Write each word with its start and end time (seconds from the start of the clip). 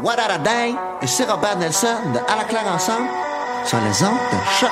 What 0.00 0.18
a 0.20 0.38
day? 0.38 0.76
Ici 1.02 1.24
Robert 1.24 1.58
Nelson 1.58 2.12
de 2.14 2.18
À 2.30 2.36
la 2.36 2.44
claire 2.44 2.66
ensemble 2.72 3.08
sur 3.64 3.78
les 3.78 4.02
ondes 4.04 4.18
de 4.30 4.38
choc. 4.60 4.70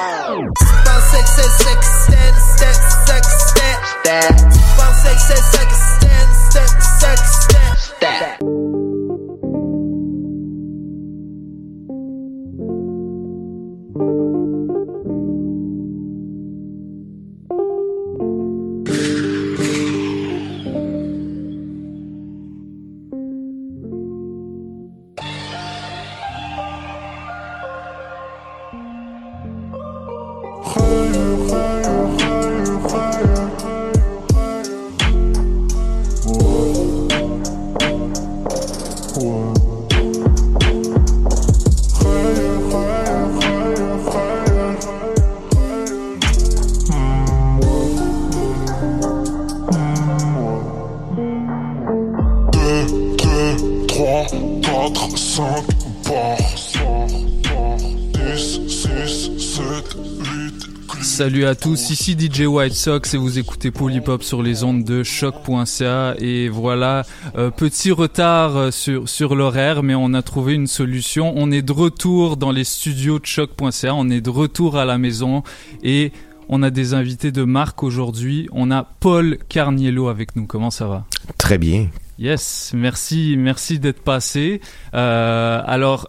À 61.47 61.55
tous, 61.55 61.91
ici 61.91 62.17
DJ 62.19 62.47
White 62.47 62.75
Sox 62.75 63.15
et 63.15 63.17
vous 63.17 63.39
écoutez 63.39 63.71
Polypop 63.71 64.25
sur 64.25 64.43
les 64.43 64.65
ondes 64.65 64.83
de 64.83 65.05
choc.ca 65.05 66.17
et 66.19 66.49
voilà, 66.49 67.05
euh, 67.37 67.51
petit 67.51 67.93
retard 67.93 68.57
euh, 68.57 68.71
sur, 68.73 69.09
sur 69.09 69.37
l'horaire 69.37 69.85
mais 69.85 69.95
on 69.95 70.13
a 70.13 70.23
trouvé 70.23 70.55
une 70.55 70.67
solution. 70.67 71.33
On 71.37 71.53
est 71.53 71.63
de 71.63 71.71
retour 71.71 72.37
dans 72.37 72.51
les 72.51 72.65
studios 72.65 73.21
de 73.21 73.27
choc.ca, 73.27 73.95
on 73.95 74.11
est 74.11 74.21
de 74.21 74.31
retour 74.31 74.77
à 74.77 74.85
la 74.85 74.99
maison 74.99 75.45
et 75.85 76.11
on 76.49 76.65
a 76.65 76.71
des 76.71 76.95
invités 76.95 77.31
de 77.31 77.45
marque 77.45 77.85
aujourd'hui. 77.85 78.49
On 78.51 78.73
a 78.73 78.83
Paul 78.83 79.39
Carniello 79.49 80.09
avec 80.09 80.35
nous, 80.35 80.47
comment 80.47 80.73
ça 80.73 80.89
va? 80.89 81.05
Très 81.39 81.59
bien. 81.59 81.87
Yes, 82.19 82.73
merci, 82.75 83.37
merci 83.39 83.79
d'être 83.79 84.03
passé. 84.03 84.61
Euh, 84.95 85.63
alors, 85.65 86.09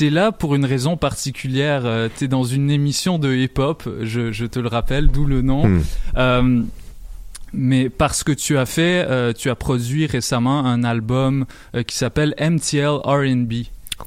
t'es 0.00 0.08
là 0.08 0.32
pour 0.32 0.54
une 0.54 0.64
raison 0.64 0.96
particulière. 0.96 1.82
Euh, 1.84 2.08
t'es 2.08 2.26
dans 2.26 2.44
une 2.44 2.70
émission 2.70 3.18
de 3.18 3.34
hip-hop, 3.34 3.86
je, 4.00 4.46
te 4.46 4.58
le 4.58 4.68
rappelle, 4.68 5.08
d'où 5.08 5.26
le 5.26 5.42
nom. 5.42 5.68
Hmm. 5.68 5.82
Euh, 6.16 6.62
mais 7.52 7.90
parce 7.90 8.24
que 8.24 8.32
tu 8.32 8.56
as 8.56 8.64
fait, 8.64 9.04
euh, 9.06 9.34
tu 9.34 9.50
as 9.50 9.54
produit 9.54 10.06
récemment 10.06 10.64
un 10.64 10.84
album 10.84 11.44
qui 11.86 11.98
s'appelle 11.98 12.34
MTL 12.40 13.00
R&B. 13.04 13.52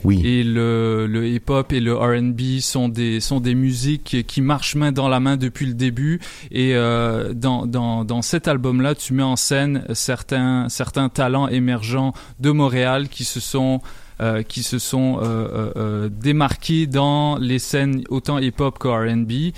Oui. 0.04 0.26
Et 0.26 0.44
le, 0.44 1.06
le 1.06 1.28
hip-hop 1.28 1.72
et 1.72 1.80
le 1.80 1.96
R&B 1.96 2.60
sont 2.62 2.90
des 2.90 3.20
sont 3.20 3.40
des 3.40 3.54
musiques 3.54 4.26
qui 4.26 4.42
marchent 4.42 4.74
main 4.74 4.92
dans 4.92 5.08
la 5.08 5.20
main 5.20 5.38
depuis 5.38 5.68
le 5.68 5.76
début. 5.76 6.20
Et 6.50 6.74
dans, 6.74 7.68
dans 7.68 8.04
dans 8.04 8.22
cet 8.24 8.48
album-là, 8.48 8.96
tu 8.96 9.14
mets 9.14 9.22
en 9.22 9.36
scène 9.36 9.86
certains 9.94 10.68
certains 10.70 11.10
talents 11.10 11.48
émergents 11.48 12.16
de 12.40 12.50
Montréal 12.50 13.08
qui 13.08 13.24
se 13.24 13.40
sont 13.40 13.82
euh, 14.22 14.44
qui 14.44 14.62
se 14.62 14.78
sont 14.78 15.20
euh, 15.24 15.72
euh, 15.76 16.10
démarqués 16.10 16.86
dans 16.86 17.38
les 17.38 17.58
scènes 17.58 18.04
autant 18.10 18.38
hip-hop 18.38 18.78
que 18.78 18.88
R&B, 18.88 19.54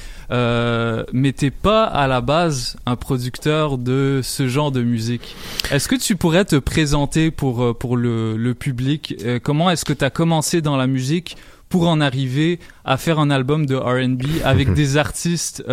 mais 1.14 1.34
t'es 1.34 1.52
pas 1.52 1.84
à 1.84 2.07
la 2.07 2.22
base 2.22 2.78
un 2.85 2.96
producteur 2.96 3.78
de 3.78 4.22
ce 4.24 4.47
genre 4.47 4.72
de 4.72 4.81
musique. 4.81 5.35
Est-ce 5.72 5.90
que 5.90 5.96
tu 5.96 6.16
pourrais 6.16 6.46
te 6.46 6.56
présenter 6.56 7.31
pour 7.31 7.78
pour 7.78 7.97
le, 7.97 8.38
le 8.38 8.53
public? 8.53 9.16
Comment 9.44 9.69
est-ce 9.69 9.84
que 9.84 9.94
tu 9.94 10.06
as 10.06 10.09
commencé 10.09 10.62
dans 10.62 10.78
la 10.78 10.88
musique 10.88 11.35
pour 11.68 11.90
en 11.90 12.00
arriver 12.00 12.59
à 12.85 12.96
faire 12.96 13.19
un 13.19 13.31
album 13.31 13.66
de 13.66 13.75
R&B 13.75 14.41
avec 14.46 14.74
des 14.74 14.96
artistes 14.96 15.66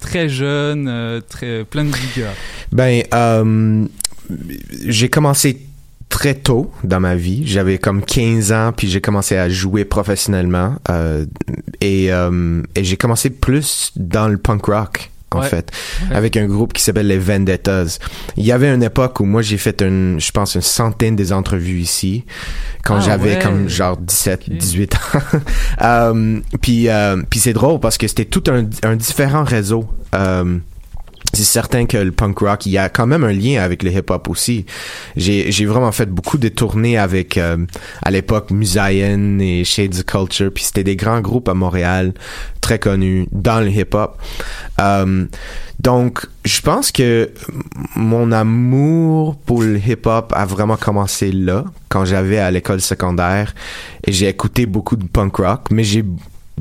très 0.00 0.28
jeunes, 0.30 1.20
très 1.28 1.64
plein 1.64 1.84
de 1.84 1.94
vigueur? 1.94 2.32
Ben, 2.72 3.02
j'ai 4.86 5.10
commencé 5.10 5.60
très 6.10 6.34
tôt 6.34 6.70
dans 6.84 7.00
ma 7.00 7.14
vie. 7.14 7.46
J'avais 7.46 7.78
comme 7.78 8.04
15 8.04 8.52
ans, 8.52 8.72
puis 8.76 8.90
j'ai 8.90 9.00
commencé 9.00 9.36
à 9.38 9.48
jouer 9.48 9.86
professionnellement. 9.86 10.74
Euh, 10.90 11.24
et, 11.80 12.12
euh, 12.12 12.62
et 12.74 12.84
j'ai 12.84 12.98
commencé 12.98 13.30
plus 13.30 13.92
dans 13.96 14.28
le 14.28 14.36
punk 14.36 14.66
rock 14.66 15.10
en 15.32 15.42
fait, 15.42 15.70
avec 16.10 16.36
un 16.36 16.46
groupe 16.46 16.72
qui 16.72 16.82
s'appelle 16.82 17.06
les 17.06 17.18
Vendettas. 17.18 17.98
Il 18.36 18.44
y 18.44 18.52
avait 18.52 18.72
une 18.72 18.82
époque 18.82 19.20
où 19.20 19.24
moi 19.24 19.42
j'ai 19.42 19.58
fait 19.58 19.80
une, 19.82 20.18
je 20.20 20.30
pense 20.32 20.54
une 20.54 20.60
centaine 20.60 21.16
des 21.16 21.32
entrevues 21.32 21.78
ici 21.78 22.24
quand 22.84 22.96
ah 22.96 23.00
j'avais 23.00 23.38
comme 23.38 23.68
genre 23.68 23.96
17, 23.96 24.50
18 24.50 24.94
ans. 24.94 24.98
euh, 25.82 26.40
puis 26.60 26.88
euh, 26.88 27.22
puis 27.30 27.38
c'est 27.38 27.52
drôle 27.52 27.78
parce 27.80 27.96
que 27.96 28.08
c'était 28.08 28.24
tout 28.24 28.42
un, 28.48 28.66
un 28.82 28.96
différent 28.96 29.44
réseau. 29.44 29.88
Euh, 30.14 30.58
c'est 31.32 31.44
certain 31.44 31.86
que 31.86 31.96
le 31.96 32.12
punk 32.12 32.38
rock, 32.38 32.66
il 32.66 32.72
y 32.72 32.78
a 32.78 32.88
quand 32.88 33.06
même 33.06 33.24
un 33.24 33.32
lien 33.32 33.62
avec 33.62 33.82
le 33.82 33.92
hip-hop 33.92 34.28
aussi. 34.28 34.66
J'ai, 35.16 35.64
vraiment 35.64 35.92
fait 35.92 36.06
beaucoup 36.06 36.38
de 36.38 36.48
tournées 36.48 36.98
avec, 36.98 37.38
euh, 37.38 37.58
à 38.02 38.10
l'époque, 38.10 38.50
Musayen 38.50 39.38
et 39.38 39.64
Shades 39.64 40.04
Culture, 40.04 40.50
puis 40.52 40.64
c'était 40.64 40.84
des 40.84 40.96
grands 40.96 41.20
groupes 41.20 41.48
à 41.48 41.54
Montréal, 41.54 42.14
très 42.60 42.78
connus 42.78 43.28
dans 43.30 43.60
le 43.60 43.70
hip-hop. 43.70 44.18
Euh, 44.80 45.26
donc, 45.78 46.26
je 46.44 46.60
pense 46.60 46.90
que 46.92 47.30
mon 47.94 48.32
amour 48.32 49.36
pour 49.36 49.62
le 49.62 49.78
hip-hop 49.78 50.32
a 50.34 50.44
vraiment 50.44 50.76
commencé 50.76 51.32
là, 51.32 51.64
quand 51.88 52.04
j'avais 52.04 52.38
à 52.38 52.50
l'école 52.50 52.80
secondaire, 52.80 53.54
et 54.04 54.12
j'ai 54.12 54.28
écouté 54.28 54.66
beaucoup 54.66 54.96
de 54.96 55.06
punk 55.06 55.36
rock, 55.36 55.66
mais 55.70 55.84
j'ai 55.84 56.04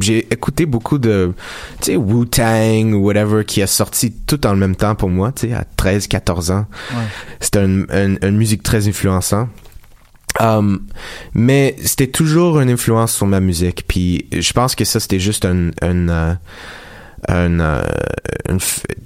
j'ai 0.04 0.32
écouté 0.32 0.66
beaucoup 0.66 0.98
de, 0.98 1.34
tu 1.82 1.92
sais, 1.92 1.96
Wu-Tang 1.96 2.94
ou 2.94 3.06
whatever 3.06 3.44
qui 3.46 3.62
a 3.62 3.68
sorti 3.68 4.12
tout 4.12 4.46
en 4.46 4.56
même 4.56 4.76
temps 4.76 4.96
pour 4.96 5.10
moi, 5.10 5.32
tu 5.32 5.50
sais, 5.50 5.54
à 5.54 5.66
13, 5.76 6.08
14 6.08 6.52
ans. 6.52 6.66
C'était 7.40 7.64
une, 7.64 8.18
une, 8.22 8.38
musique 8.38 8.64
très 8.64 8.88
influençante. 8.88 9.50
Um, 10.40 10.86
mais 11.34 11.76
c'était 11.84 12.08
toujours 12.08 12.60
une 12.60 12.70
influence 12.70 13.14
sur 13.14 13.28
ma 13.28 13.40
musique. 13.40 13.86
Puis 13.88 14.28
je 14.32 14.54
pense 14.54 14.76
que 14.76 14.86
ça, 14.86 15.00
c'était 15.00 15.20
juste 15.20 15.46
un, 15.46 15.72
un, 15.82 16.08
euh, 16.10 16.34
euh, 17.30 17.82
tu 18.48 18.58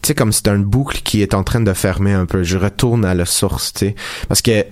sais, 0.03 0.15
comme 0.15 0.31
c'est 0.31 0.47
un 0.47 0.59
boucle 0.59 1.01
qui 1.03 1.21
est 1.21 1.33
en 1.33 1.43
train 1.43 1.61
de 1.61 1.73
fermer 1.73 2.13
un 2.13 2.25
peu. 2.25 2.43
Je 2.43 2.57
retourne 2.57 3.05
à 3.05 3.13
la 3.13 3.25
source, 3.25 3.73
tu 3.73 3.87
sais. 3.87 3.95
Parce 4.27 4.41
que 4.41 4.65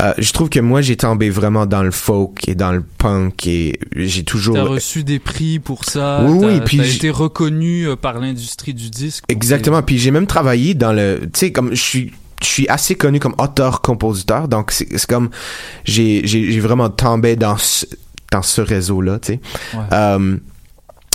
euh, 0.00 0.12
je 0.18 0.32
trouve 0.32 0.48
que 0.48 0.58
moi 0.58 0.80
j'ai 0.80 0.96
tombé 0.96 1.30
vraiment 1.30 1.66
dans 1.66 1.82
le 1.84 1.92
folk 1.92 2.48
et 2.48 2.56
dans 2.56 2.72
le 2.72 2.82
punk 2.82 3.46
et 3.46 3.78
j'ai 3.94 4.24
toujours 4.24 4.56
t'as 4.56 4.62
reçu 4.64 5.04
des 5.04 5.20
prix 5.20 5.60
pour 5.60 5.84
ça 5.84 6.24
oui 6.24 6.44
oui 6.44 6.60
puis 6.64 6.82
j'ai 6.82 6.96
été 6.96 7.10
reconnu 7.10 7.86
euh, 7.86 7.94
par 7.94 8.18
l'industrie 8.18 8.74
du 8.74 8.90
disque 8.90 9.24
exactement 9.28 9.82
puis 9.82 9.98
j'ai 9.98 10.10
même 10.10 10.26
travaillé 10.26 10.74
dans 10.74 10.92
le 10.92 11.20
tu 11.32 11.38
sais 11.38 11.52
comme 11.52 11.70
je 11.74 11.82
suis 11.82 12.12
je 12.42 12.46
suis 12.46 12.68
assez 12.68 12.96
connu 12.96 13.20
comme 13.20 13.36
auteur 13.38 13.82
compositeur 13.82 14.48
donc 14.48 14.72
c'est 14.72 15.06
comme 15.06 15.30
j'ai 15.84 16.22
j'ai 16.26 16.58
vraiment 16.60 16.90
tombé 16.90 17.36
dans 17.36 17.56
ce, 17.56 17.86
dans 18.32 18.42
ce 18.42 18.60
réseau 18.60 19.00
là 19.00 19.20
tu 19.20 19.34
sais. 19.34 19.40
Euh, 19.92 20.36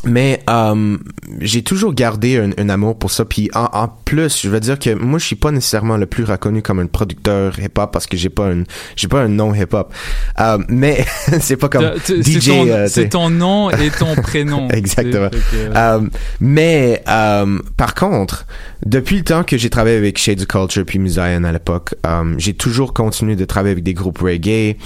mais 0.06 0.42
euh, 0.50 0.98
j'ai 1.42 1.62
toujours 1.62 1.94
gardé 1.94 2.38
un, 2.38 2.52
un, 2.58 2.70
amour 2.70 2.98
pour 2.98 3.12
ça. 3.12 3.26
Puis 3.26 3.50
en, 3.54 3.68
en, 3.74 3.88
plus, 3.90 4.42
je 4.42 4.50
veux 4.50 4.62
dire 4.62 4.80
que 4.80 4.94
moi, 4.94 5.20
je 5.20 5.26
suis 5.26 5.36
pas 5.36 5.52
nécessairement 5.52 5.98
le 5.98 6.06
plus 6.06 6.24
reconnu 6.24 6.62
comme 6.62 6.80
un 6.80 6.86
producteur 6.86 7.60
hip-hop 7.60 7.92
parce 7.92 8.08
que 8.08 8.16
j'ai 8.16 8.30
pas 8.30 8.48
un 8.48 8.64
j'ai 8.96 9.10
pas 9.10 9.22
un 9.22 9.28
nom 9.28 9.54
hip-hop. 9.54 9.94
Euh, 10.40 10.58
mais 10.70 11.06
c'est 11.42 11.58
pas 11.58 11.68
comme 11.68 11.96
DJ. 12.08 12.50
Euh, 12.50 12.88
c'est 12.88 13.10
ton, 13.10 13.30
nom 13.30 13.70
et 13.72 13.90
ton 13.92 14.16
prénom. 14.22 14.70
Exactement. 14.70 15.30
Euh, 15.76 16.02
mais 16.40 17.04
euh, 17.10 17.60
par 17.76 17.94
contre, 17.94 18.46
depuis 18.86 19.18
le 19.18 19.24
temps 19.24 19.44
que 19.44 19.58
j'ai 19.58 19.70
travaillé 19.70 19.98
avec 19.98 20.18
Shades 20.18 20.46
Culture 20.46 20.86
puis 20.86 21.00
Musayan 21.00 21.44
à 21.44 21.52
l'époque, 21.52 21.96
j'ai 22.38 22.54
toujours 22.54 22.94
continué 22.94 23.36
de 23.36 23.44
travailler 23.44 23.74
avec 23.74 23.84
des 23.84 23.94
groupes 23.94 24.20
reggae. 24.20 24.78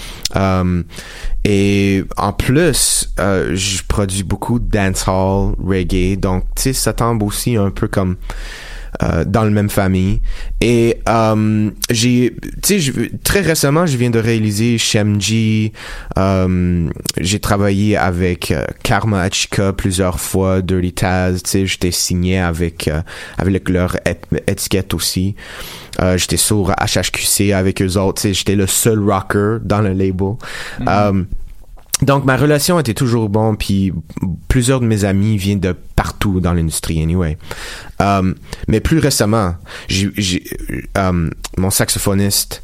et 1.45 2.03
en 2.17 2.33
plus, 2.33 3.13
je 3.17 3.83
produis 3.87 4.23
beaucoup 4.23 4.57
de 4.57 4.69
dance 4.69 5.02
dancehall, 5.03 5.55
reggae. 5.63 6.17
Donc, 6.17 6.43
tu 6.55 6.63
sais, 6.63 6.73
ça 6.73 6.93
tombe 6.93 7.23
aussi 7.23 7.55
un 7.55 7.69
peu 7.69 7.87
comme 7.87 8.17
euh, 9.01 9.23
dans 9.25 9.43
la 9.43 9.49
même 9.49 9.69
famille. 9.69 10.21
Et 10.61 10.99
euh, 11.09 11.71
j'ai, 11.89 12.35
tu 12.61 12.79
sais, 12.79 12.93
très 13.23 13.41
récemment, 13.41 13.87
je 13.87 13.97
viens 13.97 14.11
de 14.11 14.19
réaliser 14.19 14.77
Shemji. 14.77 15.73
Euh, 16.17 16.87
j'ai 17.19 17.39
travaillé 17.39 17.97
avec 17.97 18.53
Karma 18.83 19.21
Achika 19.21 19.73
plusieurs 19.73 20.19
fois, 20.19 20.61
Dirty 20.61 20.93
Taz. 20.93 21.41
Tu 21.41 21.49
sais, 21.49 21.65
j'étais 21.65 21.91
signé 21.91 22.39
avec 22.39 22.89
avec 23.37 23.69
leur 23.69 23.97
étiquette 24.47 24.93
aussi. 24.93 25.35
j'étais 26.15 26.37
sur 26.37 26.71
HHQC 26.71 27.51
avec 27.51 27.81
eux 27.81 27.97
autres. 27.97 28.21
Tu 28.21 28.27
sais, 28.27 28.33
j'étais 28.35 28.55
le 28.55 28.67
seul 28.67 28.99
rocker 28.99 29.57
dans 29.63 29.81
le 29.81 29.93
label. 29.93 30.35
Mm-hmm. 30.79 31.25
Donc 32.01 32.25
ma 32.25 32.35
relation 32.35 32.79
était 32.79 32.93
toujours 32.93 33.29
bonne, 33.29 33.55
puis 33.55 33.93
plusieurs 34.47 34.79
de 34.79 34.85
mes 34.85 35.05
amis 35.05 35.37
viennent 35.37 35.59
de 35.59 35.75
partout 35.95 36.39
dans 36.39 36.53
l'industrie, 36.53 37.01
anyway. 37.01 37.37
Euh, 38.01 38.33
mais 38.67 38.79
plus 38.79 38.99
récemment, 38.99 39.55
euh, 40.97 41.29
mon 41.57 41.69
saxophoniste 41.69 42.61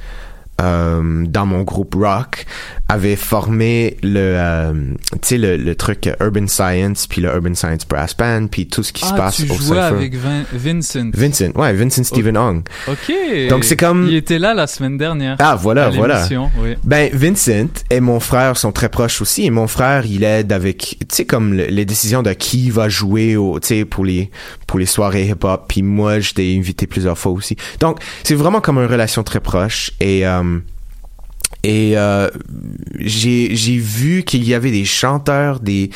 euh, 0.59 1.25
dans 1.25 1.45
mon 1.45 1.61
groupe 1.61 1.95
rock 1.95 2.45
avait 2.89 3.15
formé 3.15 3.97
le 4.01 4.18
euh, 4.19 4.74
tu 5.13 5.18
sais 5.21 5.38
le, 5.38 5.57
le 5.57 5.75
truc 5.75 6.09
Urban 6.19 6.47
Science 6.47 7.06
puis 7.07 7.21
le 7.21 7.30
Urban 7.30 7.53
Science 7.53 7.88
Brass 7.88 8.18
Band 8.18 8.47
puis 8.50 8.68
tout 8.68 8.81
ce 8.83 8.91
qui 8.91 9.06
se 9.06 9.13
Ah, 9.13 9.18
passe 9.18 9.36
tu 9.38 9.50
au 9.51 9.56
jouais 9.56 9.77
avec 9.80 10.15
Vin- 10.15 10.44
Vincent. 10.51 11.12
Vincent, 11.13 11.51
ouais, 11.56 11.74
Vincent 11.74 12.03
Stephen 12.03 12.36
Hong. 12.38 12.63
Ok. 12.88 13.13
Donc, 13.50 13.63
c'est 13.63 13.77
comme- 13.77 14.07
Il 14.09 14.15
était 14.15 14.39
là 14.39 14.53
la 14.53 14.65
semaine 14.68 14.97
dernière. 14.97 15.36
Ah 15.39 15.56
voilà, 15.56 15.89
voilà. 15.89 16.27
oui. 16.62 16.75
Ben 16.83 17.09
Vincent 17.13 17.68
et 17.91 18.00
mon 18.00 18.19
frère 18.19 18.57
sont 18.57 18.71
très 18.71 18.89
proches 18.89 19.21
aussi 19.21 19.45
et 19.45 19.51
mon 19.51 19.68
frère 19.68 20.06
il 20.06 20.24
aide 20.24 20.51
avec 20.51 20.97
tu 21.00 21.06
sais 21.15 21.25
comme 21.25 21.53
le- 21.53 21.65
les 21.68 21.86
décisions 21.86 22.24
de 22.24 22.33
qui 22.33 22.69
va 22.71 22.89
jouer 22.89 23.36
au 23.36 23.59
tu 23.59 23.68
sais 23.68 23.86
pour 23.86 24.03
les 24.03 24.31
pour 24.68 24.80
les 24.80 24.86
soirées 24.88 25.27
hip 25.27 25.44
hop 25.44 25.65
puis 25.68 25.83
moi 25.83 26.19
je 26.19 26.33
t'ai 26.33 26.57
invité 26.57 26.88
plusieurs 26.88 27.18
fois 27.18 27.31
aussi. 27.33 27.56
Donc 27.80 28.00
c'est 28.24 28.36
vraiment 28.36 28.62
comme 28.62 28.77
une 28.80 28.86
relation 28.89 29.24
très 29.24 29.39
proche 29.39 29.91
et 30.00 30.25
euh, 30.25 30.59
et 31.63 31.97
euh, 31.97 32.29
j'ai 33.00 33.77
vu 33.77 34.23
qu'il 34.23 34.44
y 34.47 34.53
avait 34.53 34.71
des 34.71 34.85
chanteurs 34.85 35.59
des 35.59 35.89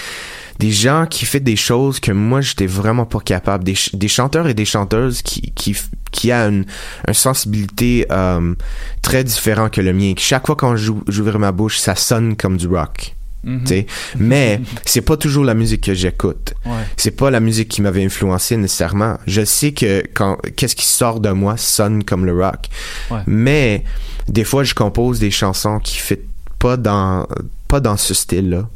des 0.60 0.72
gens 0.72 1.08
qui 1.10 1.26
font 1.26 1.40
des 1.42 1.56
choses 1.56 2.00
que 2.00 2.12
moi 2.12 2.40
j'étais 2.42 2.68
vraiment 2.68 3.06
pas 3.06 3.20
capable. 3.20 3.64
Des, 3.64 3.76
des 3.94 4.08
chanteurs 4.08 4.48
et 4.48 4.54
des 4.54 4.66
chanteuses 4.66 5.22
qui 5.22 5.52
qui 5.56 5.76
qui 6.12 6.32
a 6.32 6.48
une, 6.48 6.66
une 7.08 7.14
sensibilité 7.14 8.06
euh, 8.12 8.54
très 9.02 9.24
différente 9.24 9.72
que 9.74 9.82
le 9.82 9.94
mien 9.94 10.14
chaque 10.18 10.46
fois 10.46 10.56
quand 10.56 10.76
j'ou- 10.76 11.04
j'ouvre 11.08 11.40
ma 11.40 11.52
bouche 11.52 11.80
ça 11.80 11.96
sonne 11.96 12.36
comme 12.36 12.58
du 12.58 12.68
rock 12.68 13.16
Tu 13.46 13.60
sais. 13.66 13.86
Mais 14.18 14.62
c'est 14.86 15.02
pas 15.02 15.18
toujours 15.18 15.44
la 15.44 15.54
musique 15.54 15.82
que 15.82 15.94
j'écoute. 15.94 16.54
Ouais. 16.66 16.72
c'est 16.98 17.12
pas 17.12 17.30
la 17.30 17.40
musique 17.40 17.68
qui 17.68 17.82
m'avait 17.82 18.04
influencé 18.06 18.56
nécessairement. 18.56 19.18
Je 19.28 19.44
sais 19.44 19.74
que 19.74 20.04
quand 20.14 20.38
qu'est-ce 20.56 20.76
qui 20.76 20.86
sort 20.86 21.20
de 21.20 21.30
moi 21.30 21.58
sonne 21.58 22.04
comme 22.04 22.26
le 22.26 22.34
rock. 22.34 22.70
Ouais. 23.12 23.20
mais 23.28 23.84
des 24.30 24.46
fois 24.46 24.64
je 24.64 24.74
compose 24.74 25.20
des 25.20 25.32
chansons 25.32 25.80
qui 25.80 25.98
fit 25.98 26.20
pas 26.60 26.78
dans 26.78 27.28
pas 27.68 27.80
dans 27.82 27.98
ce 27.98 28.14
style 28.14 28.50
là 28.50 28.70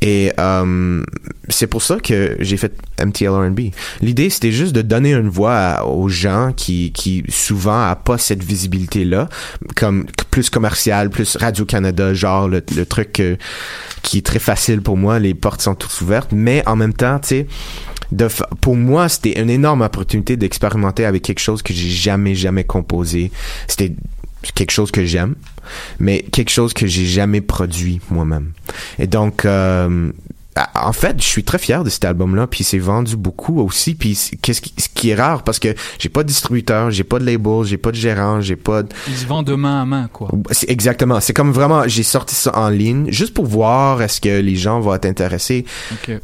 et 0.00 0.32
euh, 0.38 1.02
c'est 1.48 1.66
pour 1.66 1.82
ça 1.82 1.98
que 1.98 2.36
j'ai 2.40 2.56
fait 2.56 2.72
MTL 3.02 3.30
R&B. 3.30 3.60
L'idée 4.00 4.30
c'était 4.30 4.52
juste 4.52 4.74
de 4.74 4.82
donner 4.82 5.12
une 5.12 5.28
voix 5.28 5.86
aux 5.86 6.08
gens 6.08 6.52
qui 6.54 6.92
qui 6.92 7.24
souvent 7.28 7.88
a 7.88 7.96
pas 7.96 8.18
cette 8.18 8.42
visibilité 8.42 9.04
là, 9.04 9.28
comme 9.74 10.06
plus 10.30 10.50
commercial, 10.50 11.10
plus 11.10 11.36
Radio 11.36 11.64
Canada, 11.64 12.12
genre 12.14 12.48
le, 12.48 12.60
truc 12.60 13.22
qui 14.02 14.18
est 14.18 14.26
très 14.26 14.38
facile 14.38 14.82
pour 14.82 14.96
moi, 14.96 15.18
les 15.18 15.34
portes 15.34 15.62
sont 15.62 15.74
toutes 15.74 16.00
ouvertes, 16.00 16.30
mais 16.32 16.62
en 16.66 16.76
même 16.76 16.92
temps, 16.92 17.18
tu 17.18 17.28
sais, 17.28 17.46
pour 18.60 18.76
moi 18.76 19.08
c'était 19.08 19.40
une 19.40 19.50
énorme 19.50 19.82
opportunité 19.82 20.36
d'expérimenter 20.36 21.04
avec 21.04 21.22
quelque 21.22 21.40
chose 21.40 21.62
que 21.62 21.72
j'ai 21.72 21.88
jamais 21.88 22.34
jamais 22.34 22.64
composé. 22.64 23.30
C'était 23.66 23.94
quelque 24.54 24.70
chose 24.70 24.90
que 24.90 25.04
j'aime, 25.04 25.34
mais 25.98 26.22
quelque 26.22 26.50
chose 26.50 26.72
que 26.72 26.86
j'ai 26.86 27.06
jamais 27.06 27.40
produit 27.40 28.00
moi-même. 28.10 28.52
Et 28.98 29.06
donc, 29.06 29.44
euh, 29.44 30.10
en 30.74 30.92
fait, 30.92 31.16
je 31.18 31.26
suis 31.26 31.44
très 31.44 31.58
fier 31.58 31.84
de 31.84 31.90
cet 31.90 32.04
album-là, 32.04 32.46
puis 32.46 32.64
c'est 32.64 32.78
vendu 32.78 33.16
beaucoup 33.16 33.60
aussi. 33.60 33.94
Puis 33.94 34.18
qu'est-ce 34.40 34.60
qui, 34.60 34.72
ce 34.78 34.88
qui 34.88 35.10
est 35.10 35.14
rare 35.14 35.42
parce 35.42 35.58
que 35.58 35.74
j'ai 35.98 36.08
pas 36.08 36.22
de 36.22 36.28
distributeur, 36.28 36.90
j'ai 36.90 37.04
pas 37.04 37.18
de 37.18 37.26
label, 37.26 37.64
j'ai 37.64 37.76
pas 37.76 37.90
de 37.90 37.96
gérant, 37.96 38.40
j'ai 38.40 38.56
pas 38.56 38.82
de... 38.82 38.88
Il 39.08 39.16
se 39.16 39.26
vend 39.26 39.42
de 39.42 39.54
main 39.54 39.82
à 39.82 39.84
main, 39.84 40.08
quoi. 40.12 40.30
Exactement. 40.68 41.20
C'est 41.20 41.34
comme 41.34 41.52
vraiment, 41.52 41.86
j'ai 41.86 42.02
sorti 42.02 42.34
ça 42.34 42.56
en 42.56 42.70
ligne 42.70 43.10
juste 43.10 43.34
pour 43.34 43.46
voir 43.46 44.00
est-ce 44.00 44.20
que 44.20 44.40
les 44.40 44.56
gens 44.56 44.80
vont 44.80 44.94
être 44.94 45.06
intéressés. 45.06 45.64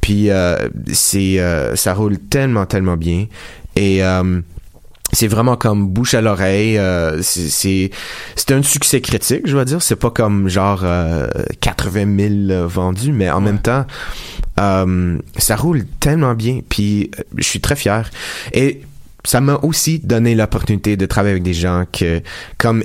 Puis 0.00 0.30
euh, 0.30 0.68
c'est 0.92 1.38
euh, 1.38 1.76
ça 1.76 1.94
roule 1.94 2.18
tellement 2.18 2.66
tellement 2.66 2.96
bien 2.96 3.26
et 3.76 4.02
euh, 4.04 4.40
c'est 5.12 5.28
vraiment 5.28 5.56
comme 5.56 5.88
bouche 5.88 6.14
à 6.14 6.20
l'oreille. 6.20 6.78
euh, 6.78 7.20
c'est 7.22 7.90
c'est 8.36 8.52
un 8.52 8.62
succès 8.62 9.00
critique, 9.00 9.42
je 9.46 9.52
dois 9.52 9.64
dire. 9.64 9.82
C'est 9.82 9.96
pas 9.96 10.10
comme 10.10 10.48
genre 10.48 10.80
euh, 10.84 11.28
80 11.60 12.16
000 12.48 12.50
euh, 12.50 12.66
vendus, 12.66 13.12
mais 13.12 13.30
en 13.30 13.38
Ouais. 13.38 13.44
même 13.44 13.58
temps, 13.60 13.84
euh, 14.60 15.18
ça 15.36 15.56
roule 15.56 15.84
tellement 16.00 16.34
bien. 16.34 16.60
Puis 16.68 17.10
euh, 17.18 17.22
je 17.36 17.44
suis 17.44 17.60
très 17.60 17.76
fier. 17.76 18.10
Et 18.52 18.82
ça 19.24 19.40
m'a 19.40 19.56
aussi 19.62 19.98
donné 20.00 20.34
l'opportunité 20.34 20.96
de 20.96 21.06
travailler 21.06 21.32
avec 21.32 21.42
des 21.42 21.54
gens 21.54 21.84
que 21.92 22.20
comme 22.58 22.82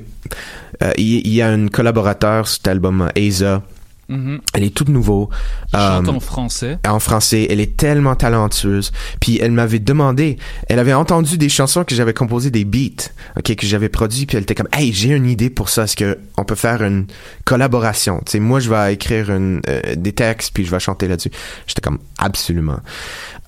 euh, 0.83 0.91
il 0.97 1.27
y, 1.27 1.41
a 1.41 1.47
un 1.49 1.67
collaborateur 1.67 2.47
sur 2.47 2.57
cet 2.57 2.67
album, 2.67 3.09
Asa. 3.15 3.63
Mhm. 4.09 4.39
Elle 4.53 4.63
est 4.63 4.73
toute 4.73 4.87
nouveau. 4.89 5.29
Il 5.73 5.79
chante 5.79 6.07
Euh, 6.07 6.11
en 6.11 6.19
français. 6.21 6.79
en 6.87 6.99
français. 6.99 7.47
Elle 7.49 7.59
est 7.59 7.75
tellement 7.75 8.15
talentueuse. 8.15 8.91
Puis 9.19 9.37
elle 9.41 9.51
m'avait 9.51 9.79
demandé, 9.79 10.37
elle 10.69 10.79
avait 10.79 10.93
entendu 10.93 11.37
des 11.37 11.49
chansons 11.49 11.83
que 11.83 11.93
j'avais 11.93 12.13
composées, 12.13 12.49
des 12.49 12.63
beats, 12.63 13.09
ok, 13.37 13.55
que 13.55 13.67
j'avais 13.67 13.89
produits. 13.89 14.25
Puis 14.25 14.37
elle 14.37 14.43
était 14.43 14.55
comme, 14.55 14.69
hey, 14.71 14.93
j'ai 14.93 15.09
une 15.09 15.25
idée 15.25 15.49
pour 15.49 15.67
ça. 15.69 15.83
Est-ce 15.83 15.97
que 15.97 16.17
on 16.37 16.45
peut 16.45 16.55
faire 16.55 16.83
une 16.83 17.07
collaboration? 17.43 18.21
Tu 18.25 18.31
sais, 18.33 18.39
moi 18.39 18.59
je 18.61 18.69
vais 18.69 18.93
écrire 18.93 19.29
une, 19.29 19.61
euh, 19.67 19.95
des 19.97 20.13
textes 20.13 20.51
puis 20.53 20.63
je 20.65 20.71
vais 20.71 20.79
chanter 20.79 21.07
là-dessus. 21.07 21.31
J'étais 21.67 21.81
comme, 21.81 21.99
absolument. 22.17 22.79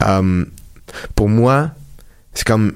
Euh, 0.06 0.44
pour 1.16 1.30
moi, 1.30 1.72
c'est 2.34 2.46
comme 2.46 2.74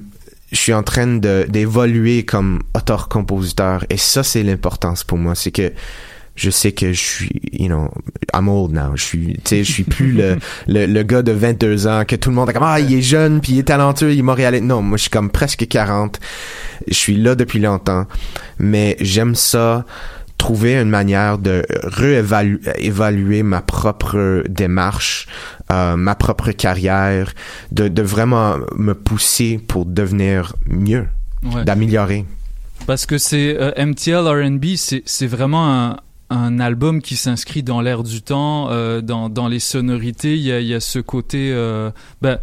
je 0.52 0.56
suis 0.56 0.72
en 0.72 0.82
train 0.84 1.06
de 1.18 1.46
d'évoluer 1.48 2.24
comme 2.24 2.62
auteur-compositeur 2.74 3.84
et 3.90 3.96
ça 3.96 4.22
c'est 4.22 4.42
l'importance 4.42 5.04
pour 5.04 5.18
moi, 5.18 5.34
c'est 5.34 5.50
que 5.50 5.72
je 6.36 6.50
sais 6.50 6.72
que 6.72 6.92
je 6.92 7.00
suis, 7.00 7.40
you 7.52 7.66
know, 7.68 7.88
I'm 8.34 8.48
old 8.48 8.72
now. 8.72 8.96
Je 8.96 9.02
suis, 9.04 9.32
tu 9.34 9.40
sais, 9.44 9.64
je 9.64 9.70
suis 9.72 9.84
plus 9.84 10.12
le, 10.12 10.36
le, 10.66 10.86
le 10.86 11.02
gars 11.02 11.22
de 11.22 11.32
22 11.32 11.86
ans 11.86 12.04
que 12.06 12.16
tout 12.16 12.30
le 12.30 12.36
monde 12.36 12.50
est 12.50 12.52
comme, 12.52 12.62
ah, 12.64 12.80
il 12.80 12.92
est 12.92 13.02
jeune, 13.02 13.40
puis 13.40 13.52
il 13.52 13.58
est 13.60 13.64
talentueux, 13.64 14.12
il 14.12 14.18
est 14.18 14.22
montréalais. 14.22 14.60
Non, 14.60 14.82
moi, 14.82 14.96
je 14.96 15.02
suis 15.02 15.10
comme 15.10 15.30
presque 15.30 15.66
40. 15.68 16.18
Je 16.88 16.94
suis 16.94 17.16
là 17.16 17.34
depuis 17.34 17.60
longtemps. 17.60 18.06
Mais 18.58 18.96
j'aime 19.00 19.34
ça, 19.34 19.84
trouver 20.38 20.74
une 20.76 20.90
manière 20.90 21.38
de 21.38 21.64
réévaluer 21.84 22.58
évaluer 22.78 23.42
ma 23.42 23.62
propre 23.62 24.42
démarche, 24.48 25.26
euh, 25.70 25.96
ma 25.96 26.14
propre 26.16 26.50
carrière, 26.50 27.32
de, 27.72 27.86
de 27.88 28.02
vraiment 28.02 28.56
me 28.76 28.94
pousser 28.94 29.58
pour 29.66 29.86
devenir 29.86 30.54
mieux, 30.66 31.06
Ouais. 31.44 31.64
d'améliorer. 31.64 32.24
Parce 32.86 33.06
que 33.06 33.18
c'est 33.18 33.56
euh, 33.58 33.70
MTL 33.76 34.26
R&B, 34.26 34.76
c'est 34.76 35.02
c'est 35.06 35.26
vraiment 35.26 35.72
un, 35.72 35.96
un 36.30 36.58
album 36.58 37.02
qui 37.02 37.16
s'inscrit 37.16 37.62
dans 37.62 37.80
l'air 37.80 38.02
du 38.02 38.22
temps, 38.22 38.70
euh, 38.70 39.00
dans, 39.00 39.28
dans 39.28 39.48
les 39.48 39.60
sonorités. 39.60 40.34
Il 40.34 40.42
y 40.42 40.52
a, 40.52 40.60
il 40.60 40.66
y 40.66 40.74
a 40.74 40.80
ce 40.80 40.98
côté, 40.98 41.52
euh, 41.52 41.90
ben, 42.22 42.38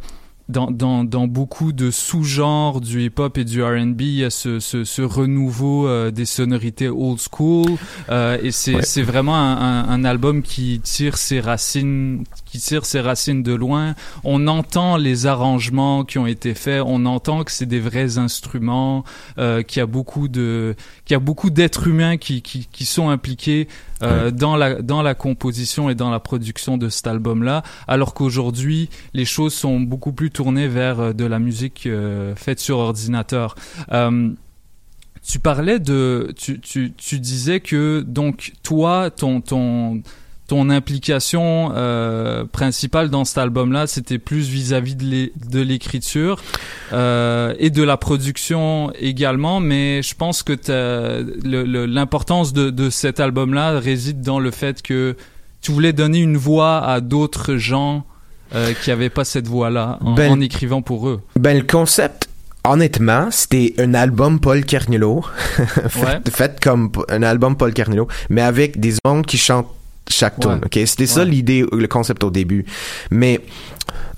dans, 0.51 0.69
dans, 0.69 1.03
dans 1.03 1.27
beaucoup 1.27 1.71
de 1.71 1.89
sous-genres 1.89 2.81
du 2.81 3.03
hip-hop 3.05 3.37
et 3.37 3.45
du 3.45 3.63
R&B, 3.63 4.01
il 4.01 4.15
y 4.15 4.23
a 4.23 4.29
ce, 4.29 4.59
ce, 4.59 4.83
ce 4.83 5.01
renouveau 5.01 5.87
euh, 5.87 6.11
des 6.11 6.25
sonorités 6.25 6.89
old 6.89 7.19
school. 7.19 7.65
euh, 8.09 8.37
et 8.43 8.51
c'est 8.51 8.75
Ouais. 8.75 9.01
vraiment 9.03 9.35
un, 9.35 9.57
un, 9.57 9.89
un 9.89 10.05
album 10.05 10.41
qui 10.43 10.79
tire 10.83 11.17
ses 11.17 11.39
racines, 11.39 12.23
qui 12.45 12.59
tire 12.59 12.85
ses 12.85 12.99
racines 12.99 13.43
de 13.43 13.53
loin. 13.53 13.95
On 14.23 14.47
entend 14.47 14.97
les 14.97 15.25
arrangements 15.25 16.03
qui 16.03 16.17
ont 16.19 16.27
été 16.27 16.53
faits, 16.53 16.83
on 16.85 17.05
entend 17.05 17.43
que 17.43 17.51
c'est 17.51 17.65
des 17.65 17.79
vrais 17.79 18.17
instruments, 18.17 19.03
euh, 19.37 19.63
qu'il 19.63 19.79
y 19.79 19.83
a 19.83 19.85
beaucoup 19.85 20.27
de, 20.27 20.75
qu'il 21.05 21.13
y 21.15 21.17
a 21.17 21.19
beaucoup 21.19 21.49
d'êtres 21.49 21.87
humains 21.87 22.17
qui, 22.17 22.41
qui, 22.41 22.67
qui 22.71 22.85
sont 22.85 23.09
impliqués 23.09 23.67
euh, 24.03 24.31
dans 24.31 24.55
la 24.55 24.81
dans 24.81 25.01
la 25.01 25.15
composition 25.15 25.89
et 25.89 25.95
dans 25.95 26.09
la 26.09 26.19
production 26.19 26.77
de 26.77 26.89
cet 26.89 27.07
album-là, 27.07 27.63
alors 27.87 28.13
qu'aujourd'hui 28.13 28.89
les 29.13 29.25
choses 29.25 29.53
sont 29.53 29.79
beaucoup 29.79 30.11
plus 30.13 30.31
tournées 30.31 30.67
vers 30.67 30.99
euh, 30.99 31.13
de 31.13 31.25
la 31.25 31.39
musique 31.39 31.85
euh, 31.85 32.35
faite 32.35 32.59
sur 32.59 32.77
ordinateur. 32.77 33.55
Euh, 33.91 34.29
tu 35.23 35.37
parlais 35.37 35.79
de, 35.79 36.33
tu, 36.35 36.59
tu, 36.59 36.93
tu 36.97 37.19
disais 37.19 37.59
que 37.59 38.01
donc 38.01 38.53
toi 38.63 39.11
ton 39.11 39.39
ton 39.39 40.01
ton 40.51 40.69
implication 40.69 41.71
euh, 41.77 42.43
principale 42.43 43.09
dans 43.09 43.23
cet 43.23 43.37
album-là, 43.37 43.87
c'était 43.87 44.19
plus 44.19 44.49
vis-à-vis 44.49 44.97
de 44.97 45.05
l'é- 45.05 45.31
de 45.49 45.61
l'écriture 45.61 46.41
euh, 46.91 47.53
et 47.57 47.69
de 47.69 47.81
la 47.81 47.95
production 47.95 48.91
également, 48.99 49.61
mais 49.61 50.01
je 50.03 50.13
pense 50.13 50.43
que 50.43 50.51
l'importance 51.85 52.51
de, 52.51 52.69
de 52.69 52.89
cet 52.89 53.21
album-là 53.21 53.79
réside 53.79 54.19
dans 54.21 54.41
le 54.41 54.51
fait 54.51 54.81
que 54.81 55.15
tu 55.61 55.71
voulais 55.71 55.93
donner 55.93 56.19
une 56.19 56.35
voix 56.35 56.79
à 56.85 56.99
d'autres 56.99 57.55
gens 57.55 58.03
euh, 58.53 58.73
qui 58.83 58.89
n'avaient 58.89 59.09
pas 59.09 59.23
cette 59.23 59.47
voix-là 59.47 59.99
en, 60.01 60.15
Ben- 60.15 60.31
en 60.33 60.41
écrivant 60.41 60.81
pour 60.81 61.07
eux. 61.07 61.21
Ben, 61.39 61.57
le 61.57 61.63
concept, 61.63 62.27
honnêtement, 62.65 63.29
c'était 63.31 63.73
un 63.77 63.93
album 63.93 64.41
Paul 64.41 64.65
Carnello. 64.65 65.23
fait, 65.87 66.03
Ouais. 66.05 66.19
fait 66.29 66.59
comme 66.61 66.91
un 67.09 67.23
album 67.23 67.55
Paul 67.55 67.71
Carnello, 67.73 68.09
mais 68.29 68.41
avec 68.41 68.81
des 68.81 68.95
ondes 69.05 69.25
qui 69.25 69.37
chantent 69.37 69.71
chaque 70.09 70.37
Ouais. 70.39 70.45
tune. 70.55 70.61
Ok, 70.65 70.79
c'était 70.87 71.05
ça 71.05 71.21
Ouais. 71.21 71.27
l'idée, 71.27 71.65
le 71.71 71.87
concept 71.87 72.23
au 72.23 72.29
début. 72.31 72.65
Mais 73.11 73.39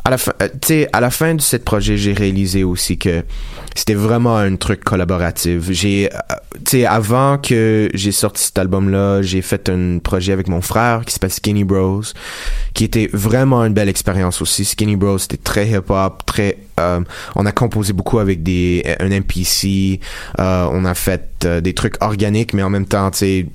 à 0.06 0.10
la 0.10 0.18
fin, 0.18 0.34
euh, 0.42 0.50
tu 0.62 0.68
sais, 0.68 0.90
à 0.92 1.00
la 1.00 1.10
fin 1.10 1.34
de 1.36 1.42
ce 1.42 1.56
projet, 1.58 1.96
j'ai 1.98 2.12
réalisé 2.14 2.64
aussi 2.64 2.98
que 2.98 3.24
c'était 3.74 3.94
vraiment 3.94 4.36
un 4.38 4.56
truc 4.58 4.84
collaboratif. 4.84 5.72
J'ai, 5.72 6.10
euh, 6.14 6.18
tu 6.66 6.72
sais, 6.80 6.86
avant 6.86 7.38
que 7.38 7.90
j'ai 7.94 8.12
sorti 8.12 8.44
cet 8.44 8.58
album-là, 8.58 9.22
j'ai 9.22 9.42
fait 9.42 9.70
un 9.70 10.00
projet 10.00 10.34
avec 10.34 10.50
mon 10.50 10.60
frère 10.62 11.04
qui 11.06 11.14
s'appelle 11.14 11.32
Skinny 11.32 11.64
Bros, 11.64 12.02
qui 12.74 12.84
était 12.84 13.10
vraiment 13.14 13.64
une 13.64 13.74
belle 13.74 13.88
expérience 13.88 14.42
aussi. 14.42 14.66
Skinny 14.66 14.98
Bros, 14.98 15.18
c'était 15.18 15.38
très 15.38 15.70
hip-hop, 15.70 16.24
très, 16.26 16.58
euh, 16.82 17.00
on 17.36 17.46
a 17.46 17.52
composé 17.54 17.94
beaucoup 17.94 18.20
avec 18.20 18.44
des, 18.44 18.84
un 19.00 19.08
MPC, 19.10 20.02
euh, 20.40 20.68
on 20.72 20.84
a 20.84 20.94
fait 20.96 21.48
des 21.62 21.74
trucs 21.74 22.02
organiques, 22.04 22.54
mais 22.54 22.64
en 22.64 22.70
même 22.70 22.86
temps, 22.86 23.10
tu 23.12 23.18
sais, 23.20 23.46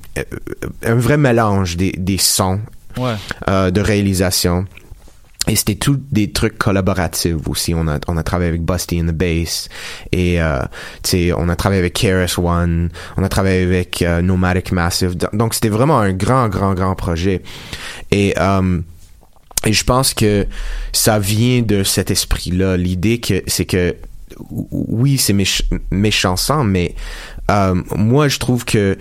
un 0.85 0.95
vrai 0.95 1.17
mélange 1.19 1.77
des, 1.77 1.93
des 1.93 2.19
sons 2.19 2.61
Ouais. 2.97 3.15
euh, 3.49 3.71
de 3.71 3.81
réalisation. 3.81 4.65
Et 5.49 5.57
c'était 5.57 5.77
tout 5.77 5.99
des 6.11 6.31
trucs 6.31 6.59
collaboratifs 6.59 7.49
aussi. 7.49 7.75
On 7.75 7.89
a, 7.89 7.99
on 8.07 8.17
a 8.17 8.23
travaillé 8.23 8.51
avec 8.51 8.63
Busty 8.63 9.01
in 9.01 9.07
the 9.07 9.13
Bass. 9.13 9.69
Et, 10.13 10.41
euh, 10.41 10.63
on 11.37 11.49
a 11.49 11.57
travaillé 11.57 11.81
avec 11.81 11.95
KRS 11.95 12.39
One. 12.39 12.91
On 13.17 13.23
a 13.25 13.29
travaillé 13.29 13.63
avec 13.63 14.03
euh, 14.03 14.21
Nomadic 14.21 14.73
Massive. 14.73 15.17
Donc, 15.33 15.55
c'était 15.55 15.71
vraiment 15.71 15.99
un 15.99 16.13
grand, 16.13 16.49
grand, 16.49 16.75
grand 16.75 16.95
projet. 16.95 17.43
Et, 18.11 18.35
euh, 18.39 18.81
et 19.65 19.73
je 19.73 19.85
pense 19.85 20.15
que 20.15 20.47
ça 20.93 21.19
vient 21.19 21.63
de 21.63 21.83
cet 21.83 22.11
esprit-là. 22.11 22.77
L'idée 22.77 23.21
que, 23.21 23.43
c'est 23.47 23.65
que, 23.65 23.97
oui, 24.51 25.19
c'est 25.19 25.33
mes, 25.33 25.47
mes 25.91 26.11
chansons, 26.11 26.65
mais 26.65 26.95
euh, 27.51 27.75
moi, 27.97 28.29
je 28.29 28.39
trouve 28.39 28.65
que 28.65 28.97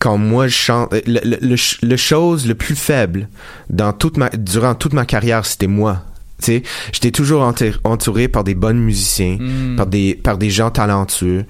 quand 0.00 0.16
moi 0.18 0.48
je 0.48 0.54
chante, 0.56 0.92
le, 1.06 1.20
le, 1.22 1.38
le, 1.40 1.56
le 1.82 1.96
chose 1.96 2.46
le 2.48 2.54
plus 2.56 2.74
faible 2.74 3.28
dans 3.68 3.92
toute 3.92 4.16
ma, 4.16 4.28
durant 4.30 4.74
toute 4.74 4.92
ma 4.94 5.04
carrière, 5.06 5.46
c'était 5.46 5.66
moi. 5.68 6.02
Tu 6.42 6.46
sais, 6.46 6.62
j'étais 6.90 7.10
toujours 7.10 7.42
entouré, 7.84 8.26
par 8.28 8.44
des 8.44 8.54
bons 8.54 8.74
musiciens, 8.80 9.36
Mm. 9.38 9.76
par 9.76 9.86
des 9.86 10.14
par 10.14 10.38
des 10.38 10.48
gens 10.48 10.70
talentueux, 10.70 11.44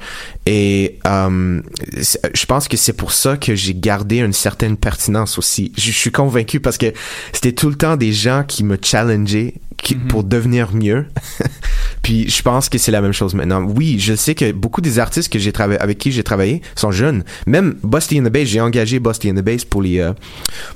et 0.47 0.99
euh, 1.07 1.63
c'est- 2.03 2.19
je 2.35 2.45
pense 2.47 2.67
que 2.67 2.77
c'est 2.77 2.93
pour 2.93 3.13
ça 3.13 3.37
que 3.37 3.55
j'ai 3.55 3.73
gardé 3.75 4.19
une 4.19 4.33
certaine 4.33 4.77
pertinence 4.77 5.39
aussi. 5.39 5.71
Je, 5.79 5.93
je 5.93 5.97
suis 5.97 6.11
convaincu 6.11 6.59
parce 6.59 6.77
que 6.77 6.93
c'était 7.33 7.53
tout 7.53 7.69
le 7.69 7.77
temps 7.77 7.97
des 7.97 8.13
gens 8.13 8.43
qui 8.43 8.65
me 8.65 8.77
challengeaient 8.83 9.55
qui, 9.83 9.97
Mhm. 9.97 10.09
pour 10.09 10.25
devenir 10.25 10.75
mieux. 10.75 11.07
Puis 12.03 12.29
je 12.31 12.43
pense 12.43 12.69
que 12.69 12.79
c'est 12.79 12.91
la 12.93 13.01
même 13.01 13.13
chose 13.13 13.35
maintenant. 13.35 13.63
Oui, 13.63 13.99
je 13.99 14.15
sais 14.15 14.35
que 14.35 14.53
beaucoup 14.53 14.81
des 14.81 14.99
artistes 14.99 15.31
que 15.33 15.39
j'ai 15.39 15.53
travaillé 15.53 15.81
avec 15.81 15.99
qui 15.99 16.13
j'ai 16.13 16.23
travaillé 16.23 16.63
sont 16.75 16.91
jeunes. 16.93 17.25
Même 17.47 17.77
Busty 17.83 18.19
in 18.19 18.25
the 18.25 18.29
Bass, 18.33 18.45
j'ai 18.49 18.61
engagé 18.61 18.99
Busty 19.01 19.29
in 19.31 19.35
the 19.35 19.45
Bass 19.45 19.65
pour 19.65 19.83
les 19.83 19.99
euh, 20.01 20.13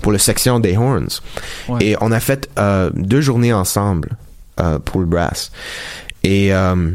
pour 0.02 0.12
la 0.12 0.18
section 0.18 0.60
des 0.60 0.76
horns. 0.76 1.08
Ouais. 1.68 1.84
Et 1.84 1.96
on 2.00 2.12
a 2.12 2.20
fait 2.20 2.48
euh, 2.58 2.90
deux 2.94 3.20
journées 3.22 3.52
ensemble 3.52 4.16
euh, 4.60 4.78
pour 4.78 5.00
le 5.00 5.06
brass. 5.06 5.50
Et 6.22 6.52
euh, 6.54 6.90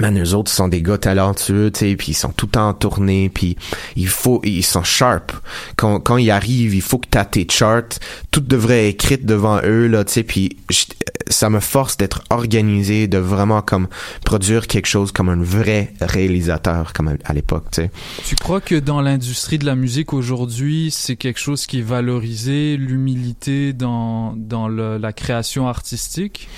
Man, 0.00 0.18
eux 0.18 0.32
autres 0.34 0.50
sont 0.50 0.68
des 0.68 0.80
gars 0.80 0.96
talentueux, 0.96 1.70
tu 1.70 1.80
sais, 1.80 1.96
puis 1.96 2.12
ils 2.12 2.14
sont 2.14 2.30
tout 2.30 2.46
le 2.46 2.52
temps 2.52 2.70
en 2.70 2.72
tournée, 2.72 3.28
puis 3.28 3.58
il 3.94 4.08
faut, 4.08 4.40
ils 4.42 4.62
sont 4.64 4.82
sharp. 4.82 5.32
Quand, 5.76 6.00
quand 6.00 6.16
ils 6.16 6.30
arrivent, 6.30 6.74
il 6.74 6.80
faut 6.80 6.96
que 6.96 7.08
t'as 7.10 7.26
tes 7.26 7.46
charts, 7.50 7.98
tout 8.30 8.40
devrait 8.40 8.88
être 8.88 8.94
écrit 9.04 9.18
devant 9.18 9.60
eux, 9.62 9.88
là, 9.88 10.02
tu 10.06 10.12
sais, 10.14 10.22
puis 10.22 10.56
je- 10.70 10.86
ça 11.28 11.50
me 11.50 11.60
force 11.60 11.96
d'être 11.96 12.22
organisé, 12.30 13.08
de 13.08 13.18
vraiment 13.18 13.62
comme 13.62 13.88
produire 14.24 14.66
quelque 14.66 14.86
chose 14.86 15.12
comme 15.12 15.28
un 15.28 15.42
vrai 15.42 15.92
réalisateur, 16.00 16.92
comme 16.92 17.16
à, 17.24 17.32
l'époque, 17.32 17.66
tu 17.72 17.82
sais. 17.82 17.90
Tu 18.26 18.36
crois 18.36 18.60
que 18.60 18.74
dans 18.74 19.00
l'industrie 19.00 19.58
de 19.58 19.66
la 19.66 19.74
musique 19.74 20.12
aujourd'hui, 20.12 20.90
c'est 20.90 21.16
quelque 21.16 21.40
chose 21.40 21.66
qui 21.66 21.80
est 21.80 21.82
valorisé, 21.82 22.76
l'humilité 22.76 23.72
dans, 23.72 24.34
dans 24.36 24.68
le- 24.68 24.98
la 24.98 25.12
création 25.12 25.68
artistique? 25.68 26.48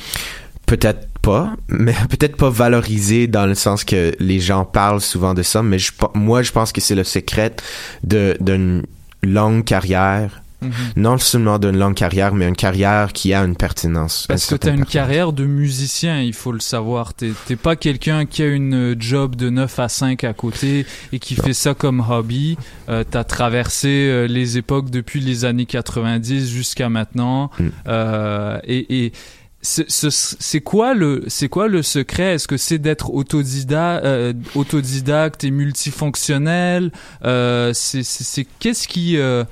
Peut-être 0.66 1.08
pas, 1.20 1.54
mais 1.68 1.94
peut-être 2.08 2.36
pas 2.36 2.50
valorisé 2.50 3.26
dans 3.26 3.46
le 3.46 3.54
sens 3.54 3.84
que 3.84 4.14
les 4.18 4.40
gens 4.40 4.64
parlent 4.64 5.00
souvent 5.00 5.34
de 5.34 5.42
ça, 5.42 5.62
mais 5.62 5.78
je, 5.78 5.92
moi, 6.14 6.42
je 6.42 6.52
pense 6.52 6.72
que 6.72 6.80
c'est 6.80 6.94
le 6.94 7.04
secret 7.04 7.54
d'une 8.02 8.82
longue 9.22 9.64
carrière 9.64 10.42
Mhm. 10.64 10.72
non 10.96 11.18
seulement 11.18 11.58
d'une 11.58 11.78
longue 11.78 11.94
carrière, 11.94 12.34
mais 12.34 12.48
une 12.48 12.56
carrière 12.56 13.12
qui 13.12 13.32
a 13.34 13.42
une 13.44 13.56
pertinence. 13.56 14.26
Parce 14.28 14.46
que 14.46 14.54
tu 14.56 14.68
as 14.68 14.72
une 14.72 14.84
carrière 14.84 15.32
de 15.32 15.44
musicien, 15.44 16.20
il 16.20 16.32
faut 16.34 16.52
le 16.52 16.60
savoir. 16.60 17.12
T'es 17.14 17.32
pas 17.56 17.76
quelqu'un 17.76 18.26
qui 18.26 18.42
a 18.42 18.46
une 18.48 18.94
job 18.98 19.36
de 19.36 19.50
9 19.50 19.78
à 19.78 19.88
5 19.88 20.24
à 20.24 20.32
côté 20.32 20.86
et 21.12 21.18
qui 21.18 21.34
fait 21.34 21.54
ça 21.54 21.74
comme 21.74 22.04
hobby. 22.08 22.56
Euh, 22.88 23.04
tu 23.10 23.16
as 23.16 23.24
traversé 23.24 23.88
euh, 23.88 24.26
les 24.26 24.58
époques 24.58 24.90
depuis 24.90 25.20
les 25.20 25.44
années 25.44 25.66
90 25.66 26.50
jusqu'à 26.50 26.88
maintenant. 26.88 27.50
Mm. 27.58 27.68
Euh, 27.88 28.58
et, 28.64 29.04
et 29.06 29.12
c'est 29.66 29.90
ce- 29.90 30.10
c'est 30.10 30.60
quoi 30.60 30.92
le 30.92 31.24
c'est 31.28 31.48
quoi 31.48 31.68
le 31.68 31.82
secret? 31.82 32.34
Est-ce 32.34 32.46
que 32.46 32.58
c'est 32.58 32.78
d'être 32.78 33.14
autodidacte, 33.14 34.04
euh, 34.04 34.32
autodidacte 34.54 35.42
et 35.44 35.50
multifonctionnel? 35.50 36.92
Euh, 37.24 37.72
C'est 37.74 38.46
qu'est-ce 38.58 38.86
qui 38.88 39.16
euh, 39.16 39.44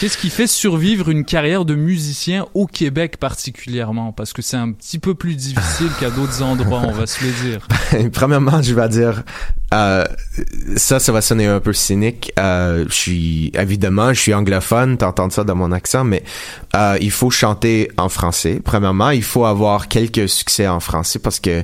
Qu'est-ce 0.00 0.18
qui 0.18 0.30
fait 0.30 0.46
survivre 0.46 1.08
une 1.08 1.24
carrière 1.24 1.64
de 1.64 1.74
musicien 1.74 2.46
au 2.54 2.66
Québec 2.66 3.18
particulièrement? 3.18 4.12
Parce 4.12 4.32
que 4.32 4.42
c'est 4.42 4.56
un 4.56 4.72
petit 4.72 4.98
peu 4.98 5.14
plus 5.14 5.34
difficile 5.34 5.88
qu'à 6.00 6.10
d'autres 6.10 6.42
endroits, 6.42 6.82
on 6.84 6.92
va 6.92 7.06
se 7.06 7.24
le 7.24 7.30
dire. 7.30 8.10
Premièrement, 8.12 8.62
je 8.62 8.74
vais 8.74 8.88
dire, 8.88 9.22
euh, 9.74 10.04
ça, 10.76 10.98
ça 10.98 11.12
va 11.12 11.20
sonner 11.20 11.46
un 11.46 11.60
peu 11.60 11.72
cynique. 11.72 12.32
Euh, 12.38 12.84
je 12.88 12.94
suis, 12.94 13.52
évidemment, 13.54 14.12
je 14.12 14.20
suis 14.20 14.34
anglophone, 14.34 14.96
t'entends 14.96 15.30
ça 15.30 15.44
dans 15.44 15.56
mon 15.56 15.72
accent, 15.72 16.04
mais 16.04 16.22
euh, 16.74 16.96
il 17.00 17.10
faut 17.10 17.30
chanter 17.30 17.90
en 17.96 18.08
français. 18.08 18.60
Premièrement, 18.64 19.10
il 19.10 19.22
faut 19.22 19.44
avoir 19.44 19.88
quelques 19.88 20.28
succès 20.28 20.66
en 20.66 20.80
français 20.80 21.18
parce 21.18 21.40
que 21.40 21.62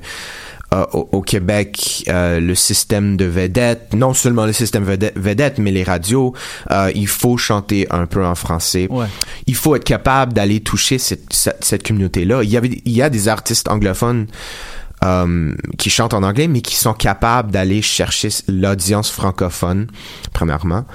euh, 0.75 0.85
au, 0.93 1.09
au 1.13 1.21
Québec, 1.21 2.05
euh, 2.09 2.41
le 2.41 2.55
système 2.55 3.17
de 3.17 3.25
vedette, 3.25 3.95
non 3.95 4.13
seulement 4.13 4.45
le 4.45 4.53
système 4.53 4.83
vedette, 4.83 5.17
vedette 5.17 5.59
mais 5.59 5.71
les 5.71 5.85
radios, 5.85 6.35
euh, 6.71 6.91
il 6.95 7.07
faut 7.07 7.37
chanter 7.37 7.87
un 7.91 8.07
peu 8.07 8.25
en 8.27 8.35
français. 8.35 8.89
Ouais. 8.91 9.07
Il 9.47 9.55
faut 9.55 9.77
être 9.77 9.85
capable 9.85 10.33
d'aller 10.33 10.61
toucher 10.61 10.99
cette, 10.99 11.33
cette, 11.33 11.65
cette 11.65 11.87
communauté-là. 11.87 12.43
Il 12.43 12.51
y 12.51 12.57
avait, 12.57 12.83
il 12.85 12.93
y 12.93 13.03
a 13.03 13.11
des 13.11 13.29
artistes 13.29 13.69
anglophones 13.69 14.27
qui 15.77 15.91
chantent 15.91 16.15
en 16.15 16.23
anglais, 16.23 16.49
mais 16.49 16.63
qui 16.63 16.77
sont 16.77 16.95
capables 16.95 17.51
d'aller 17.51 17.83
chercher 17.83 18.31
l'audience 18.49 19.11
francophone, 19.11 19.89
premièrement. 20.33 20.87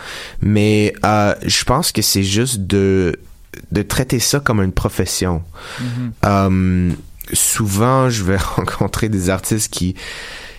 Mais 0.41 0.95
je 1.03 1.63
pense 1.63 1.91
que 1.91 2.01
c'est 2.01 2.23
juste 2.23 2.61
de 2.61 3.19
de 3.71 3.81
traiter 3.81 4.19
ça 4.19 4.39
comme 4.39 4.61
une 4.61 4.71
profession. 4.71 5.43
Mhm. 5.79 6.11
Euh, 6.25 6.91
souvent, 7.33 8.09
je 8.09 8.23
vais 8.23 8.37
rencontrer 8.55 9.09
des 9.09 9.29
artistes 9.29 9.71
qui 9.73 9.95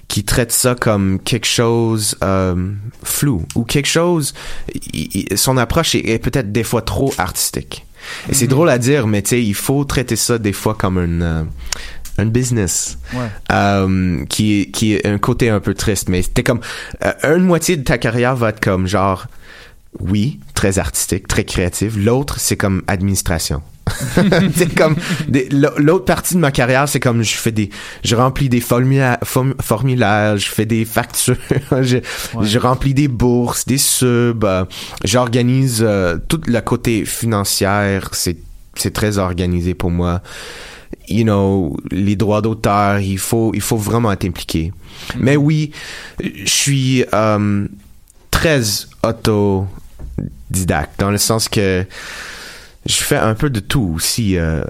qui 0.09 0.25
traitent 0.25 0.51
ça 0.51 0.75
comme 0.75 1.21
quelque 1.21 1.47
chose 1.47 2.17
euh, 2.25 2.73
flou 3.05 3.45
ou 3.55 3.63
quelque 3.63 3.87
chose. 3.87 4.35
son 5.37 5.57
approche 5.57 5.95
est, 5.95 6.09
est 6.09 6.19
peut-être 6.19 6.51
des 6.51 6.65
fois 6.65 6.83
trop 6.83 7.15
artistique. 7.17 7.87
Et 8.29 8.35
c'est 8.35 8.47
Mhm. 8.47 8.51
drôle 8.51 8.71
à 8.71 8.79
dire, 8.79 9.07
mais 9.07 9.23
tu 9.23 9.29
sais, 9.31 9.43
il 9.43 9.55
faut 9.55 9.85
traiter 9.85 10.17
ça 10.17 10.39
des 10.39 10.53
fois 10.53 10.75
comme 10.75 10.99
une 10.99 11.23
euh, 11.23 11.43
un 12.19 12.27
business 12.27 12.99
Ouais. 13.15 13.29
euh, 13.53 14.25
qui 14.27 14.61
est 14.63 14.71
qui 14.73 14.95
est 14.95 15.07
un 15.07 15.19
côté 15.19 15.49
un 15.49 15.61
peu 15.61 15.75
triste. 15.75 16.09
Mais 16.09 16.23
c'était 16.23 16.43
comme 16.43 16.61
euh, 17.05 17.37
une 17.37 17.45
moitié 17.45 17.77
de 17.77 17.85
ta 17.85 17.97
carrière 17.97 18.35
va 18.35 18.49
être 18.49 18.61
comme 18.61 18.89
genre 18.89 19.27
oui, 20.01 20.41
très 20.55 20.79
artistique, 20.81 21.29
très 21.29 21.45
créative. 21.45 21.99
L'autre, 21.99 22.41
c'est 22.41 22.57
comme 22.57 22.83
administration. 22.89 23.63
c'est 24.55 24.75
comme 24.75 24.97
l'autre 25.79 26.05
partie 26.05 26.35
de 26.35 26.41
ma 26.41 26.51
carrière, 26.51 26.89
c'est 26.89 27.01
comme 27.01 27.23
je 27.23 27.35
fais 27.35 27.53
des, 27.53 27.71
je 28.05 28.15
remplis 28.17 28.49
des 28.49 28.61
formulaires, 28.61 29.19
form- 29.25 29.55
formulaires, 29.61 30.37
je 30.37 30.49
fais 30.49 30.67
des 30.67 30.85
factures, 30.85 31.37
je, 31.83 31.99
Ouais. 32.35 32.47
je 32.47 32.59
remplis 32.59 32.95
des 32.95 33.09
bourses, 33.09 33.67
des 33.67 33.79
subs, 33.79 34.45
euh, 34.45 34.65
j'organise 35.05 35.81
euh, 35.83 36.19
tout 36.29 36.41
le 36.47 36.61
côté 36.61 37.05
financier, 37.05 37.99
c'est 38.13 38.37
c'est 38.77 38.93
très 38.93 39.19
organisé 39.19 39.75
pour 39.75 39.91
moi. 39.91 40.23
You 41.09 41.25
know, 41.25 41.77
les 41.91 42.15
droits 42.17 42.41
d'auteur, 42.41 43.01
il 43.01 43.19
faut 43.19 43.51
il 43.55 43.61
faut 43.61 43.77
vraiment 43.77 44.13
être 44.13 44.25
impliqué. 44.25 44.73
Mais 45.19 45.37
oui, 45.37 45.73
je 46.23 46.49
suis 46.49 47.05
euh, 47.13 47.67
très 48.31 48.61
autodidacte 49.03 50.99
dans 51.01 51.11
le 51.11 51.19
sens 51.19 51.49
que 51.49 51.85
je 52.87 52.95
fais 52.95 53.17
un 53.19 53.35
peu 53.35 53.51
de 53.51 53.61
tout 53.61 53.93
aussi 53.95 54.39
euh, 54.39 54.63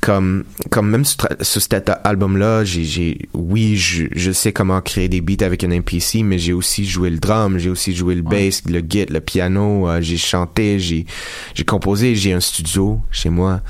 comme 0.00 0.42
comme 0.70 0.90
même 0.90 1.04
sur, 1.04 1.28
cet 1.42 1.90
album 2.02 2.36
là 2.36 2.64
j'ai 2.64 2.82
j'ai 2.84 3.28
oui 3.34 3.76
je, 3.76 4.06
je 4.16 4.32
sais 4.32 4.52
comment 4.52 4.80
créer 4.80 5.08
des 5.08 5.20
beats 5.20 5.44
avec 5.46 5.62
un 5.62 5.68
MPC 5.68 6.24
mais 6.24 6.38
j'ai 6.38 6.52
aussi 6.52 6.84
joué 6.84 7.08
le 7.10 7.18
drum 7.18 7.58
j'ai 7.58 7.70
aussi 7.70 7.94
joué 7.94 8.16
le 8.16 8.22
Ouais. 8.22 8.46
bass 8.46 8.62
le 8.66 8.80
git 8.80 9.06
le 9.06 9.20
piano 9.20 9.88
euh, 9.88 10.00
j'ai 10.00 10.16
chanté 10.16 10.80
j'ai 10.80 11.06
j'ai 11.54 11.64
composé 11.64 12.16
j'ai 12.16 12.32
un 12.32 12.40
studio 12.40 13.00
chez 13.12 13.30
moi 13.30 13.60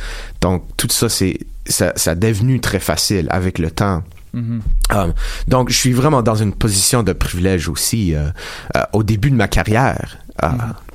donc 0.40 0.64
tout 0.78 0.88
ça 0.90 1.10
c'est 1.10 1.38
ça 1.66 1.92
ça 1.94 2.12
a 2.12 2.14
devenu 2.14 2.60
très 2.60 2.80
facile 2.80 3.26
avec 3.30 3.58
le 3.58 3.70
temps. 3.70 4.02
Um, 4.34 4.62
donc, 5.46 5.68
je 5.68 5.76
suis 5.76 5.92
vraiment 5.92 6.22
dans 6.22 6.34
une 6.36 6.54
position 6.54 7.02
de 7.02 7.12
privilège 7.12 7.68
aussi. 7.68 8.14
euh, 8.14 8.30
euh, 8.76 8.80
au 8.94 9.02
début 9.02 9.30
de 9.30 9.36
ma 9.36 9.46
carrière, 9.46 10.16
euh, 10.42 10.48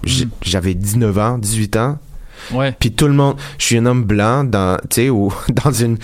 j- 0.04 0.26
Mhm. 0.26 0.32
j'avais 0.42 0.74
19 0.74 1.16
ans, 1.20 1.38
18 1.38 1.76
ans. 1.76 2.00
Ouais. 2.52 2.76
Puis 2.80 2.92
tout 2.92 3.08
le 3.08 3.14
monde, 3.14 3.36
je 3.58 3.66
suis 3.66 3.78
un 3.78 3.86
homme 3.86 4.04
blanc 4.04 4.44
dans, 4.44 4.78
tu 4.90 4.96
sais, 4.96 5.10
ou 5.10 5.34
dans 5.64 5.72
une 5.72 5.98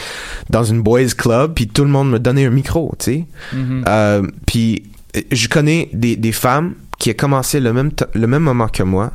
dans 0.50 0.64
une 0.64 0.82
boys 0.82 1.06
club, 1.18 1.54
puis 1.54 1.68
tout 1.68 1.84
le 1.84 1.90
monde 1.90 2.10
me 2.12 2.20
donnait 2.20 2.46
un 2.46 2.50
micro, 2.52 2.94
tu 3.00 3.06
sais. 3.06 3.26
Mhm. 3.54 3.86
Euh, 3.88 4.28
puis 4.46 4.84
euh, 5.16 5.22
je 5.32 5.48
connais 5.48 5.90
des, 5.94 6.16
des 6.16 6.32
femmes 6.32 6.74
qui 7.00 7.10
ont 7.10 7.14
commencé 7.18 7.60
le 7.60 7.74
même 7.74 7.92
le 8.14 8.28
même 8.28 8.44
moment 8.44 8.68
que 8.68 8.84
moi, 8.84 9.12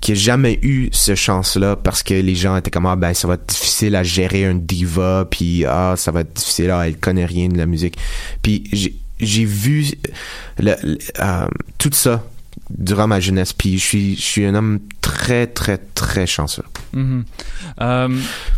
qui 0.00 0.12
n'ont 0.12 0.18
jamais 0.18 0.58
eu 0.62 0.88
ce 0.92 1.14
chance-là 1.14 1.76
parce 1.76 2.02
que 2.02 2.14
les 2.14 2.34
gens 2.34 2.56
étaient 2.56 2.70
comme 2.70 2.86
ah 2.86 2.94
ben 2.94 3.14
ça 3.14 3.26
va 3.26 3.34
être 3.34 3.46
difficile 3.46 3.96
à 3.96 4.02
gérer 4.02 4.44
un 4.46 4.54
diva, 4.54 5.26
puis 5.30 5.64
ah 5.64 5.94
ça 5.96 6.12
va 6.12 6.20
être 6.20 6.34
difficile, 6.34 6.70
ah 6.70 6.86
elle 6.86 6.96
connaît 6.98 7.24
rien 7.26 7.48
de 7.48 7.58
la 7.58 7.66
musique. 7.66 7.96
Puis 8.42 8.64
j'ai 8.72 8.94
j'ai 9.18 9.44
vu 9.44 9.86
le, 10.58 10.74
le- 10.82 10.98
euh, 11.20 11.46
tout 11.78 11.90
ça 11.92 12.24
durant 12.78 13.06
ma 13.06 13.20
jeunesse, 13.20 13.52
puis 13.52 13.78
je 13.78 13.84
suis 13.84 14.16
je 14.16 14.22
suis 14.22 14.44
un 14.46 14.54
homme 14.54 14.80
très 15.00 15.46
très 15.46 15.78
très 15.78 16.26
chanceux. 16.26 16.64
Mhm. 16.92 17.24
Euh, 17.80 18.08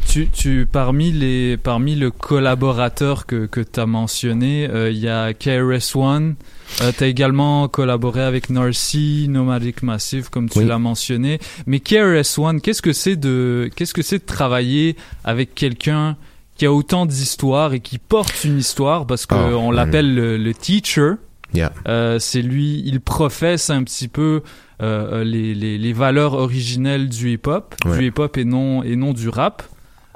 tu, 0.09 0.29
tu, 0.29 0.67
parmi 0.71 1.13
les, 1.13 1.57
parmi 1.57 1.95
le 1.95 2.11
collaborateur 2.11 3.27
que, 3.27 3.47
que 3.47 3.61
tu 3.61 3.79
as 3.81 3.87
mentionné, 3.87 4.69
euh, 4.69 4.91
il 4.91 4.99
y 4.99 5.09
a 5.09 5.33
KRS-One. 5.35 6.35
Euh, 6.83 6.93
tu 6.97 7.05
as 7.05 7.07
également 7.07 7.69
collaboré 7.69 8.23
avec 8.23 8.51
Narcy, 8.51 9.27
Nomadic 9.29 9.83
Massive, 9.83 10.31
comme 10.31 10.49
tu 10.49 10.61
Oui. 10.61 10.65
l'as 10.65 10.79
mentionné. 10.79 11.39
Mais 11.67 11.81
KRS-One, 11.81 12.61
qu'est-ce 12.61 12.83
que 12.83 12.93
c'est 12.93 13.17
de, 13.17 13.71
qu'est-ce 13.77 13.95
que 13.95 14.03
c'est 14.03 14.19
de 14.19 14.25
travailler 14.27 14.97
avec 15.25 15.55
quelqu'un 15.55 16.17
qui 16.57 16.67
a 16.67 16.73
autant 16.73 17.07
d'histoires 17.07 17.73
et 17.75 17.81
qui 17.81 17.99
porte 17.99 18.45
une 18.45 18.59
histoire? 18.59 19.07
Parce 19.07 19.27
que 19.27 19.35
Oh, 19.35 19.57
on 19.59 19.71
mhm. 19.71 19.77
l'appelle 19.77 20.15
le, 20.15 20.37
le 20.39 20.55
teacher. 20.55 21.13
Yeah. 21.55 21.73
Euh, 21.89 22.19
c'est 22.19 22.43
lui, 22.43 22.83
il 22.85 23.01
professe 23.01 23.71
un 23.71 23.83
petit 23.85 24.09
peu 24.09 24.43
euh, 24.83 25.23
les, 25.25 25.55
les, 25.55 25.79
les 25.79 25.93
valeurs 25.93 26.35
originelles 26.35 27.09
du 27.09 27.31
hip-hop, 27.33 27.75
Ouais. 27.87 27.99
du 27.99 28.07
hip-hop 28.09 28.37
et 28.37 28.45
non, 28.45 28.83
et 28.83 28.97
non 28.97 29.13
du 29.13 29.29
rap, 29.29 29.63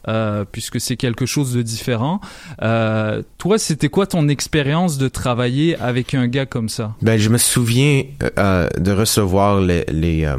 euh, 0.09 0.45
puisque 0.51 0.81
c'est 0.81 0.97
quelque 0.97 1.27
chose 1.27 1.53
de 1.55 1.63
différent. 1.63 2.21
Euh, 2.63 3.23
toi, 3.39 3.59
c'était 3.59 3.89
quoi 3.89 4.07
ton 4.07 4.27
expérience 4.29 4.99
de 4.99 5.07
travailler 5.09 5.77
avec 5.79 6.15
un 6.15 6.27
gars 6.27 6.47
comme 6.47 6.69
ça? 6.69 6.95
Ben, 7.03 7.19
je 7.19 7.29
me 7.29 7.39
souviens 7.39 8.03
euh, 8.39 8.69
de 8.79 8.91
recevoir 8.93 9.61
les 9.61 9.85
les, 9.93 10.25
euh, 10.25 10.37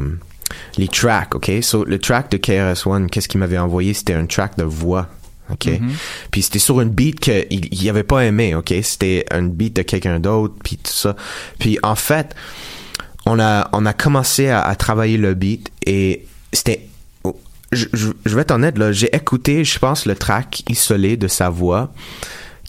les 0.76 0.88
tracks, 0.88 1.34
ok? 1.34 1.50
So 1.62 1.84
le 1.84 1.98
track 1.98 2.30
de 2.32 2.36
KRS 2.36 2.86
One, 2.86 3.08
qu'est-ce 3.08 3.28
qu'il 3.28 3.40
m'avait 3.40 3.58
envoyé? 3.58 3.94
C'était 3.94 4.14
un 4.14 4.26
track 4.26 4.58
de 4.58 4.64
voix, 4.64 5.08
ok? 5.52 5.66
Mhm. 5.80 5.90
Puis 6.30 6.42
c'était 6.42 6.58
sur 6.58 6.80
une 6.80 6.90
beat 6.90 7.20
qu'il 7.20 7.46
il 7.50 7.88
avait 7.88 8.02
pas 8.02 8.24
aimé, 8.24 8.54
ok? 8.54 8.72
C'était 8.82 9.24
un 9.30 9.42
beat 9.42 9.76
de 9.76 9.82
quelqu'un 9.82 10.20
d'autre, 10.20 10.54
puis 10.64 10.76
tout 10.76 10.92
ça. 10.92 11.16
Puis 11.58 11.78
en 11.82 11.94
fait, 11.94 12.34
on 13.26 13.38
a 13.40 13.68
on 13.72 13.84
a 13.86 13.92
commencé 13.92 14.48
à, 14.48 14.60
à 14.62 14.74
travailler 14.76 15.16
le 15.18 15.34
beat 15.34 15.70
et 15.86 16.26
c'était 16.52 16.86
je, 17.72 17.84
je, 17.92 18.08
je 18.26 18.34
vais 18.34 18.42
être 18.42 18.50
honnête 18.50 18.76
là, 18.78 18.90
j'ai 18.90 19.14
écouté, 19.14 19.64
je 19.64 19.78
pense 19.78 20.04
le 20.06 20.16
track 20.16 20.64
isolé 20.68 21.16
de 21.16 21.28
sa 21.28 21.50
voix 21.50 21.92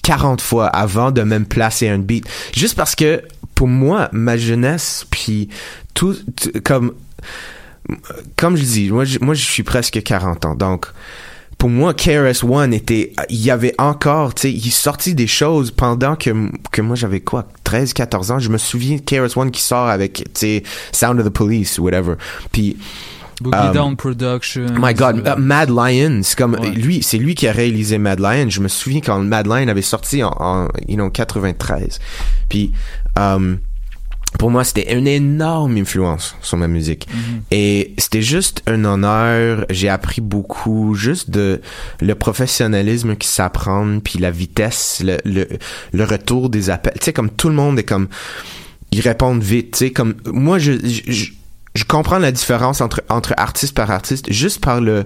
40 0.04 0.42
fois 0.42 0.68
avant 0.68 1.10
de 1.12 1.22
même 1.24 1.46
placer 1.46 1.88
un 1.90 1.98
beat. 2.00 2.28
Juste 2.56 2.76
parce 2.76 2.96
que 2.96 3.22
pour 3.56 3.68
moi, 3.68 4.10
ma 4.12 4.38
jeunesse, 4.38 5.06
puis 5.10 5.50
tout, 5.94 6.16
tout- 6.36 6.52
comme 6.64 6.94
comme 8.38 8.56
je 8.58 8.64
dis, 8.64 8.90
moi 8.92 9.06
je, 9.06 9.20
moi 9.20 9.34
je 9.34 9.44
suis 9.44 9.64
presque 9.64 10.02
40 10.04 10.46
ans, 10.46 10.56
donc 10.56 10.86
pour 11.62 11.70
moi, 11.70 11.94
KRS 11.94 12.44
One 12.44 12.74
était, 12.74 13.14
il 13.30 13.40
y 13.40 13.52
avait 13.52 13.76
encore, 13.78 14.34
tu 14.34 14.42
sais, 14.42 14.52
il 14.52 14.72
sortit 14.72 15.14
des 15.14 15.28
choses 15.28 15.70
pendant 15.70 16.16
que, 16.16 16.32
que 16.72 16.82
moi 16.82 16.96
j'avais 16.96 17.20
quoi, 17.20 17.48
13, 17.64 17.94
14 17.94 18.32
ans. 18.32 18.40
Je 18.40 18.50
me 18.50 18.58
souviens 18.58 18.98
de 18.98 19.02
KRS 19.02 19.38
One 19.38 19.52
qui 19.52 19.62
sort 19.62 19.88
avec, 19.88 20.24
tu 20.24 20.24
sais, 20.34 20.64
Sound 20.92 21.20
of 21.20 21.28
the 21.28 21.30
Police 21.30 21.78
ou 21.78 21.84
whatever. 21.84 22.16
Puis, 22.52 22.78
Boogie 23.42 23.56
Um, 23.60 23.74
Down 23.74 23.96
Production. 23.96 24.66
My 24.80 24.96
God, 24.96 25.22
euh, 25.28 25.36
uh, 25.36 25.40
Mad 25.40 25.70
Lion, 25.70 26.22
c'est 26.24 26.36
comme 26.36 26.56
Ouais. 26.56 26.72
lui, 26.72 27.04
c'est 27.04 27.20
lui 27.20 27.36
qui 27.36 27.48
a 27.48 27.52
réalisé 27.52 28.00
Mad 28.00 28.20
Lion. 28.20 28.50
Je 28.50 28.60
me 28.60 28.68
souviens 28.68 29.02
quand 29.02 29.20
Mad 29.20 29.46
Lion 29.46 29.68
avait 29.68 29.84
sorti 29.84 30.24
en, 30.24 30.34
en 30.40 30.68
you 30.88 30.96
know 30.96 31.12
93. 31.12 32.00
Puis 32.50 32.72
um, 33.16 33.60
pour 34.40 34.50
moi, 34.50 34.64
c'était 34.64 34.94
une 34.98 35.08
énorme 35.08 35.78
influence 35.78 36.36
sur 36.42 36.58
ma 36.58 36.68
musique. 36.68 37.08
mhm. 37.14 37.42
Et 37.52 37.94
c'était 37.98 38.22
juste 38.22 38.64
un 38.66 38.86
honneur. 38.86 39.66
J'ai 39.70 39.90
appris 39.90 40.22
beaucoup, 40.22 40.96
juste 40.96 41.30
de 41.30 41.62
le 42.00 42.16
professionnalisme 42.16 43.16
qui 43.16 43.28
s'apprend, 43.28 44.00
puis 44.00 44.20
la 44.20 44.32
vitesse, 44.32 45.02
le, 45.06 45.18
le, 45.26 45.48
le 45.94 46.04
retour 46.04 46.50
des 46.50 46.70
appels. 46.70 46.94
Tu 47.00 47.06
sais, 47.06 47.14
comme 47.14 47.30
tout 47.30 47.50
le 47.50 47.56
monde 47.56 47.78
est 47.78 47.84
comme, 47.84 48.08
ils 48.92 49.02
répondent 49.02 49.44
vite. 49.44 49.72
Tu 49.74 49.78
sais, 49.80 49.92
comme 49.92 50.16
moi, 50.26 50.60
je, 50.60 50.74
je, 50.84 51.12
je- 51.12 51.32
je 51.74 51.86
comprends 51.86 52.18
la 52.20 52.34
différence 52.34 52.82
entre 52.82 53.02
entre 53.08 53.34
artiste 53.38 53.74
par 53.74 53.92
artiste 53.92 54.30
juste 54.30 54.60
par 54.60 54.82
le 54.82 55.06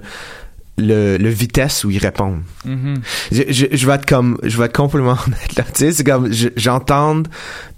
le, 0.77 1.17
le 1.17 1.29
vitesse 1.29 1.83
où 1.85 1.89
ils 1.91 1.97
répondent. 1.99 2.41
Mhm. 2.65 3.01
Je, 3.31 3.43
je, 3.49 3.65
je 3.71 3.87
vais 3.87 3.93
être 3.93 4.05
comme, 4.05 4.37
je 4.43 4.57
vais 4.57 4.65
être 4.65 4.75
complètement 4.75 5.17
honnête 5.27 5.55
là. 5.55 5.63
Tu 5.63 5.71
sais, 5.75 5.91
c'est 5.93 6.03
comme, 6.03 6.31
je- 6.33 6.49
j'entends 6.57 7.23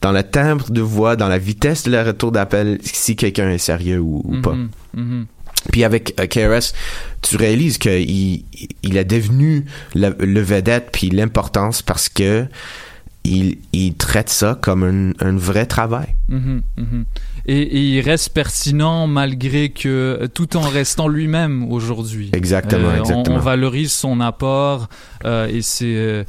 dans 0.01 0.11
le 0.11 0.23
timbre 0.23 0.71
de 0.71 0.81
voix, 0.81 1.15
dans 1.15 1.27
la 1.27 1.37
vitesse 1.37 1.83
de 1.83 1.91
leur 1.91 2.05
retour 2.07 2.31
d'appel, 2.31 2.79
si 2.83 3.15
quelqu'un 3.15 3.49
est 3.51 3.57
sérieux 3.59 3.99
ou, 3.99 4.21
ou 4.25 4.41
pas. 4.41 4.53
Mhm. 4.53 4.69
Mhm. 4.95 5.25
Puis 5.71 5.83
avec 5.83 6.13
euh, 6.19 6.27
KRS, 6.27 6.73
tu 7.21 7.35
réalises 7.35 7.77
qu'il 7.77 8.43
il, 8.83 8.97
est 8.97 9.05
devenu 9.05 9.65
le, 9.95 10.15
le 10.19 10.41
vedette 10.41 10.89
puis 10.93 11.09
l'importance 11.09 11.81
parce 11.81 12.09
que 12.09 12.45
il, 13.25 13.57
il 13.73 13.95
traite 13.95 14.29
ça 14.29 14.57
comme 14.61 14.83
un, 15.19 15.25
un 15.25 15.35
vrai 15.35 15.65
travail. 15.65 16.15
Et, 17.49 17.61
et 17.61 17.79
il 17.97 18.01
reste 18.01 18.29
pertinent 18.29 19.07
malgré 19.07 19.69
que 19.69 20.27
tout 20.33 20.57
en 20.57 20.61
restant 20.61 21.07
lui-même 21.07 21.71
aujourd'hui. 21.71 22.29
Exactement, 22.33 22.89
Euh, 22.89 22.97
on- 22.97 23.03
exactement. 23.03 23.35
On, 23.37 23.39
valorise 23.39 23.93
son 23.93 24.19
apport 24.19 24.89
euh, 25.25 25.47
et 25.47 25.61
c'est 25.61 25.85
euh, 25.95 26.23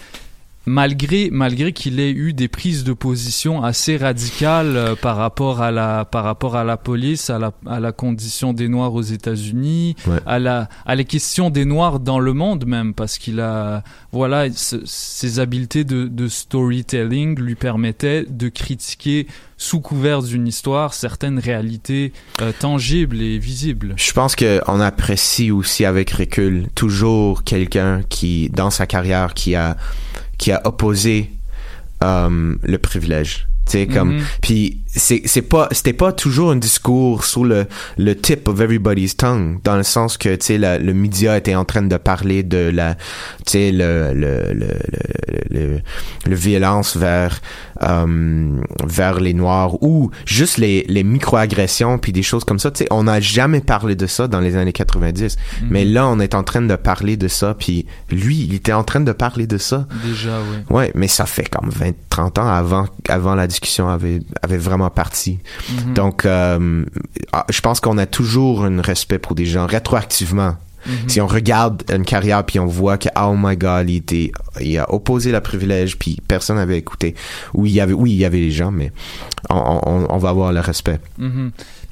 malgré 0.66 1.30
malgré 1.30 1.72
qu'il 1.72 1.98
ait 2.00 2.10
eu 2.10 2.32
des 2.32 2.48
prises 2.48 2.84
de 2.84 2.92
position 2.92 3.62
assez 3.64 3.96
radicales 3.96 4.76
euh, 4.76 4.94
par 4.94 5.16
rapport 5.16 5.62
à 5.62 5.70
la 5.70 6.04
par 6.04 6.24
rapport 6.24 6.56
à 6.56 6.64
la 6.64 6.76
police, 6.76 7.30
à 7.30 7.38
la 7.38 7.52
à 7.66 7.80
la 7.80 7.92
condition 7.92 8.52
des 8.52 8.68
Noirs 8.68 8.92
aux 8.94 9.02
États-Unis, 9.02 9.96
Ouais. 10.06 10.18
à 10.26 10.38
la 10.38 10.68
à 10.84 10.94
les 10.94 11.04
questions 11.04 11.48
des 11.50 11.64
Noirs 11.64 12.00
dans 12.00 12.18
le 12.20 12.32
monde 12.34 12.66
même 12.66 12.92
parce 12.94 13.18
qu'il 13.18 13.40
a 13.40 13.82
voilà 14.12 14.50
ce- 14.52 14.82
ses 14.84 15.38
habiletés 15.38 15.84
de, 15.84 16.06
de 16.06 16.28
storytelling 16.28 17.38
lui 17.38 17.54
permettaient 17.54 18.24
de 18.28 18.48
critiquer 18.48 19.26
sous 19.56 19.80
couvert 19.80 20.22
d'une 20.22 20.46
histoire 20.46 20.94
certaines 20.94 21.38
réalités 21.38 22.12
euh, 22.40 22.52
tangibles 22.58 23.20
et 23.20 23.38
visibles. 23.38 23.94
Je 23.96 24.12
pense 24.12 24.36
que 24.36 24.60
on 24.68 24.80
apprécie 24.80 25.50
aussi 25.50 25.84
avec 25.84 26.10
recul 26.10 26.68
toujours 26.74 27.42
quelqu'un 27.42 28.02
qui, 28.08 28.50
dans 28.50 28.70
sa 28.70 28.86
carrière, 28.86 29.34
qui 29.34 29.56
a 29.56 29.76
qui 30.38 30.52
a 30.52 30.66
opposé 30.66 31.30
euh, 32.02 32.54
le 32.62 32.78
privilège. 32.78 33.48
Tu 33.66 33.72
sais, 33.72 33.86
comme 33.86 34.16
Mhm. 34.16 34.22
puis 34.40 34.80
c'est 34.98 35.22
c'est 35.24 35.42
pas 35.42 35.68
c'était 35.72 35.92
pas 35.92 36.12
toujours 36.12 36.50
un 36.50 36.56
discours 36.56 37.24
sur 37.24 37.44
le 37.44 37.66
le 37.96 38.14
tip 38.14 38.46
of 38.48 38.60
everybody's 38.60 39.16
tongue 39.16 39.60
dans 39.64 39.76
le 39.76 39.82
sens 39.82 40.18
que 40.18 40.34
tu 40.36 40.44
sais 40.46 40.58
le 40.58 40.92
média 40.92 41.36
était 41.38 41.54
en 41.54 41.64
train 41.64 41.82
de 41.82 41.96
parler 41.96 42.42
de 42.42 42.70
la 42.74 42.94
tu 42.94 43.52
sais 43.52 43.72
le 43.72 44.12
le 44.12 44.52
le 44.52 44.74
le, 45.50 45.58
le, 45.70 45.80
le 46.26 46.34
violence 46.34 46.96
vers 46.96 47.40
euh, 47.82 48.60
vers 48.84 49.20
les 49.20 49.34
noirs 49.34 49.82
ou 49.82 50.10
juste 50.26 50.58
les 50.58 50.84
les 50.88 51.04
microagressions 51.04 51.98
puis 51.98 52.12
des 52.12 52.22
choses 52.22 52.44
comme 52.44 52.58
ça 52.58 52.70
tu 52.70 52.78
sais 52.84 52.88
on 52.90 53.04
n'a 53.04 53.20
jamais 53.20 53.60
parlé 53.60 53.94
de 53.94 54.06
ça 54.06 54.28
dans 54.28 54.40
les 54.40 54.56
années 54.56 54.72
90 54.72 55.36
Mhm. 55.62 55.68
mais 55.70 55.84
là 55.84 56.06
on 56.08 56.20
est 56.20 56.34
en 56.34 56.42
train 56.42 56.60
de 56.62 56.74
parler 56.76 57.16
de 57.16 57.28
ça 57.28 57.54
puis 57.58 57.86
lui 58.10 58.36
il 58.38 58.54
était 58.54 58.72
en 58.72 58.84
train 58.84 59.00
de 59.00 59.12
parler 59.12 59.46
de 59.46 59.58
ça 59.58 59.86
Déjà, 60.04 60.38
oui. 60.40 60.74
Ouais, 60.76 60.92
mais 60.94 61.08
ça 61.08 61.24
fait 61.26 61.48
comme 61.48 61.70
20, 61.70 61.92
30 62.08 62.38
ans 62.38 62.48
avant, 62.48 62.86
avant 63.08 63.34
la 63.34 63.46
discussion 63.46 63.88
avait, 63.88 64.20
avait 64.42 64.58
vraiment 64.58 64.87
parti. 64.90 65.38
Mhm. 65.70 65.94
Donc, 65.94 66.24
euh, 66.24 66.84
ah, 67.32 67.46
je 67.48 67.60
pense 67.60 67.80
qu'on 67.80 67.98
a 67.98 68.06
toujours 68.06 68.64
un 68.64 68.80
respect 68.80 69.18
pour 69.18 69.34
des 69.34 69.46
gens 69.46 69.66
rétroactivement. 69.66 70.56
Mhm. 70.86 71.08
Si 71.08 71.20
on 71.20 71.26
regarde 71.26 71.82
une 71.92 72.04
carrière 72.04 72.44
puis 72.44 72.58
on 72.58 72.66
voit 72.66 72.98
que, 72.98 73.08
oh 73.20 73.34
my 73.36 73.56
god, 73.56 73.90
il 73.90 73.96
était, 73.96 74.32
il 74.60 74.78
a 74.78 74.92
opposé 74.92 75.32
le 75.32 75.40
privilège 75.40 75.98
puis 75.98 76.18
personne 76.26 76.56
n'avait 76.56 76.78
écouté. 76.78 77.14
Oui, 77.54 77.70
il 77.70 77.74
y 77.74 77.80
avait, 77.80 77.92
oui, 77.92 78.12
il 78.12 78.16
y 78.16 78.24
avait 78.24 78.40
des 78.40 78.50
gens, 78.50 78.70
mais 78.70 78.92
on, 79.50 79.80
on, 79.84 80.06
on 80.08 80.18
va 80.18 80.28
avoir 80.30 80.52
le 80.52 80.60
respect. 80.60 81.00
Mhm. 81.18 81.50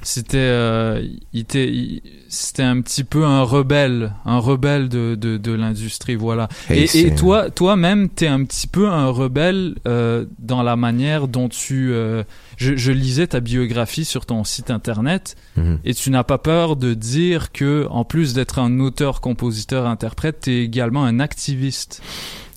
C'était, 0.09 0.37
euh, 0.37 1.05
il 1.33 1.41
était, 1.41 2.01
c'était 2.29 2.63
un 2.63 2.79
petit 2.79 3.03
peu 3.03 3.25
un 3.25 3.41
rebelle, 3.41 4.13
un 4.23 4.37
rebelle 4.39 4.87
de, 4.87 5.15
de, 5.15 5.35
de 5.35 5.51
l'industrie, 5.51 6.15
voilà. 6.15 6.47
Hey, 6.69 6.83
et, 6.93 7.07
et 7.07 7.13
toi, 7.15 7.49
toi-même, 7.51 8.07
t'es 8.07 8.27
un 8.27 8.45
petit 8.45 8.67
peu 8.67 8.87
un 8.87 9.07
rebelle 9.09 9.75
euh, 9.85 10.23
dans 10.39 10.63
la 10.63 10.77
manière 10.77 11.27
dont 11.27 11.49
tu. 11.49 11.91
euh, 11.91 12.23
je, 12.55 12.77
je 12.77 12.93
lisais 12.93 13.27
ta 13.27 13.41
biographie 13.41 14.05
sur 14.05 14.25
ton 14.25 14.45
site 14.45 14.71
internet 14.71 15.35
Mhm. 15.57 15.79
et 15.83 15.93
tu 15.93 16.09
n'as 16.09 16.23
pas 16.23 16.37
peur 16.37 16.77
de 16.77 16.93
dire 16.93 17.51
que, 17.51 17.85
en 17.89 18.05
plus 18.05 18.33
d'être 18.33 18.59
un 18.59 18.79
auteur, 18.79 19.19
compositeur, 19.19 19.87
interprète, 19.87 20.39
t'es 20.41 20.63
également 20.63 21.03
un 21.03 21.19
activiste. 21.19 22.01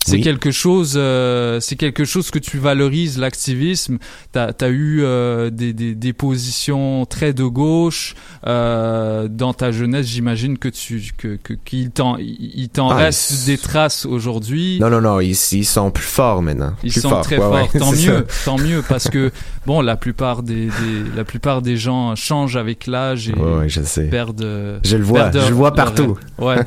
C'est 0.05 0.19
quelque 0.19 0.51
chose 0.51 0.93
euh, 0.95 1.59
c'est 1.59 1.75
quelque 1.75 2.05
chose 2.05 2.31
que 2.31 2.39
tu 2.39 2.57
valorises 2.57 3.17
l'activisme. 3.17 3.97
T'as 4.31 4.51
as 4.59 4.67
eu 4.67 5.01
euh, 5.03 5.49
des, 5.49 5.73
des, 5.73 5.95
des, 5.95 6.13
positions 6.13 7.05
très 7.05 7.33
de 7.33 7.43
gauche 7.43 8.15
euh, 8.47 9.27
dans 9.27 9.53
ta 9.53 9.71
jeunesse. 9.71 10.07
J'imagine 10.07 10.57
que 10.57 10.69
tu 10.69 11.11
que 11.17 11.37
qu'il 11.65 11.91
t'en 11.91 12.17
il 12.17 12.69
t'en 12.69 12.89
ah, 12.89 12.95
reste 12.95 13.45
des 13.45 13.57
traces 13.57 14.05
aujourd'hui. 14.05 14.79
Non 14.79 14.89
non 14.89 15.01
non 15.01 15.19
ils, 15.19 15.37
ils 15.51 15.65
sont 15.65 15.91
plus 15.91 16.03
forts 16.03 16.41
maintenant. 16.41 16.73
Ils 16.83 16.91
plus 16.91 17.01
sont 17.01 17.21
très 17.21 17.37
forts. 17.37 17.67
tant 17.77 17.91
mieux 17.91 18.25
tant 18.45 18.57
mieux 18.57 18.83
parce 18.87 19.09
que 19.09 19.31
bon 19.65 19.81
la 19.81 19.95
plupart 19.95 20.43
des, 20.43 20.65
des, 20.65 20.71
la 21.15 21.23
plupart 21.23 21.61
des 21.61 21.77
gens 21.77 22.15
changent 22.15 22.57
avec 22.57 22.87
l'âge 22.87 23.29
et 23.29 23.33
ouais, 23.33 23.69
je 23.69 23.81
sais. 23.81 24.05
perdent 24.05 24.79
je 24.83 24.97
le 24.97 25.03
vois 25.03 25.31
je 25.31 25.49
le 25.49 25.53
vois 25.55 25.73
partout 25.73 26.17
ouais 26.39 26.57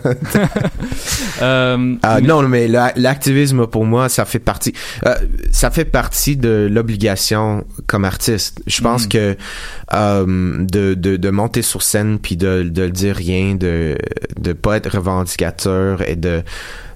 ah, 1.40 2.20
non 2.22 2.42
mais 2.48 2.68
l'activisme 2.68 3.66
pour 3.66 3.84
moi 3.84 4.08
ça 4.08 4.24
fait 4.24 4.38
partie 4.38 4.72
euh, 5.06 5.14
ça 5.50 5.70
fait 5.70 5.84
partie 5.84 6.36
de 6.36 6.68
l'obligation 6.70 7.64
comme 7.86 8.04
artiste 8.04 8.62
je 8.66 8.80
pense 8.80 9.06
mm. 9.06 9.08
que 9.08 9.36
euh, 9.92 10.64
de, 10.64 10.94
de, 10.94 11.16
de, 11.16 11.30
monter 11.30 11.62
sur 11.62 11.82
scène 11.82 12.18
puis 12.18 12.36
de, 12.36 12.62
de 12.62 12.88
dire 12.88 13.16
rien 13.16 13.54
de 13.54 13.96
de 14.38 14.52
pas 14.52 14.76
être 14.76 14.96
revendicateur 14.96 16.08
et 16.08 16.16
de 16.16 16.42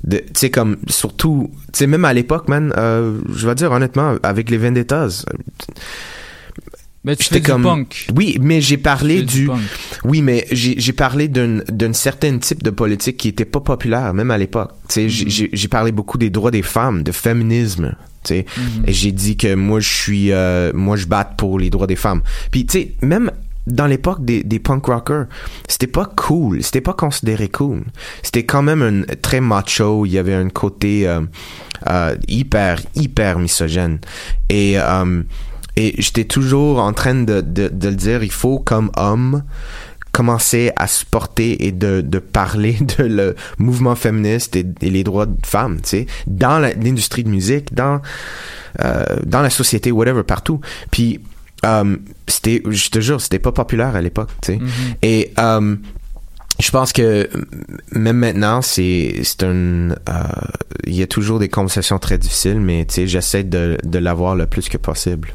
tu 0.08 0.18
sais 0.34 0.50
comme 0.50 0.76
surtout 0.88 1.50
tu 1.72 1.78
sais 1.78 1.86
même 1.86 2.04
à 2.04 2.12
l'époque 2.12 2.48
man 2.48 2.72
euh, 2.76 3.18
je 3.34 3.46
vais 3.46 3.54
dire 3.54 3.72
honnêtement 3.72 4.16
avec 4.22 4.50
les 4.50 4.58
Vendettas 4.58 5.24
mais 7.04 7.16
tu 7.16 7.24
fais 7.24 7.40
comme... 7.40 7.62
punk. 7.62 8.08
Oui, 8.14 8.38
mais 8.40 8.60
j'ai 8.60 8.76
parlé 8.76 9.22
du... 9.22 9.48
oui, 10.04 10.20
mais 10.20 10.46
j'ai 10.50 10.92
parlé 10.92 11.28
d'un 11.28 11.92
certain 11.92 12.38
type 12.38 12.62
de 12.62 12.70
politique 12.70 13.16
qui 13.16 13.28
était 13.28 13.44
pas 13.44 13.60
populaire, 13.60 14.12
même 14.12 14.30
à 14.30 14.38
l'époque. 14.38 14.72
Tu 14.88 15.08
sais, 15.08 15.24
mm-hmm. 15.24 15.48
j'ai 15.52 15.68
parlé 15.68 15.92
beaucoup 15.92 16.18
des 16.18 16.30
droits 16.30 16.50
des 16.50 16.62
femmes, 16.62 17.02
de 17.02 17.12
féminisme. 17.12 17.94
Tu 18.24 18.34
sais, 18.34 18.40
mm-hmm. 18.40 18.88
et 18.88 18.92
j'ai 18.92 19.12
dit 19.12 19.36
que 19.36 19.54
moi 19.54 19.80
je 19.80 19.88
suis, 19.88 20.32
euh, 20.32 20.72
moi 20.74 20.96
je 20.96 21.06
batte 21.06 21.36
pour 21.38 21.58
les 21.58 21.70
droits 21.70 21.86
des 21.86 21.96
femmes. 21.96 22.22
Puis 22.50 22.66
tu 22.66 22.78
sais, 22.78 22.92
même 23.00 23.30
dans 23.68 23.86
l'époque 23.86 24.24
des, 24.24 24.42
des 24.42 24.58
punk 24.58 24.86
rockers, 24.86 25.26
c'était 25.68 25.86
pas 25.86 26.06
cool, 26.06 26.62
c'était 26.62 26.80
pas 26.80 26.94
considéré 26.94 27.48
cool. 27.48 27.84
C'était 28.22 28.44
quand 28.44 28.62
même 28.62 28.82
un 28.82 29.14
très 29.16 29.40
macho. 29.40 30.06
Il 30.06 30.12
y 30.12 30.18
avait 30.18 30.34
un 30.34 30.48
côté 30.48 31.06
euh, 31.06 31.20
euh, 31.88 32.16
hyper 32.26 32.80
hyper 32.94 33.38
misogyne 33.38 33.98
et 34.48 34.78
euh, 34.78 35.22
et 35.76 35.94
j'étais 35.98 36.24
toujours 36.24 36.80
en 36.80 36.92
train 36.92 37.14
de, 37.14 37.40
de, 37.40 37.68
de, 37.68 37.88
le 37.88 37.94
dire, 37.94 38.24
il 38.24 38.32
faut 38.32 38.58
comme 38.58 38.90
homme 38.96 39.44
commencer 40.10 40.72
à 40.74 40.88
supporter 40.88 41.64
et 41.64 41.70
de, 41.70 42.00
de 42.00 42.18
parler 42.18 42.76
de 42.98 43.04
le 43.04 43.36
mouvement 43.58 43.94
féministe 43.94 44.56
et, 44.56 44.64
les 44.80 45.04
droits 45.04 45.26
de 45.26 45.36
femmes, 45.46 45.76
tu 45.80 45.88
sais, 45.90 46.06
dans 46.26 46.58
l'industrie 46.58 47.22
de 47.22 47.28
musique, 47.28 47.72
dans 47.74 48.00
euh, 48.84 49.04
dans 49.24 49.40
la 49.40 49.50
société, 49.50 49.92
whatever, 49.92 50.24
partout. 50.24 50.60
Puis 50.90 51.20
euh, 51.64 51.96
c'était, 52.26 52.62
je 52.68 52.90
te 52.90 53.00
jure, 53.00 53.20
c'était 53.20 53.38
pas 53.38 53.52
populaire 53.52 53.96
à 53.96 54.02
l'époque, 54.02 54.30
tu 54.42 54.52
sais. 54.52 54.58
Mm-hmm. 54.58 54.96
Et 55.02 55.32
euh, 55.38 55.76
je 56.60 56.70
pense 56.70 56.92
que 56.92 57.28
même 57.92 58.18
maintenant, 58.18 58.62
c'est 58.62 59.20
c'est 59.22 59.42
un 59.44 59.90
euh, 59.90 59.94
il 60.86 60.94
y 60.94 61.02
a 61.02 61.06
toujours 61.06 61.38
des 61.38 61.48
conversations 61.48 61.98
très 61.98 62.18
difficiles, 62.18 62.60
mais 62.60 62.84
tu 62.86 62.94
sais, 62.94 63.06
j'essaie 63.06 63.44
de 63.44 63.78
de 63.82 63.98
l'avoir 63.98 64.34
le 64.34 64.46
plus 64.46 64.68
que 64.68 64.76
possible. 64.76 65.34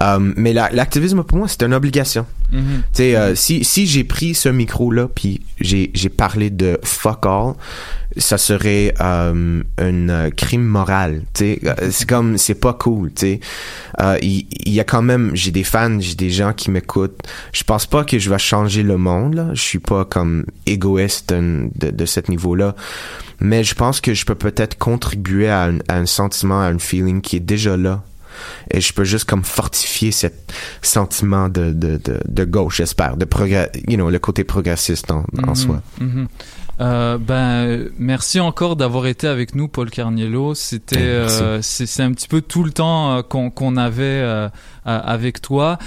Euh, 0.00 0.32
mais 0.36 0.52
l'activisme 0.52 1.22
pour 1.22 1.38
moi 1.38 1.48
c'est 1.48 1.62
une 1.62 1.74
obligation. 1.74 2.26
Mm-hmm. 2.52 2.58
Tu 2.58 2.82
sais, 2.92 3.16
euh, 3.16 3.34
si 3.34 3.64
si 3.64 3.86
j'ai 3.86 4.04
pris 4.04 4.34
ce 4.34 4.48
micro 4.48 4.90
là 4.90 5.08
puis 5.08 5.40
j'ai 5.60 5.90
j'ai 5.94 6.08
parlé 6.08 6.50
de 6.50 6.78
fuck 6.82 7.26
all, 7.26 7.54
ça 8.16 8.38
serait 8.38 8.94
euh, 9.00 9.62
un 9.78 10.30
crime 10.30 10.64
moral. 10.64 11.22
Tu 11.34 11.58
sais, 11.60 11.60
c'est 11.90 12.08
comme 12.08 12.38
c'est 12.38 12.54
pas 12.54 12.72
cool. 12.72 13.12
Tu 13.12 13.38
sais, 14.00 14.20
il 14.22 14.46
y, 14.66 14.80
a 14.80 14.84
quand 14.84 15.02
même 15.02 15.30
j'ai 15.34 15.50
des 15.50 15.64
fans, 15.64 15.98
j'ai 16.00 16.14
des 16.14 16.30
gens 16.30 16.52
qui 16.52 16.70
m'écoutent. 16.70 17.20
Je 17.52 17.64
pense 17.64 17.86
pas 17.86 18.04
que 18.04 18.18
je 18.18 18.30
vais 18.30 18.38
changer 18.38 18.82
le 18.82 18.96
monde. 18.96 19.34
Là. 19.34 19.48
Je 19.52 19.60
suis 19.60 19.78
pas 19.78 20.04
comme 20.04 20.46
égoïste 20.66 21.32
de, 21.32 21.90
de 21.90 22.06
cet 22.06 22.28
niveau 22.28 22.54
là 22.54 22.74
mais 23.40 23.62
je 23.62 23.74
pense 23.74 24.00
que 24.00 24.14
je 24.14 24.24
peux 24.24 24.34
peut-être 24.34 24.78
contribuer 24.78 25.48
à 25.48 25.64
un, 25.64 25.78
à 25.88 25.96
un, 25.96 26.06
sentiment, 26.06 26.60
à 26.60 26.66
un 26.66 26.78
feeling 26.78 27.20
qui 27.20 27.36
est 27.36 27.40
déjà 27.40 27.76
là 27.76 28.02
et 28.70 28.80
je 28.80 28.92
peux 28.92 29.04
juste 29.04 29.24
comme 29.24 29.44
fortifier 29.44 30.12
ce 30.12 30.28
sentiment 30.82 31.48
de, 31.48 31.72
de, 31.72 31.96
de, 31.96 32.20
de 32.26 32.44
gauche, 32.44 32.78
j'espère, 32.78 33.16
de 33.16 33.24
progrès, 33.24 33.70
you 33.86 33.96
know, 33.96 34.10
le 34.10 34.18
côté 34.18 34.44
progressiste 34.44 35.10
en, 35.10 35.24
en 35.42 35.48
mhm. 35.48 35.54
soi. 35.54 35.82
Mhm. 36.00 36.28
Euh, 36.80 37.18
ben 37.18 37.88
merci 37.98 38.40
encore 38.40 38.76
d'avoir 38.76 39.06
été 39.06 39.26
avec 39.26 39.54
nous, 39.54 39.68
Paul 39.68 39.90
Carniello. 39.90 40.54
C'était 40.54 40.98
euh, 40.98 41.60
c'est 41.62 42.02
un 42.02 42.12
petit 42.12 42.28
peu 42.28 42.40
tout 42.40 42.62
le 42.62 42.70
temps 42.70 43.16
euh, 43.16 43.22
qu'on 43.22 43.50
qu'on 43.50 43.76
avait 43.76 44.02
euh, 44.04 44.48
avec 44.84 45.42
toi. 45.42 45.78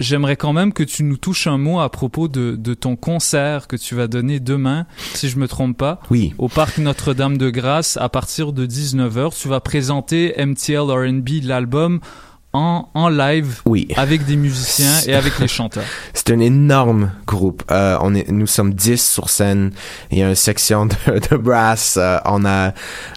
J'aimerais 0.00 0.36
quand 0.36 0.52
même 0.52 0.72
que 0.72 0.82
tu 0.82 1.04
nous 1.04 1.16
touches 1.16 1.46
un 1.46 1.58
mot 1.58 1.80
à 1.80 1.90
propos 1.90 2.28
de, 2.28 2.56
de 2.56 2.74
ton 2.74 2.96
concert 2.96 3.68
que 3.68 3.76
tu 3.76 3.94
vas 3.94 4.08
donner 4.08 4.40
demain, 4.40 4.86
si 5.14 5.28
je 5.28 5.38
me 5.38 5.46
trompe 5.46 5.76
pas. 5.76 6.00
Oui. 6.10 6.34
Au 6.38 6.48
parc 6.48 6.78
Notre-Dame 6.78 7.38
de 7.38 7.50
Grâce 7.50 7.96
à 7.98 8.08
partir 8.08 8.52
de 8.52 8.66
19h. 8.66 9.38
Tu 9.40 9.48
vas 9.48 9.60
présenter 9.60 10.34
MTL 10.38 10.90
R&B 10.90 11.44
l'album 11.44 12.00
en, 12.54 12.88
en 12.94 13.10
live 13.10 13.60
oui. 13.66 13.88
avec 13.96 14.24
des 14.24 14.36
musiciens 14.36 15.00
et 15.06 15.14
avec 15.14 15.38
les 15.38 15.48
chanteurs. 15.48 15.84
C'est 16.14 16.30
un 16.30 16.40
énorme 16.40 17.12
groupe. 17.26 17.62
Euh, 17.70 17.98
on 18.00 18.14
est, 18.14 18.30
nous 18.30 18.46
sommes 18.46 18.72
10 18.72 19.06
sur 19.06 19.28
scène. 19.28 19.72
Il 20.10 20.18
y 20.18 20.22
a 20.22 20.30
une 20.30 20.34
section 20.34 20.86
de, 20.86 20.94
de 21.30 21.36
brass. 21.36 21.98
Euh, 22.00 22.18
on 22.24 22.46
a, 22.46 22.72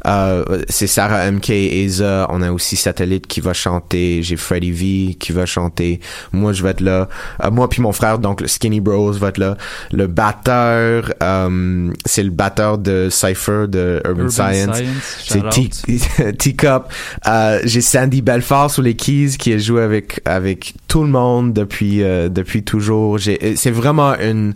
euh, 0.06 0.64
c'est 0.68 0.88
Sarah 0.88 1.32
MK 1.32 1.50
et 1.52 1.84
Eza. 1.86 2.28
On 2.30 2.42
a 2.42 2.52
aussi 2.52 2.76
Satellite 2.76 3.28
qui 3.28 3.40
va 3.40 3.54
chanter. 3.54 4.22
J'ai 4.22 4.36
Freddie 4.36 4.72
V 4.72 5.14
qui 5.16 5.32
va 5.32 5.46
chanter. 5.46 6.02
Moi, 6.34 6.52
je 6.52 6.64
vais 6.64 6.72
être 6.72 6.82
là. 6.82 7.08
Euh, 7.42 7.52
moi 7.52 7.70
puis 7.70 7.82
mon 7.82 7.94
frère, 7.94 8.20
donc 8.20 8.42
le 8.42 8.48
Skinny 8.48 8.82
Bros 8.82 9.14
va 9.14 9.30
être 9.30 9.38
là. 9.38 9.56
Le 9.94 10.08
batteur, 10.08 11.14
euh, 11.24 11.90
c'est 12.06 12.24
le 12.24 12.32
batteur 12.32 12.78
de 12.78 13.08
Cypher 13.10 13.68
de 13.70 14.02
Urban, 14.06 14.30
Science. 14.30 14.78
Science. 15.24 15.84
C'est 15.86 16.38
Teacup. 16.38 16.84
J'ai 17.64 17.82
Sandy 17.82 18.22
Belfort 18.22 18.72
sur 18.72 18.82
les 18.82 18.96
keys 18.96 19.21
qui 19.30 19.54
a 19.54 19.58
joué 19.58 19.82
avec 19.82 20.22
avec 20.26 20.76
tout 20.88 21.04
le 21.04 21.10
monde 21.10 21.54
depuis 21.54 22.04
euh, 22.04 22.30
depuis 22.30 22.64
toujours. 22.64 23.18
Euh, 23.28 23.54
c'est 23.56 23.72
vraiment 23.72 24.14
une 24.16 24.54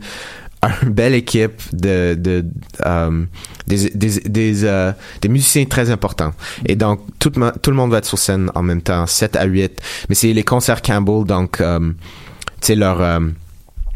belle 0.86 1.13
équipe 1.13 1.62
de, 1.73 2.15
de 2.15 2.45
euh, 2.86 3.25
des, 3.67 5.30
musiciens 5.30 5.65
très 5.65 5.89
importants. 5.89 6.34
Et 6.65 6.75
donc, 6.75 7.01
tout, 7.19 7.32
le 7.36 7.73
monde 7.73 7.91
va 7.91 7.99
être 7.99 8.06
sur 8.06 8.17
scène 8.17 8.51
en 8.56 8.63
même 8.63 8.82
temps, 8.82 9.06
7 9.06 9.36
à 9.36 9.45
8. 9.45 9.82
Mais 10.10 10.15
c'est 10.15 10.34
les 10.34 10.43
concerts 10.43 10.82
Campbell, 10.82 11.25
donc, 11.25 11.62
um, 11.62 11.95
tu 12.62 12.67
sais, 12.67 12.75
leur... 12.75 13.01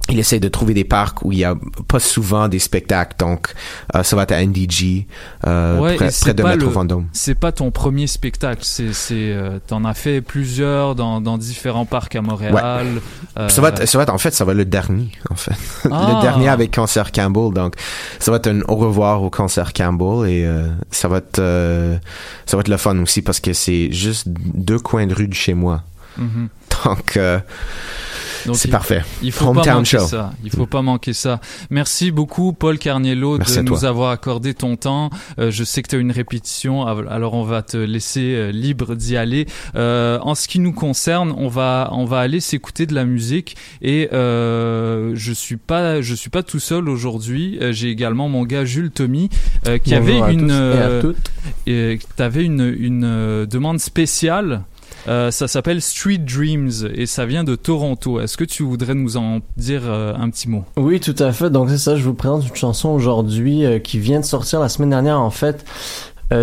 il 0.09 0.19
essaie 0.19 0.39
de 0.39 0.47
trouver 0.47 0.73
des 0.73 0.83
parcs 0.83 1.23
où 1.23 1.31
il 1.31 1.39
y 1.39 1.43
a 1.43 1.55
pas 1.87 1.99
souvent 1.99 2.47
des 2.47 2.59
spectacles. 2.59 3.15
Donc, 3.19 3.53
euh, 3.95 4.03
ça 4.03 4.15
va 4.15 4.23
être 4.23 4.31
à 4.31 4.43
NDG, 4.43 5.07
euh, 5.45 5.79
ouais, 5.79 5.95
près, 5.95 6.33
de 6.33 6.43
Metro 6.43 6.69
Vendôme. 6.69 7.07
C'est 7.13 7.35
pas 7.35 7.51
ton 7.51 7.71
premier 7.71 8.07
spectacle. 8.07 8.61
C'est, 8.63 8.93
c'est, 8.93 9.31
euh, 9.31 9.59
t'en 9.65 9.85
as 9.85 9.93
fait 9.93 10.21
plusieurs 10.21 10.95
dans, 10.95 11.21
dans 11.21 11.37
différents 11.37 11.85
parcs 11.85 12.15
à 12.15 12.21
Montréal. 12.21 13.01
Euh, 13.37 13.49
ça 13.49 13.61
va 13.61 13.69
être, 13.69 13.87
ça 13.87 13.97
va 13.97 14.03
être, 14.03 14.13
en 14.13 14.17
fait, 14.17 14.33
ça 14.33 14.45
va 14.45 14.51
être 14.53 14.57
le 14.57 14.65
dernier, 14.65 15.11
en 15.29 15.35
fait. 15.35 15.51
Ah. 15.91 16.13
le 16.15 16.21
dernier 16.21 16.49
avec 16.49 16.75
Concert 16.75 17.11
Campbell. 17.11 17.53
Donc, 17.53 17.73
ça 18.19 18.31
va 18.31 18.37
être 18.37 18.47
un 18.47 18.61
au 18.67 18.75
revoir 18.75 19.23
au 19.23 19.29
Concert 19.29 19.73
Campbell 19.73 20.29
et 20.29 20.45
euh, 20.45 20.67
ça 20.91 21.07
va 21.07 21.17
être, 21.17 21.41
ça 22.45 22.57
va 22.57 22.61
être 22.61 22.67
le 22.67 22.77
fun 22.77 22.97
aussi 22.99 23.21
parce 23.21 23.39
que 23.39 23.53
c'est 23.53 23.91
juste 23.91 24.27
deux 24.27 24.79
coins 24.79 25.07
de 25.07 25.13
rue 25.13 25.27
de 25.27 25.33
chez 25.33 25.53
moi. 25.53 25.83
Mm-hmm. 26.19 26.85
Donc, 26.85 27.19
c'est 28.53 28.69
parfait. 28.69 29.03
Il 29.21 29.31
faut 29.31 29.53
pas 29.53 29.73
manquer 29.73 29.99
ça. 29.99 30.33
Il 30.43 30.51
faut 30.51 30.65
pas 30.65 30.81
manquer 30.81 31.13
ça. 31.13 31.39
Merci 31.69 32.11
beaucoup, 32.11 32.53
Paul 32.53 32.77
Carniello, 32.77 33.37
de 33.37 33.61
nous 33.61 33.85
avoir 33.85 34.11
accordé 34.11 34.53
ton 34.53 34.75
temps. 34.75 35.09
Euh, 35.39 35.51
je 35.51 35.63
sais 35.63 35.81
que 35.81 35.89
tu 35.89 35.95
as 35.95 35.99
une 35.99 36.11
répétition, 36.11 36.85
alors 36.85 37.33
on 37.33 37.43
va 37.43 37.61
te 37.61 37.77
laisser 37.77 38.35
euh, 38.35 38.51
libre 38.51 38.95
d'y 38.95 39.17
aller. 39.17 39.45
Euh, 39.75 40.19
en 40.21 40.35
ce 40.35 40.47
qui 40.47 40.59
nous 40.59 40.73
concerne, 40.73 41.33
on 41.37 41.47
va 41.47 41.89
on 41.91 42.05
va 42.05 42.19
aller 42.19 42.39
s'écouter 42.39 42.85
de 42.85 42.93
la 42.93 43.05
musique 43.05 43.55
et 43.81 44.09
euh, 44.13 45.11
je 45.15 45.33
suis 45.33 45.57
pas 45.57 46.01
je 46.01 46.13
suis 46.15 46.29
pas 46.29 46.43
tout 46.43 46.59
seul 46.59 46.89
aujourd'hui. 46.89 47.59
J'ai 47.71 47.89
également 47.89 48.29
mon 48.29 48.43
gars 48.43 48.65
Jules 48.65 48.91
Tommy 48.91 49.29
qui 49.83 49.93
avait 49.95 50.19
une 50.31 51.13
et 51.67 51.99
avais 52.17 52.43
une 52.43 52.75
une 52.77 53.45
demande 53.45 53.79
spéciale 53.79 54.63
euh, 55.09 55.31
ça 55.31 55.47
s'appelle 55.47 55.81
Street 55.81 56.19
Dreams 56.19 56.71
et 56.93 57.07
ça 57.07 57.25
vient 57.25 57.43
de 57.43 57.55
Toronto. 57.55 58.19
Est-ce 58.19 58.37
que 58.37 58.43
tu 58.43 58.61
voudrais 58.61 58.93
nous 58.93 59.17
en 59.17 59.39
dire 59.57 59.81
euh, 59.85 60.13
un 60.15 60.29
petit 60.29 60.47
mot? 60.47 60.65
Oui, 60.77 60.99
tout 60.99 61.15
à 61.17 61.31
fait. 61.31 61.49
Donc 61.49 61.69
c'est 61.69 61.79
ça, 61.79 61.95
je 61.95 62.03
vous 62.03 62.13
présente 62.13 62.47
une 62.47 62.55
chanson 62.55 62.89
aujourd'hui 62.89 63.65
euh, 63.65 63.79
qui 63.79 63.97
vient 63.97 64.19
de 64.19 64.25
sortir 64.25 64.59
la 64.59 64.69
semaine 64.69 64.91
dernière 64.91 65.19
en 65.19 65.31
fait. 65.31 65.65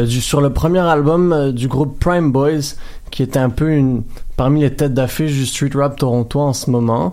Sur 0.09 0.41
le 0.41 0.53
premier 0.53 0.81
album 0.81 1.53
du 1.53 1.69
groupe 1.69 2.01
Prime 2.01 2.33
Boys, 2.33 2.75
qui 3.13 3.23
est 3.23 3.37
un 3.37 3.51
peu 3.51 3.71
une 3.71 4.03
parmi 4.37 4.63
les 4.63 4.75
têtes 4.75 4.95
d'affiche 4.95 5.31
du 5.31 5.47
street 5.47 5.71
rap 5.77 5.97
Toronto 5.97 6.41
en 6.41 6.53
ce 6.53 6.71
moment. 6.71 7.13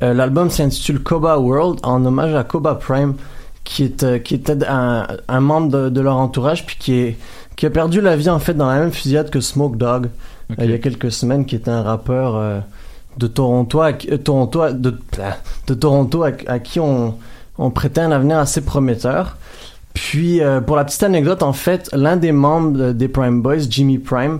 L'album 0.00 0.50
s'intitule 0.50 1.00
Coba 1.00 1.38
World 1.38 1.78
en 1.84 2.04
hommage 2.04 2.34
à 2.34 2.42
Coba 2.42 2.74
Prime, 2.74 3.14
qui 3.62 3.84
est 3.84 4.20
qui 4.24 4.34
était 4.34 4.56
un, 4.66 5.06
membre 5.40 5.68
de, 5.68 5.88
de, 5.90 6.00
leur 6.00 6.16
entourage 6.16 6.66
puis 6.66 6.76
qui 6.76 6.94
est 6.94 7.16
qui 7.54 7.66
a 7.66 7.70
perdu 7.70 8.00
la 8.00 8.16
vie 8.16 8.30
en 8.30 8.40
fait 8.40 8.54
dans 8.54 8.66
la 8.66 8.80
même 8.80 8.90
fusillade 8.90 9.30
que 9.30 9.40
Smoke 9.40 9.76
Il 10.56 10.70
y 10.70 10.74
a 10.74 10.78
quelques 10.78 11.12
semaines 11.12 11.44
qui 11.44 11.56
était 11.56 11.70
un 11.70 11.82
rappeur 11.82 12.62
de 13.18 13.26
Toronto 13.26 13.80
à, 13.80 13.92
Toronto 13.92 14.72
de, 14.72 14.98
de 15.66 15.74
Toronto 15.74 16.22
à, 16.22 16.30
à 16.46 16.58
qui 16.58 16.80
on 16.80 17.16
on 17.60 17.70
prêtait 17.70 18.00
un 18.00 18.12
avenir 18.12 18.38
assez 18.38 18.60
prometteur 18.60 19.36
puis, 19.98 20.40
euh, 20.40 20.60
pour 20.60 20.76
la 20.76 20.84
petite 20.84 21.02
anecdote, 21.02 21.42
en 21.42 21.52
fait, 21.52 21.90
l'un 21.92 22.16
des 22.16 22.30
membres 22.30 22.92
des 22.92 23.08
Prime 23.08 23.42
Boys, 23.42 23.62
Jimmy 23.68 23.98
Prime, 23.98 24.38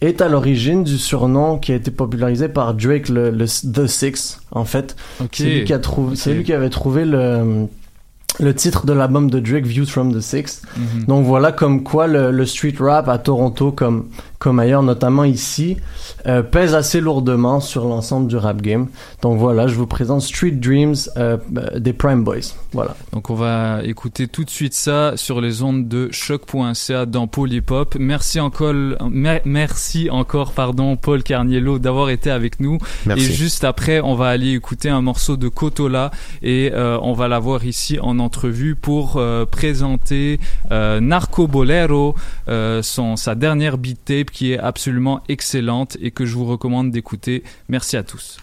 est 0.00 0.20
à 0.20 0.28
l'origine 0.28 0.84
du 0.84 0.98
surnom 0.98 1.58
qui 1.58 1.72
a 1.72 1.74
été 1.74 1.90
popularisé 1.90 2.48
par 2.48 2.74
Drake, 2.74 3.08
le, 3.08 3.32
The 3.32 3.86
Six, 3.88 4.40
en 4.52 4.64
fait. 4.64 4.94
C'est 5.32 5.44
lui 5.44 5.64
qui 5.64 5.72
a 5.72 5.80
trouvé, 5.80 6.14
c'est 6.14 6.32
lui 6.32 6.44
qui 6.44 6.52
avait 6.52 6.70
trouvé 6.70 7.04
le, 7.04 7.66
le 8.38 8.54
titre 8.54 8.86
de 8.86 8.92
l'album 8.92 9.30
de 9.30 9.40
Drake, 9.40 9.66
Views 9.66 9.86
from 9.86 10.14
the 10.14 10.20
Six. 10.20 10.62
Mhm. 10.76 11.04
Donc 11.06 11.26
voilà 11.26 11.50
comme 11.50 11.82
quoi 11.82 12.06
le, 12.06 12.30
le, 12.30 12.46
street 12.46 12.76
rap 12.78 13.08
à 13.08 13.18
Toronto, 13.18 13.72
comme, 13.72 14.10
comme 14.40 14.58
ailleurs, 14.58 14.82
notamment 14.82 15.24
ici, 15.24 15.76
euh, 16.26 16.42
pèse 16.42 16.74
assez 16.74 17.00
lourdement 17.00 17.60
sur 17.60 17.84
l'ensemble 17.84 18.26
du 18.26 18.36
rap 18.36 18.62
game. 18.62 18.88
Donc 19.20 19.38
voilà, 19.38 19.68
je 19.68 19.74
vous 19.74 19.86
présente 19.86 20.22
Street 20.22 20.52
Dreams 20.52 20.96
euh, 21.18 21.36
des 21.76 21.92
Prime 21.92 22.24
Boys. 22.24 22.54
Voilà. 22.72 22.96
Donc 23.12 23.28
on 23.28 23.34
va 23.34 23.80
écouter 23.84 24.28
tout 24.28 24.44
de 24.44 24.50
suite 24.50 24.72
ça 24.72 25.12
sur 25.16 25.42
les 25.42 25.62
ondes 25.62 25.88
de 25.88 26.08
choc.ca 26.10 27.04
dans 27.04 27.26
Polypop. 27.26 27.96
Merci 28.00 28.40
encore, 28.40 28.74
merci 29.44 30.08
encore, 30.10 30.52
pardon, 30.52 30.96
Paul 30.96 31.22
Carniello 31.22 31.78
d'avoir 31.78 32.08
été 32.08 32.30
avec 32.30 32.60
nous. 32.60 32.78
Merci. 33.04 33.26
Et 33.26 33.32
juste 33.32 33.64
après, 33.64 34.00
on 34.00 34.14
va 34.14 34.28
aller 34.28 34.54
écouter 34.54 34.88
un 34.88 35.02
morceau 35.02 35.36
de 35.36 35.48
Kotola 35.48 36.10
et 36.42 36.70
euh, 36.72 36.98
on 37.02 37.12
va 37.12 37.28
l'avoir 37.28 37.66
ici 37.66 37.98
en 38.00 38.18
entrevue 38.18 38.74
pour 38.74 39.16
euh, 39.16 39.44
présenter 39.44 40.40
euh, 40.70 41.00
Narco 41.00 41.46
Bolero, 41.46 42.14
euh, 42.48 42.80
son 42.82 43.16
sa 43.16 43.34
dernière 43.34 43.76
beat 43.76 44.02
tape 44.02 44.29
qui 44.32 44.52
est 44.52 44.58
absolument 44.58 45.22
excellente 45.28 45.96
et 46.00 46.10
que 46.10 46.24
je 46.24 46.34
vous 46.34 46.46
recommande 46.46 46.90
d'écouter. 46.90 47.42
Merci 47.68 47.96
à 47.96 48.02
tous. 48.02 48.38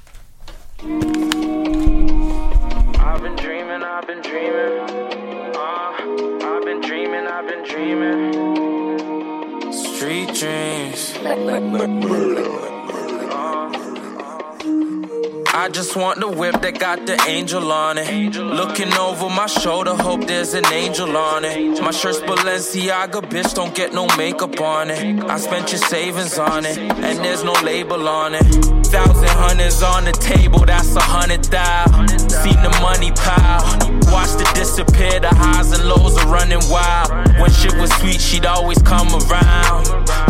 I 15.54 15.70
just 15.70 15.96
want 15.96 16.20
the 16.20 16.28
whip 16.28 16.62
that 16.62 16.80
got 16.80 17.06
the 17.06 17.20
angel 17.28 17.72
on 17.72 17.98
it. 17.98 18.36
Looking 18.36 18.94
over 18.94 19.30
my 19.30 19.48
shoulder, 19.48 19.96
hope 19.96 20.28
there's 20.28 20.54
an 20.54 20.66
angel 20.68 21.16
on 21.18 21.46
it. 21.46 21.82
My 21.82 21.92
shirt's 21.92 22.20
Balenciaga, 22.20 23.22
bitch, 23.22 23.56
don't 23.56 23.74
get 23.74 23.94
no 23.94 24.08
makeup 24.18 24.60
on 24.62 24.92
it. 24.92 25.24
I 25.24 25.38
spent 25.38 25.72
your 25.72 25.80
savings 25.80 26.38
on 26.38 26.66
it, 26.66 26.78
and 26.78 27.20
there's 27.26 27.44
no 27.44 27.54
label 27.64 28.08
on 28.08 28.36
it. 28.36 28.44
Thousand 28.88 29.30
hundreds 29.30 29.82
on 29.82 30.06
the 30.06 30.12
table, 30.12 30.60
that's 30.66 30.96
a 30.96 31.02
hundred 31.02 31.44
thou. 31.46 31.86
Seen 32.28 32.62
the 32.62 32.78
money 32.82 33.12
pile, 33.12 33.64
watched 34.12 34.40
it 34.40 34.54
disappear. 34.56 35.20
The 35.20 35.30
highs 35.30 35.72
and 35.72 35.88
lows 35.88 36.18
are 36.18 36.32
running 36.32 36.62
wild. 36.70 37.10
When 37.40 37.52
shit 37.52 37.76
was 37.78 37.92
sweet, 37.96 38.22
she'd 38.22 38.46
always 38.46 38.82
come 38.84 39.08
around. 39.08 39.86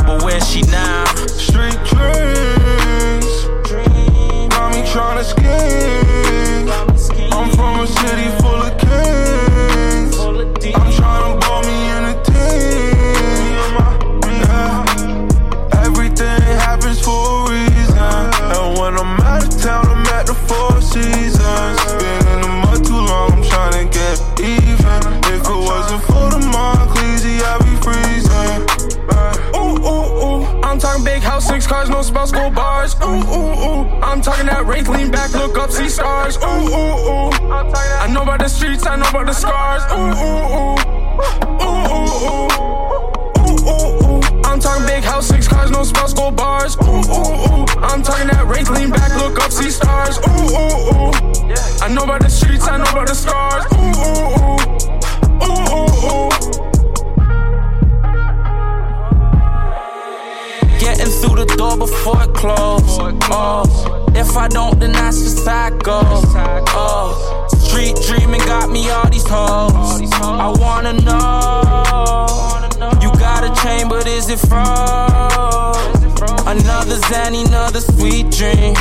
But 0.05 0.23
where's 0.23 0.47
she 0.49 0.61
now? 0.63 1.05
Street 1.27 1.77
dreams 1.85 2.86
tryna 4.97 5.23
scheme. 5.23 6.69
I'm 7.31 7.49
from 7.51 7.81
a 7.81 7.87
city 7.87 8.29
full 8.41 8.61
of 8.67 8.73
kings. 8.79 10.17
I'm 10.75 10.91
tryna 10.97 11.39
ball 11.39 11.61
me 11.63 11.76
house, 31.37 31.47
six 31.47 31.67
cars, 31.67 31.89
no 31.89 32.01
spouse, 32.01 32.31
go 32.31 32.49
bars. 32.49 32.95
Ooh, 33.03 33.05
ooh, 33.05 33.53
ooh. 33.65 33.85
I'm 34.01 34.21
talking 34.21 34.47
that 34.47 34.65
rake, 34.65 34.87
lean 34.87 35.11
back, 35.11 35.31
look 35.33 35.55
up, 35.57 35.69
see 35.69 35.87
stars. 35.87 36.37
Ooh, 36.37 36.47
ooh, 36.47 36.97
ooh. 37.09 37.29
I 38.01 38.07
know 38.11 38.23
about 38.23 38.39
the 38.39 38.47
streets, 38.47 38.87
I 38.87 38.95
know 38.95 39.07
about 39.09 39.27
the 39.27 39.33
scars. 39.33 39.83
Ooh, 39.93 40.17
ooh, 40.17 40.57
ooh. 40.57 40.77
Ooh, 41.61 41.85
ooh, 41.93 42.25
ooh. 42.25 42.49
Ooh, 43.37 43.59
ooh, 43.69 43.93
ooh. 44.05 44.21
I'm 44.45 44.59
talking 44.59 44.87
big 44.87 45.03
house, 45.03 45.27
six 45.27 45.47
cars, 45.47 45.69
no 45.69 45.83
spouse, 45.83 46.13
go 46.13 46.31
bars. 46.31 46.75
Ooh, 46.77 47.05
ooh, 47.05 47.37
ooh. 47.45 47.65
I'm 47.85 48.01
talking 48.01 48.27
that 48.29 48.45
rake, 48.47 48.69
lean 48.71 48.89
back, 48.89 49.13
look 49.21 49.37
up, 49.39 49.51
see 49.51 49.69
stars. 49.69 50.17
Ooh, 50.17 50.57
ooh, 50.57 50.89
ooh. 50.89 51.11
I 51.81 51.87
know 51.93 52.03
about 52.03 52.21
the 52.21 52.29
streets, 52.29 52.67
I 52.67 52.77
know 52.77 52.89
about 52.89 53.07
the 53.07 53.13
scars. 53.13 53.63
Ooh, 53.73 53.93
ooh, 54.09 54.41
ooh. 54.41 54.57
Ooh, 55.45 55.69
ooh, 55.75 56.33
ooh. 56.33 56.46
Through 61.21 61.43
the 61.43 61.55
door 61.57 61.77
before 61.77 62.21
it 62.23 62.33
closed. 62.33 63.01
Oh, 63.31 63.63
if 64.15 64.35
I 64.35 64.47
don't, 64.47 64.79
then 64.79 64.91
that's 64.91 65.21
just 65.21 65.47
how 65.47 65.67
it 65.67 65.83
goes. 65.83 66.25
Oh, 66.75 67.47
street 67.59 67.95
dreaming 68.07 68.41
got 68.41 68.69
me 68.69 68.89
all 68.89 69.09
these 69.09 69.27
hoes. 69.27 70.11
I 70.13 70.53
wanna 70.59 70.93
know. 70.93 72.67
You 73.01 73.11
got 73.19 73.43
a 73.43 73.51
chain, 73.61 73.89
but 73.89 74.05
is 74.07 74.29
it 74.29 74.39
from 74.39 74.67
another 76.47 76.97
Zanny, 77.09 77.45
another 77.47 77.81
sweet 77.81 78.29
dream? 78.31 78.75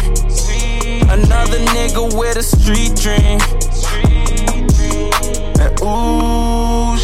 Another 1.08 1.58
nigga 1.74 2.02
with 2.18 2.36
a 2.36 2.42
street 2.42 2.94
dream. 2.96 3.40
And 5.58 5.80
ooh, 5.82 6.55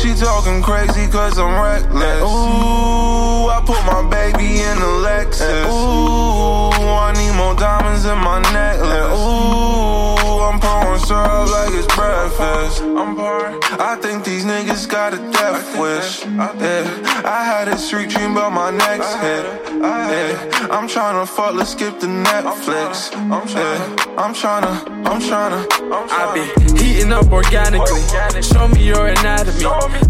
she 0.02 0.14
talking 0.14 0.60
crazy 0.62 1.06
cause 1.06 1.38
I'm 1.38 1.54
reckless. 1.62 2.22
Ooh, 2.22 3.46
I 3.46 3.62
put 3.64 3.78
my 3.86 4.02
baby 4.10 4.58
in 4.58 4.76
a 4.78 4.92
Lexus. 5.06 5.70
Ooh, 5.70 6.72
I 6.74 7.12
need 7.14 7.36
more 7.36 7.54
diamonds 7.54 8.04
in 8.04 8.18
my 8.18 8.40
necklace. 8.50 9.14
Ooh, 9.14 10.21
I'm 10.42 10.58
pouring 10.60 10.98
syrup 11.00 11.50
like 11.50 11.72
it's 11.72 11.86
breakfast. 11.94 12.82
I'm 12.82 13.14
pouring. 13.16 13.58
I 13.78 13.96
think 13.96 14.24
these 14.24 14.44
niggas 14.44 14.88
got 14.88 15.14
a 15.14 15.18
death 15.30 15.78
wish. 15.78 16.24
Yeah, 16.26 17.22
I 17.24 17.44
had 17.44 17.68
a 17.68 17.78
street 17.78 18.10
dream 18.10 18.32
about 18.32 18.52
my 18.52 18.70
next 18.70 19.14
hit. 19.16 19.44
Yeah, 19.80 20.68
I'm 20.70 20.88
tryna 20.88 21.26
fuck, 21.28 21.54
let's 21.54 21.72
skip 21.72 22.00
the 22.00 22.06
Netflix. 22.06 23.12
Yeah, 23.12 23.96
I'm 24.18 24.34
tryna, 24.34 24.74
I'm 25.06 25.20
tryna. 25.20 25.66
I 26.10 26.34
be 26.34 26.82
heating 26.82 27.12
up 27.12 27.30
organically. 27.32 28.02
Show 28.42 28.68
me 28.68 28.86
your 28.86 29.06
anatomy. 29.06 29.64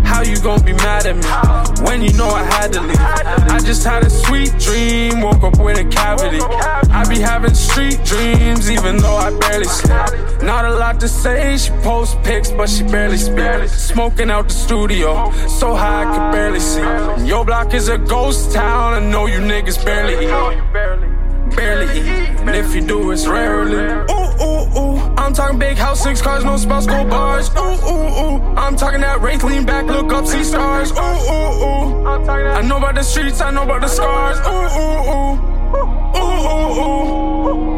How 0.04 0.22
you 0.22 0.38
gon' 0.40 0.64
be 0.64 0.72
mad 0.72 1.06
at 1.06 1.16
me 1.16 1.86
when 1.86 2.02
you 2.02 2.12
know 2.14 2.28
I 2.28 2.42
had 2.44 2.72
to 2.74 2.80
leave? 2.80 2.96
I 2.98 3.60
just 3.60 3.84
had 3.84 4.02
a 4.04 4.10
sweet 4.10 4.52
dream, 4.58 5.20
woke 5.20 5.42
up 5.42 5.58
with 5.58 5.78
a 5.78 5.84
cavity. 5.84 6.40
I 6.90 7.04
be 7.08 7.20
having 7.20 7.54
street 7.54 8.02
dreams, 8.04 8.70
even 8.70 8.96
though 8.98 9.16
I 9.16 9.30
barely 9.38 9.64
sleep. 9.64 10.21
Not 10.42 10.64
a 10.64 10.74
lot 10.74 10.98
to 11.00 11.08
say, 11.08 11.56
she 11.56 11.70
posts 11.82 12.16
pics, 12.24 12.50
but 12.50 12.68
she 12.68 12.82
barely 12.82 13.16
speak. 13.16 13.68
Smoking 13.68 14.30
out 14.30 14.48
the 14.48 14.54
studio, 14.54 15.30
so 15.48 15.74
high 15.74 16.02
I 16.02 16.06
could 16.12 16.32
barely 16.32 16.60
see. 16.60 17.26
Your 17.26 17.44
block 17.44 17.74
is 17.74 17.88
a 17.88 17.98
ghost 17.98 18.52
town, 18.52 18.94
I 18.94 19.00
know 19.00 19.26
you 19.26 19.38
niggas 19.38 19.84
barely 19.84 20.26
eat. 20.26 21.56
Barely 21.56 21.98
eat, 22.00 22.28
and 22.40 22.56
if 22.56 22.74
you 22.74 22.80
do, 22.80 23.10
it's 23.10 23.26
rarely. 23.26 23.76
Ooh, 24.10 24.32
ooh, 24.42 24.78
ooh. 24.78 24.98
I'm 25.16 25.34
talking 25.34 25.58
big 25.58 25.76
house, 25.76 26.02
six 26.02 26.22
cars, 26.22 26.44
no 26.44 26.56
spouse, 26.56 26.86
go 26.86 27.04
bars. 27.04 27.50
Ooh, 27.50 27.60
ooh, 27.60 28.08
ooh. 28.20 28.40
I'm 28.56 28.74
talking 28.74 29.00
that 29.02 29.20
rake, 29.20 29.42
lean 29.44 29.66
back, 29.66 29.84
look 29.84 30.12
up, 30.12 30.26
see 30.26 30.44
stars. 30.44 30.92
Ooh, 30.92 30.96
ooh, 30.96 31.64
ooh. 31.64 32.06
I 32.06 32.62
know 32.62 32.78
about 32.78 32.94
the 32.94 33.02
streets, 33.02 33.40
I 33.40 33.50
know 33.50 33.64
about 33.64 33.82
the 33.82 33.88
scars. 33.88 34.38
Ooh, 34.38 34.50
ooh, 34.80 35.12
ooh. 35.12 35.52
Ooh, 35.74 36.18
ooh, 36.18 37.68
ooh. 37.68 37.71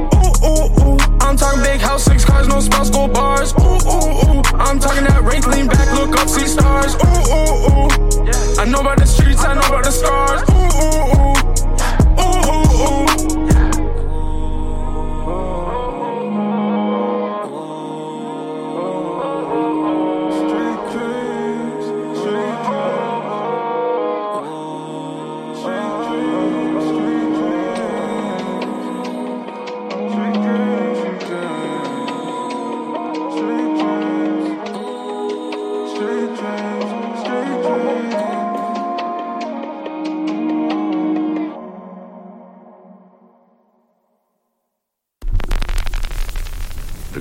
I'm 1.35 1.39
talking 1.39 1.63
big 1.65 1.81
house, 1.81 2.05
six 2.05 2.25
cars, 2.25 2.47
no 2.47 2.61
spouse, 2.61 2.91
go 2.91 3.09
bars. 3.09 3.53
Ooh, 3.55 3.65
ooh, 3.65 4.39
ooh. 4.39 4.43
I'm 4.55 4.79
talking 4.79 5.03
that 5.03 5.21
rake, 5.25 5.45
lean 5.49 5.67
back, 5.67 5.93
look 5.93 6.17
up, 6.17 6.29
see 6.29 6.47
stars. 6.47 6.95
Ooh, 6.95 7.09
ooh, 7.35 7.75
ooh. 7.75 8.61
I 8.61 8.65
know 8.67 8.79
about 8.79 8.99
the 8.99 9.05
streets, 9.05 9.45
I 9.45 9.55
know 9.55 9.67
about 9.67 9.83
the 9.83 9.91
scars. 9.91 10.43
Ooh, 10.49 10.55
ooh, 10.55 11.51
ooh. 11.51 11.54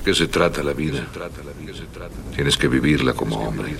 Qué 0.04 0.14
se 0.14 0.28
trata 0.28 0.62
la 0.62 0.72
vida? 0.72 1.06
Tienes 2.34 2.56
que 2.56 2.68
vivirla 2.68 3.14
como 3.14 3.36
hombre. 3.36 3.74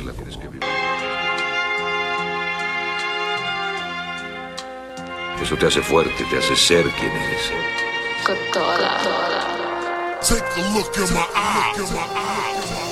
Eso 5.43 5.57
te 5.57 5.67
hace 5.67 5.83
fuerte, 5.83 6.25
te 6.31 6.39
hace 6.39 6.57
ser 6.57 6.85
quien 6.91 7.13
eres. 7.13 7.53
Take 10.27 10.43
a 10.57 10.73
look 10.73 10.97
in 10.97 11.13
my 11.13 11.21
eye. 11.35 12.84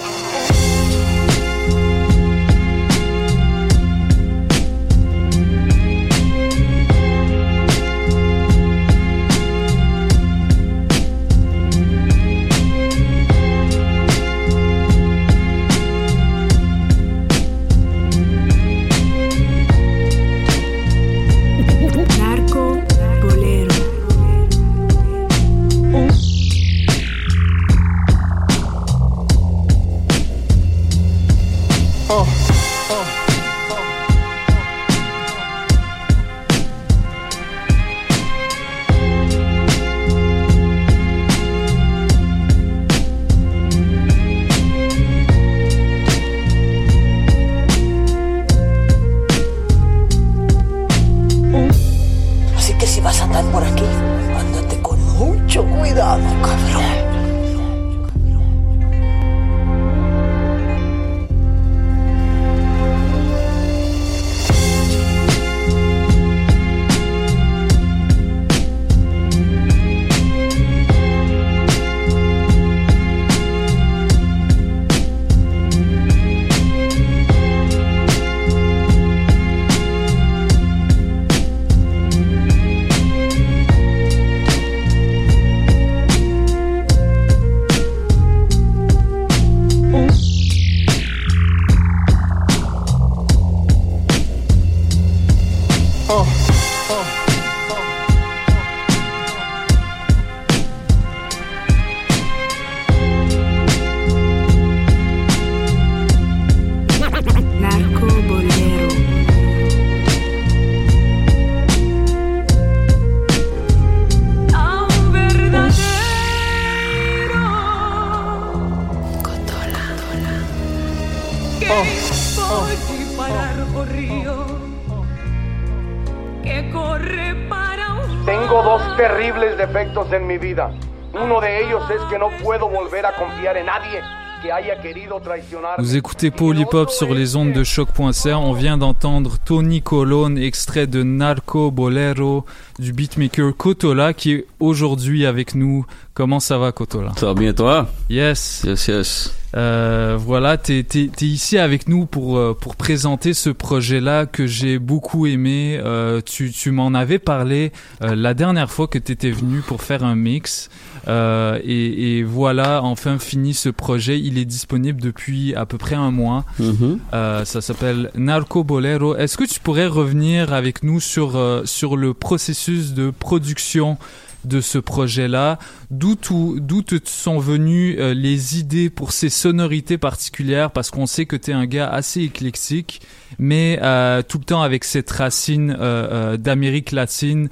Vous 135.78 135.96
écoutez 135.96 136.32
Hop 136.72 136.90
sur 136.90 137.14
les 137.14 137.36
ondes 137.36 137.52
de 137.52 137.64
choc.ca. 137.64 138.38
On 138.38 138.52
vient 138.52 138.78
d'entendre 138.78 139.36
Tony 139.44 139.82
Colon, 139.82 140.36
extrait 140.36 140.86
de 140.86 141.02
Narco 141.02 141.70
Bolero 141.70 142.44
du 142.78 142.92
beatmaker 142.92 143.56
Kotola, 143.56 144.12
qui 144.12 144.32
est 144.32 144.46
aujourd'hui 144.60 145.26
avec 145.26 145.54
nous. 145.54 145.86
Comment 146.14 146.40
ça 146.40 146.58
va, 146.58 146.72
Kotola 146.72 147.12
Ça 147.16 147.26
va 147.26 147.34
bien 147.34 147.52
toi? 147.52 147.88
Yes. 148.10 148.62
Yes, 148.64 148.88
yes. 148.88 149.34
Euh, 149.54 150.16
voilà, 150.18 150.56
t'es 150.56 150.78
es, 150.94 151.24
ici 151.24 151.58
avec 151.58 151.86
nous 151.86 152.06
pour 152.06 152.38
euh, 152.38 152.56
pour 152.58 152.74
présenter 152.74 153.34
ce 153.34 153.50
projet-là 153.50 154.24
que 154.24 154.46
j'ai 154.46 154.78
beaucoup 154.78 155.26
aimé. 155.26 155.78
Euh, 155.82 156.22
tu 156.24 156.50
tu 156.50 156.70
m'en 156.70 156.94
avais 156.94 157.18
parlé 157.18 157.70
euh, 158.02 158.14
la 158.14 158.32
dernière 158.32 158.70
fois 158.70 158.88
que 158.88 158.98
t'étais 158.98 159.30
venu 159.30 159.60
pour 159.60 159.82
faire 159.82 160.04
un 160.04 160.14
mix. 160.14 160.70
Euh, 161.08 161.58
et, 161.64 162.18
et 162.18 162.22
voilà, 162.22 162.82
enfin 162.82 163.18
fini 163.18 163.54
ce 163.54 163.68
projet. 163.68 164.18
Il 164.20 164.38
est 164.38 164.44
disponible 164.44 165.00
depuis 165.00 165.54
à 165.54 165.66
peu 165.66 165.78
près 165.78 165.96
un 165.96 166.10
mois. 166.10 166.44
Mhm. 166.58 167.00
Euh, 167.12 167.44
ça 167.44 167.60
s'appelle 167.60 168.10
Narco 168.14 168.64
Bolero. 168.64 169.16
Est-ce 169.16 169.36
que 169.36 169.44
tu 169.44 169.60
pourrais 169.60 169.86
revenir 169.86 170.52
avec 170.52 170.82
nous 170.82 171.00
sur 171.00 171.36
euh, 171.36 171.62
sur 171.64 171.96
le 171.96 172.14
processus 172.14 172.92
de 172.92 173.10
production 173.10 173.98
de 174.44 174.60
ce 174.60 174.78
projet-là? 174.78 175.58
D'où 175.90 176.16
te 176.16 176.96
sont 177.04 177.38
venues 177.38 177.96
les 178.14 178.58
idées 178.58 178.90
pour 178.90 179.12
ces 179.12 179.30
sonorités 179.30 179.98
particulières? 179.98 180.72
Parce 180.72 180.90
qu'on 180.90 181.06
sait 181.06 181.26
que 181.26 181.36
tu 181.36 181.52
es 181.52 181.54
un 181.54 181.66
gars 181.66 181.88
assez 181.88 182.22
éclectique, 182.22 183.02
mais 183.38 183.78
euh, 183.82 184.22
tout 184.22 184.38
le 184.38 184.44
temps 184.44 184.62
avec 184.62 184.82
cette 184.84 185.10
racine 185.10 185.70
euh, 185.70 186.32
euh, 186.34 186.36
d'Amérique 186.36 186.90
latine, 186.90 187.48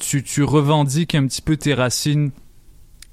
tu, 0.00 0.24
tu 0.24 0.42
revendiques 0.42 1.14
un 1.14 1.26
petit 1.26 1.42
peu 1.42 1.56
tes 1.56 1.74
racines 1.74 2.30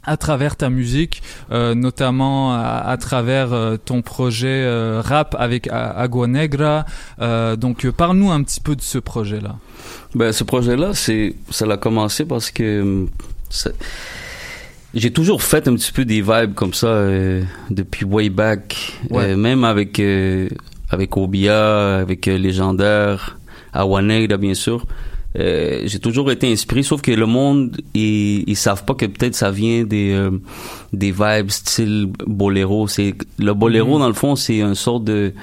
à 0.09 0.17
travers 0.17 0.55
ta 0.55 0.71
musique, 0.71 1.21
euh, 1.51 1.75
notamment 1.75 2.55
à, 2.55 2.83
à 2.83 2.97
travers 2.97 3.53
euh, 3.53 3.77
ton 3.77 4.01
projet 4.01 4.63
euh, 4.65 5.01
rap 5.05 5.35
avec 5.37 5.69
Agua 5.71 6.25
Negra. 6.25 6.85
Donc, 7.57 7.87
parle-nous 7.91 8.31
un 8.31 8.41
petit 8.41 8.59
peu 8.59 8.75
de 8.75 8.81
ce 8.81 8.97
projet-là. 8.97 9.57
Ben, 10.15 10.31
ce 10.31 10.43
projet-là, 10.43 10.93
c'est, 10.95 11.35
ça 11.51 11.67
l'a 11.67 11.77
commencé 11.77 12.25
parce 12.25 12.49
que 12.49 12.81
hum, 12.81 13.09
j'ai 14.95 15.11
toujours 15.11 15.43
fait 15.43 15.67
un 15.67 15.75
petit 15.75 15.91
peu 15.91 16.05
des 16.05 16.21
vibes 16.21 16.55
comme 16.55 16.73
ça 16.73 17.05
depuis 17.69 18.05
way 18.05 18.29
back, 18.29 18.93
Ouais. 19.11 19.35
Même 19.35 19.63
avec 19.63 20.01
avec 20.89 21.17
Obia, 21.17 21.97
avec 21.97 22.25
Légendaire, 22.25 23.37
Awanegra 23.73 24.37
bien 24.37 24.55
sûr. 24.55 24.87
Euh, 25.37 25.81
j'ai 25.85 25.99
toujours 25.99 26.31
été 26.31 26.51
inspiré, 26.51 26.81
sauf 26.81 27.01
que 27.01 27.11
le 27.11 27.25
monde, 27.27 27.77
ils, 27.93 28.43
ils 28.49 28.55
savent 28.55 28.83
pas 28.83 28.95
que 28.95 29.05
peut-être 29.05 29.35
ça 29.35 29.51
vient 29.51 29.83
des 29.83 30.11
euh, 30.11 30.31
des 30.91 31.11
vibes 31.11 31.51
style 31.51 32.09
boléro. 32.25 32.87
C'est 32.87 33.13
le 33.37 33.53
boléro 33.53 33.93
Mhm. 33.95 33.99
dans 33.99 34.07
le 34.07 34.13
fond, 34.15 34.35
c'est 34.35 34.59
une 34.59 34.75
sorte 34.75 35.03
de 35.03 35.33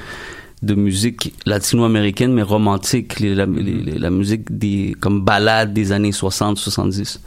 de 0.62 0.75
musique 0.75 1.35
latino-américaine 1.44 2.33
mais 2.33 2.42
romantique, 2.42 3.20
les- 3.20 3.35
la, 3.35 3.46
les- 3.46 3.99
la 3.99 4.11
musique 4.11 4.57
des 4.59 4.96
comme 4.99 5.20
balade 5.22 5.72
des 5.72 5.92
années 5.92 6.11
60-70, 6.12 7.20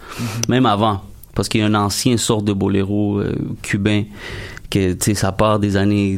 même 0.50 0.66
avant, 0.66 1.02
parce 1.36 1.48
qu'il 1.48 1.62
y 1.62 1.64
a 1.64 1.68
un 1.68 1.76
ancien 1.76 2.18
sort 2.18 2.42
de 2.42 2.52
boléro 2.52 3.20
euh, 3.20 3.36
cubain 3.62 4.04
que 4.70 4.94
tu 4.94 4.98
sais 5.06 5.14
ça 5.14 5.32
part 5.32 5.60
des 5.60 5.78
années 5.78 6.18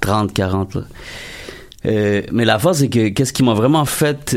30-40. 0.00 0.76
là. 0.78 0.84
Euh, 1.86 2.22
mais 2.32 2.44
la 2.46 2.58
phase 2.58 2.78
c'est 2.78 2.88
que 2.88 3.08
qu'est-ce 3.08 3.32
qui 3.34 3.42
m'a 3.42 3.52
vraiment 3.54 3.84
fait 3.84 4.34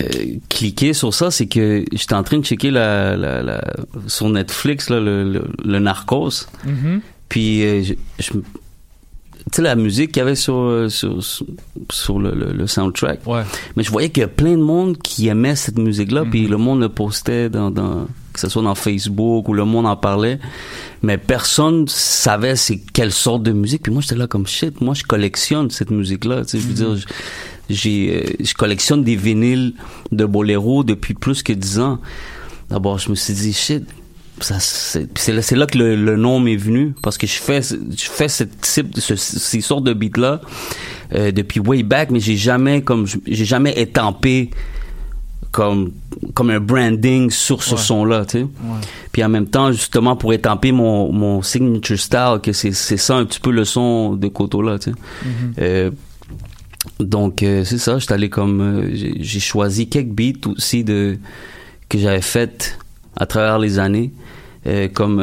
euh, 0.00 0.06
cliquer 0.48 0.92
sur 0.92 1.12
ça, 1.12 1.30
c'est 1.30 1.46
que 1.46 1.84
j'étais 1.92 2.14
en 2.14 2.22
train 2.22 2.38
de 2.38 2.44
checker 2.44 2.70
la, 2.70 3.16
la, 3.16 3.42
la- 3.42 3.64
sur 4.06 4.28
Netflix 4.28 4.90
là, 4.90 5.00
le, 5.00 5.24
le, 5.30 5.44
le 5.64 5.78
Narcos. 5.78 6.46
Mhm. 6.64 7.00
Puis, 7.28 7.62
euh, 7.64 7.82
je, 7.82 7.94
je- 8.18 8.32
tu 9.50 9.56
sais, 9.56 9.62
la 9.62 9.76
musique 9.76 10.12
qu'il 10.12 10.20
y 10.20 10.22
avait 10.22 10.34
sur, 10.34 10.54
euh, 10.56 10.88
sur, 10.90 11.22
sur, 11.90 12.18
le, 12.18 12.34
le, 12.34 12.52
le 12.52 12.66
soundtrack. 12.66 13.26
Ouais. 13.26 13.42
Mais 13.76 13.82
je 13.82 13.90
voyais 13.90 14.10
qu'il 14.10 14.20
y 14.20 14.24
a 14.24 14.28
plein 14.28 14.52
de 14.56 14.62
monde 14.62 14.98
qui 14.98 15.28
aimait 15.28 15.56
cette 15.56 15.78
musique-là, 15.78 16.24
puis 16.30 16.46
le 16.46 16.58
monde 16.58 16.80
le 16.80 16.88
postait 16.90 17.48
dans, 17.48 17.70
dans 17.70 18.06
que 18.34 18.40
ce 18.40 18.48
soit 18.50 18.62
dans 18.62 18.74
Facebook 18.74 19.48
ou 19.48 19.54
le 19.54 19.64
monde 19.64 19.86
en 19.86 19.96
parlait, 19.96 20.38
mais 21.02 21.16
personne 21.18 21.88
savait 21.88 22.56
c'est 22.56 22.76
quelle 22.92 23.10
sorte 23.10 23.42
de 23.42 23.52
musique. 23.52 23.82
Puis 23.82 23.92
moi, 23.92 24.02
j'étais 24.02 24.14
là 24.16 24.26
comme 24.26 24.46
shit. 24.46 24.80
Moi, 24.82 24.94
je 24.94 25.02
collectionne 25.02 25.70
cette 25.70 25.90
musique-là. 25.90 26.44
Tu 26.44 26.50
sais, 26.50 26.58
je 26.60 26.66
veux 26.68 26.74
dire, 26.74 27.06
j'ai, 27.68 28.22
euh, 28.24 28.32
je 28.44 28.54
collectionne 28.54 29.02
des 29.04 29.16
vinyles 29.16 29.74
de 30.12 30.24
boléro 30.24 30.84
depuis 30.84 31.14
plus 31.14 31.42
que 31.42 31.52
dix 31.52 31.78
ans. 31.78 31.98
D'abord, 32.70 32.98
je 32.98 33.10
me 33.10 33.14
suis 33.14 33.34
dit 33.34 33.52
shit. 33.52 33.84
C'est, 34.40 35.32
là, 35.32 35.40
là 35.50 35.66
que 35.66 35.76
le, 35.78 35.96
le 35.96 36.16
nom 36.16 36.38
m'est 36.38 36.54
venu 36.56 36.94
parce 37.02 37.18
que 37.18 37.26
je 37.26 37.38
fais, 37.40 37.60
je 37.60 38.04
fais 38.04 38.28
ce 38.28 38.44
type, 38.44 38.96
ce, 38.98 39.16
ces 39.16 39.60
sortes 39.60 39.82
de 39.82 39.92
beats 39.92 40.16
là 40.20 40.40
euh, 41.14 41.32
depuis 41.32 41.58
way 41.58 41.82
back, 41.82 42.10
mais 42.12 42.20
j'ai 42.20 42.36
jamais 42.36 42.82
comme, 42.82 43.06
j'ai 43.26 43.44
jamais 43.44 43.72
étampé 43.80 44.50
comme 45.50 45.92
comme 46.34 46.50
un 46.50 46.60
branding 46.60 47.30
sur 47.30 47.62
ce 47.62 47.74
Ouais. 47.74 47.80
son 47.80 48.04
là 48.04 48.26
tu 48.26 48.40
sais 48.40 48.46
puis 49.12 49.24
en 49.24 49.30
même 49.30 49.46
temps 49.46 49.72
justement 49.72 50.14
pour 50.14 50.34
étamper 50.34 50.72
mon 50.72 51.10
mon 51.10 51.40
signature 51.40 51.98
style 51.98 52.38
que 52.42 52.52
c'est 52.52 52.72
c'est 52.72 52.98
ça 52.98 53.16
un 53.16 53.24
petit 53.24 53.40
peu 53.40 53.50
le 53.50 53.64
son 53.64 54.14
de 54.14 54.28
Koto 54.28 54.60
là 54.60 54.78
tu 54.78 54.90
sais 54.90 54.96
Mhm. 55.24 55.52
Euh, 55.58 55.90
donc 57.00 57.42
euh, 57.42 57.64
c'est 57.64 57.78
ça 57.78 57.98
j'étais 57.98 58.14
allé 58.14 58.28
comme 58.28 58.60
euh, 58.60 58.90
j'ai 58.92 59.40
choisi 59.40 59.88
quelques 59.88 60.08
beats 60.12 60.48
aussi 60.48 60.84
de 60.84 61.18
que 61.88 61.98
j'avais 61.98 62.20
fait 62.22 62.78
à 63.16 63.26
travers 63.26 63.58
les 63.58 63.78
années 63.78 64.10
euh, 64.66 64.88
comme 64.88 65.20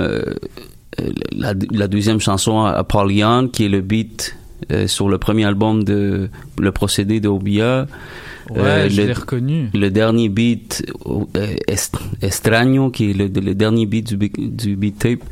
la, 1.35 1.53
la 1.71 1.87
deuxième 1.87 2.19
chanson 2.21 2.61
à 2.63 2.71
Apollyon 2.71 3.49
qui 3.49 3.65
est 3.65 3.69
le 3.69 3.81
beat 3.81 4.35
sur 4.87 5.09
le 5.09 5.17
premier 5.17 5.43
album 5.45 5.83
de 5.83 6.29
le 6.57 6.71
procédé 6.71 7.19
de 7.19 7.27
Obia 7.27 7.87
Ouais, 8.51 8.89
je 8.91 9.01
le- 9.01 9.07
l'ai 9.07 9.13
reconnu. 9.13 9.69
le 9.73 9.89
dernier 9.89 10.29
beat 10.29 10.85
Est- 11.67 11.97
Estraño 12.21 12.91
qui 12.91 13.09
est 13.09 13.13
le, 13.13 13.25
le 13.27 13.55
dernier 13.55 13.87
beat 13.87 14.07
du, 14.07 14.17
beat- 14.17 14.55
du 14.55 14.75
beat 14.75 14.99
tape 14.99 15.23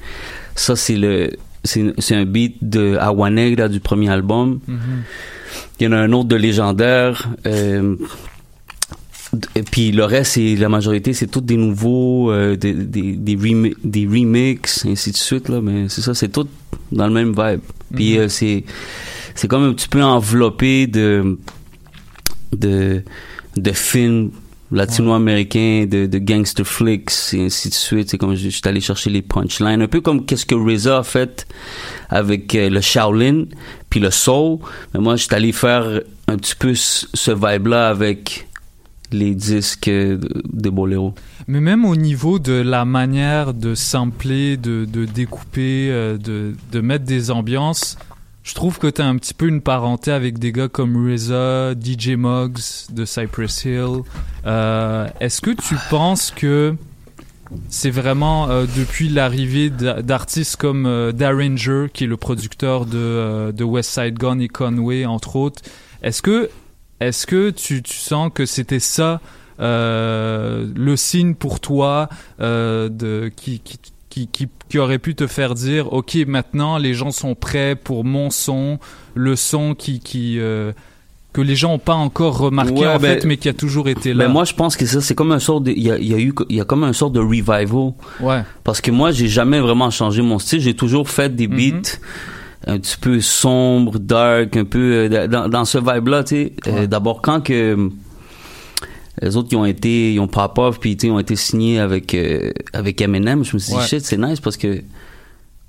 ça 0.55 0.75
c'est 0.75 0.95
le 0.97 1.29
c'est 1.63 2.15
un 2.15 2.25
beat 2.25 2.57
de 2.61 2.97
Agua 2.99 3.29
Negra 3.29 3.69
du 3.69 3.79
premier 3.79 4.09
album 4.09 4.59
Mhm. 4.67 4.77
Il 5.79 5.83
y 5.83 5.87
en 5.87 5.91
a 5.91 5.97
un 5.97 6.11
autre 6.11 6.29
de 6.29 6.35
légendaire 6.35 7.27
euh, 7.45 7.95
et 9.55 9.63
puis 9.63 9.91
le 9.91 10.05
reste 10.05 10.33
c'est 10.33 10.55
la 10.55 10.69
majorité 10.69 11.13
c'est 11.13 11.27
tous 11.27 11.41
des 11.41 11.57
nouveaux 11.57 12.31
euh, 12.31 12.55
des 12.55 12.73
des 12.73 13.13
des, 13.13 13.35
remi- 13.35 13.75
des 13.83 14.05
remixes 14.05 14.85
ainsi 14.85 15.11
de 15.11 15.17
suite 15.17 15.49
là 15.49 15.59
mais 15.61 15.89
c'est 15.89 16.01
ça 16.01 16.13
c'est 16.13 16.29
tout 16.29 16.47
dans 16.91 17.07
le 17.07 17.13
même 17.13 17.33
vibe 17.35 17.61
puis 17.95 18.17
euh, 18.19 18.27
c'est 18.29 18.63
c'est 19.35 19.47
comme 19.47 19.63
un 19.63 19.73
petit 19.73 19.87
peu 19.87 20.03
enveloppé 20.03 20.85
de 20.87 21.37
de 22.51 23.01
de 23.57 23.71
films 23.71 24.31
latino-américains, 24.71 25.85
de, 25.87 26.07
de 26.07 26.17
gangster 26.17 26.65
flicks, 26.65 27.11
et 27.33 27.45
ainsi 27.45 27.69
de 27.69 27.75
suite. 27.75 28.09
C'est 28.09 28.17
comme 28.17 28.33
je, 28.33 28.45
je 28.45 28.49
suis 28.49 28.61
allé 28.65 28.81
chercher 28.81 29.11
les 29.11 29.21
punchlines. 29.21 29.83
Un 29.83 29.87
peu 29.87 30.01
comme 30.01 30.25
qu'est-ce 30.25 30.47
que 30.47 30.55
RZA 30.55 30.97
a 30.97 31.03
fait 31.03 31.45
avec 32.09 32.55
euh, 32.55 32.71
le 32.71 32.81
Shaolin, 32.81 33.45
puis 33.93 33.99
le 33.99 34.09
Soul. 34.09 34.57
Mais 34.91 34.99
moi, 34.99 35.17
je 35.17 35.25
suis 35.25 35.35
allé 35.35 35.51
faire 35.51 36.01
un 36.27 36.37
petit 36.37 36.55
peu 36.55 36.73
ce, 36.73 37.29
vibe-là 37.31 37.89
avec 37.89 38.47
les 39.11 39.35
disques 39.35 39.87
euh, 39.87 40.17
de, 40.17 40.41
de 40.51 40.69
Bolero. 40.71 41.13
Mais 41.45 41.61
même 41.61 41.85
au 41.85 41.95
niveau 41.95 42.39
de 42.39 42.53
la 42.53 42.85
manière 42.85 43.53
de 43.53 43.75
sampler, 43.75 44.57
de, 44.57 44.85
de 44.85 45.05
découper, 45.05 45.89
euh, 45.91 46.17
de, 46.17 46.55
de 46.71 46.81
mettre 46.81 47.05
des 47.05 47.29
ambiances, 47.29 47.99
je 48.41 48.55
trouve 48.55 48.79
que 48.79 48.87
tu 48.87 48.99
as 48.99 49.05
un 49.05 49.15
petit 49.17 49.35
peu 49.35 49.47
une 49.47 49.61
parenté 49.61 50.11
avec 50.11 50.39
des 50.39 50.51
gars 50.51 50.69
comme 50.69 50.97
RZA, 50.97 51.73
DJ 51.79 52.15
Muggs 52.17 52.89
de 52.89 53.05
Cypress 53.05 53.63
Hill. 53.63 54.01
Euh, 54.47 55.07
Est-ce 55.19 55.39
que 55.39 55.51
tu 55.51 55.75
penses 55.91 56.31
que 56.35 56.73
c'est 57.69 57.89
vraiment 57.89 58.49
euh, 58.49 58.65
depuis 58.77 59.09
l'arrivée 59.09 59.69
d'a- 59.69 60.01
d'artistes 60.01 60.57
comme 60.57 60.85
euh, 60.85 61.11
Daringer, 61.11 61.87
qui 61.93 62.03
est 62.03 62.07
le 62.07 62.17
producteur 62.17 62.85
de, 62.85 62.97
euh, 62.97 63.51
de 63.51 63.63
West 63.63 63.91
Side 63.91 64.17
Gun 64.17 64.39
et 64.39 64.47
Conway, 64.47 65.05
entre 65.05 65.35
autres, 65.35 65.61
est-ce 66.01 66.21
que, 66.21 66.49
est 66.99 67.25
que 67.25 67.49
tu, 67.49 67.81
sens 67.85 68.31
que 68.33 68.45
c'était 68.45 68.79
ça 68.79 69.21
euh, 69.59 70.67
le 70.75 70.95
signe 70.95 71.35
pour 71.35 71.59
toi 71.59 72.09
de, 72.39 73.31
qui, 73.35 73.61
aurait 74.77 74.99
pu 74.99 75.15
te 75.15 75.27
faire 75.27 75.53
dire 75.53 75.93
ok 75.93 76.15
maintenant 76.27 76.77
les 76.77 76.93
gens 76.93 77.11
sont 77.11 77.35
prêts 77.35 77.75
pour 77.75 78.03
mon 78.03 78.31
son 78.31 78.79
le 79.13 79.35
son 79.35 79.75
qui, 79.75 79.99
qui 79.99 80.39
que 81.33 81.41
les 81.41 81.55
gens 81.55 81.71
n'ont 81.71 81.79
pas 81.79 81.95
encore 81.95 82.37
remarqué 82.37 82.73
Ouais, 82.73 82.87
en 82.87 82.99
ben- 82.99 83.19
fait 83.19 83.25
mais 83.27 83.37
qui 83.37 83.49
a 83.49 83.53
toujours 83.53 83.89
été 83.89 84.13
là 84.13 84.25
Ben 84.25 84.31
moi, 84.31 84.43
je 84.45 84.53
pense 84.53 84.77
que 84.77 84.85
ça, 84.85 85.01
c'est 85.01 85.15
comme 85.15 85.31
un 85.31 85.39
sort 85.39 85.61
de, 85.61 85.71
il 85.71 85.81
y 85.83 85.91
a, 85.91 85.97
il 85.97 86.07
y 86.07 86.13
a 86.13 86.19
eu, 86.19 86.33
il 86.49 86.55
y 86.57 86.61
a 86.61 86.65
comme 86.65 86.83
un 86.83 86.93
sort 86.93 87.09
de 87.11 87.19
revival. 87.19 87.67
ouais 88.21 88.41
Parce 88.63 88.79
que 88.81 88.91
moi, 88.91 89.11
j'ai 89.11 89.27
jamais 89.27 89.59
vraiment 89.59 89.89
changé 89.89 90.21
mon 90.21 90.37
style. 90.39 90.61
J'ai 90.61 90.75
toujours 90.75 91.09
fait 91.09 91.35
des 91.35 91.47
beats 91.47 91.97
un 92.67 92.77
petit 92.79 92.97
peu 92.97 93.19
sombres, 93.19 93.99
dark, 93.99 94.55
un 94.55 94.63
peu 94.63 95.09
euh, 95.11 95.27
dans, 95.27 95.49
dans 95.49 95.65
ce 95.65 95.77
vibe-là, 95.79 96.23
tu 96.23 96.35
sais. 96.35 96.53
Euh, 96.67 96.87
D'abord, 96.87 97.21
quand 97.21 97.41
que 97.41 97.51
euh, 97.75 97.89
les 99.21 99.35
autres 99.37 99.49
qui 99.49 99.55
ont 99.55 99.65
été, 99.65 100.13
ils 100.13 100.19
ont 100.19 100.27
pop 100.27 100.57
off, 100.57 100.79
puis 100.79 100.93
ils 100.93 101.11
ont 101.11 101.19
été 101.19 101.35
signés 101.35 101.79
avec 101.79 102.13
euh, 102.13 102.51
avec 102.73 103.01
Eminem, 103.01 103.43
je 103.43 103.53
me 103.55 103.59
suis 103.59 103.73
Ouais. 103.73 103.81
dit 103.81 103.87
shit, 103.87 104.05
c'est 104.05 104.17
nice 104.17 104.39
parce 104.39 104.57
que 104.57 104.81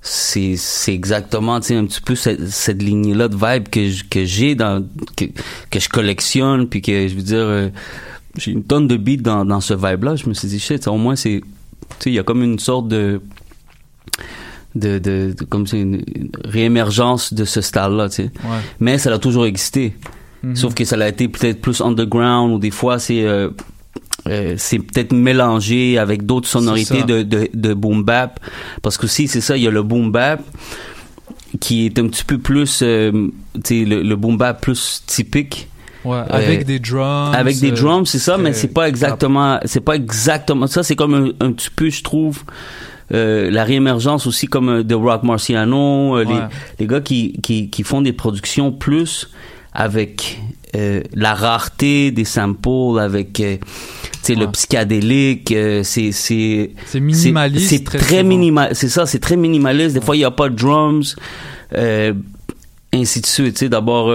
c'est 0.07 0.55
c'est 0.55 0.93
exactement 0.93 1.59
tu 1.59 1.69
sais 1.69 1.75
un 1.75 1.85
petit 1.85 1.99
peu 1.99 2.13
cette, 2.13 2.47
cette 2.49 2.79
lignée 2.83 3.15
là 3.15 3.27
de 3.27 3.35
vibe 3.35 3.69
que 3.69 3.89
je- 3.89 4.03
que 4.03 4.23
j'ai 4.23 4.53
dans 4.53 4.85
que 5.17 5.25
que 5.71 5.79
je 5.79 5.89
collectionne 5.89 6.69
puis 6.69 6.83
que 6.83 7.07
je 7.07 7.15
veux 7.15 7.23
dire 7.23 7.39
euh, 7.39 7.69
j'ai 8.37 8.51
une 8.51 8.63
tonne 8.63 8.87
de 8.87 8.97
beats 8.97 9.17
dans 9.23 9.43
dans 9.45 9.61
ce 9.61 9.73
vibe 9.73 10.03
là 10.03 10.15
je 10.15 10.29
me 10.29 10.35
suis 10.35 10.47
dit 10.47 10.59
shit 10.59 10.87
au 10.87 10.97
moins 10.97 11.15
c'est 11.15 11.41
tu 11.41 11.95
sais 11.99 12.09
il 12.11 12.13
y 12.13 12.19
a 12.19 12.23
comme 12.23 12.43
une 12.43 12.59
sorte 12.59 12.87
de 12.87 13.19
de, 14.75 14.99
de, 14.99 15.33
de- 15.37 15.43
comme 15.45 15.65
c'est 15.65 15.79
une, 15.79 16.03
une 16.15 16.29
réémergence 16.43 17.33
de 17.33 17.45
ce 17.45 17.61
style 17.61 17.95
là 17.97 18.09
tu 18.09 18.15
sais. 18.15 18.23
Ouais. 18.43 18.59
Mais 18.79 18.97
ça 18.97 19.11
a 19.13 19.17
toujours 19.19 19.45
existé. 19.45 19.95
Mhm. 20.43 20.55
Sauf 20.55 20.73
que 20.75 20.83
ça 20.85 20.97
a 20.97 21.07
été 21.07 21.27
peut-être 21.29 21.61
plus 21.61 21.81
underground 21.81 22.53
ou 22.53 22.59
des 22.59 22.71
fois 22.71 22.99
c'est 22.99 23.23
euh, 23.23 23.49
euh, 24.27 24.55
c'est 24.57 24.79
peut-être 24.79 25.13
mélangé 25.13 25.97
avec 25.97 26.25
d'autres 26.25 26.47
sonorités 26.47 27.03
de, 27.03 27.21
de, 27.23 27.49
de 27.53 27.73
boom 27.73 28.03
bap. 28.03 28.39
Parce 28.81 28.97
que 28.97 29.05
aussi 29.05 29.27
c'est 29.27 29.41
ça 29.41 29.55
il 29.57 29.63
y 29.63 29.67
a 29.67 29.71
le 29.71 29.83
boom 29.83 30.11
bap 30.11 30.41
qui 31.59 31.85
est 31.85 31.99
un 31.99 32.07
petit 32.07 32.23
peu 32.25 32.37
plus 32.37 32.81
euh, 32.83 33.11
tu 33.63 33.79
sais 33.81 33.85
le, 33.85 34.01
le 34.03 34.15
boom 34.15 34.37
bap 34.37 34.61
plus 34.61 35.03
typique. 35.05 35.67
Ouais 36.03 36.21
avec 36.29 36.61
Euh, 36.61 36.63
des 36.65 36.79
drums 36.79 37.33
avec 37.35 37.59
des 37.59 37.71
euh, 37.71 37.75
drums 37.75 38.05
c'est 38.07 38.19
ça 38.19 38.37
mais 38.37 38.53
c'est 38.53 38.67
pas 38.73 38.87
exactement 38.87 39.59
c'est 39.65 39.79
pas 39.79 39.95
exactement 39.95 40.67
ça 40.67 40.83
c'est 40.83 40.95
comme 40.95 41.13
un, 41.15 41.45
un 41.45 41.51
petit 41.51 41.69
peu 41.75 41.89
je 41.89 42.03
trouve 42.03 42.43
euh, 43.11 43.49
la 43.49 43.63
réémergence 43.63 44.27
aussi 44.27 44.45
comme 44.47 44.83
de 44.83 44.95
Rock 44.95 45.23
Marciano 45.23 46.15
euh, 46.17 46.25
Ouais. 46.25 46.33
les, 46.33 46.39
les 46.81 46.87
gars 46.87 47.01
qui, 47.01 47.33
qui, 47.41 47.69
qui 47.71 47.83
font 47.83 48.01
des 48.01 48.13
productions 48.13 48.71
plus 48.71 49.29
avec 49.73 50.39
euh, 50.75 51.01
la 51.13 51.33
rareté 51.35 52.11
des 52.11 52.25
samples 52.25 52.99
avec 52.99 53.39
euh, 53.39 53.57
le 54.29 54.45
psychédélique 54.51 55.51
euh, 55.51 55.83
c'est 55.83 56.11
c'est 56.11 56.71
minimaliste 56.99 57.69
c'est 57.69 57.83
très, 57.83 58.23
minimal 58.23 58.69
c'est 58.73 58.89
ça 58.89 59.05
c'est 59.05 59.19
très 59.19 59.37
minimaliste. 59.37 59.93
Des 59.93 60.01
fois 60.01 60.15
il 60.15 60.19
y 60.21 60.25
a 60.25 60.31
pas 60.31 60.49
de 60.49 60.55
drums 60.55 61.15
euh, 61.75 62.13
ainsi 62.93 63.21
de 63.21 63.25
suite. 63.25 63.53
Tu 63.55 63.59
sais 63.65 63.69
d'abord 63.69 64.11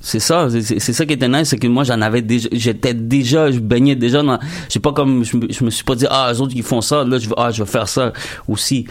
c'est 0.00 0.18
ça 0.20 0.48
c'est- 0.50 0.78
ça 0.92 1.06
qui 1.06 1.12
était 1.14 1.28
nice 1.28 1.48
c'est 1.48 1.58
que 1.58 1.66
moi 1.68 1.84
j'en 1.84 2.00
avais 2.00 2.22
déjà 2.22 2.48
j'étais 2.52 2.94
déjà 2.94 3.50
je 3.50 3.58
baignais 3.60 3.94
déjà 3.96 4.22
dans 4.22 4.38
j'ai 4.68 4.80
pas 4.80 4.92
comme 4.92 5.24
je 5.24 5.36
je 5.50 5.64
me 5.64 5.70
suis 5.70 5.84
pas 5.84 5.94
dit 5.94 6.06
ah 6.10 6.30
les 6.32 6.40
autres 6.40 6.52
qui 6.54 6.62
font 6.62 6.80
ça 6.80 7.04
là 7.04 7.18
je 7.18 7.28
vais 7.28 7.34
ah 7.38 7.50
je 7.50 7.62
vais 7.62 7.70
faire 7.70 7.88
ça 7.88 8.12
aussi. 8.48 8.86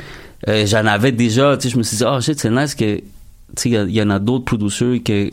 J'en 0.47 0.86
avais 0.88 1.12
déjà 1.12 1.56
tu 1.58 1.68
sais 1.68 1.74
je 1.74 1.78
me 1.78 1.84
suis 1.84 1.97
dit 1.97 2.04
ah 2.06 2.20
shit 2.22 2.39
c'est 2.39 2.49
nice 2.49 2.74
que 2.74 2.97
tu 2.97 3.04
sais 3.58 3.70
il 3.70 3.91
y 3.91 4.02
en 4.02 4.10
a 4.10 4.18
d'autres 4.20 4.45
producers 4.45 5.02
que 5.04 5.30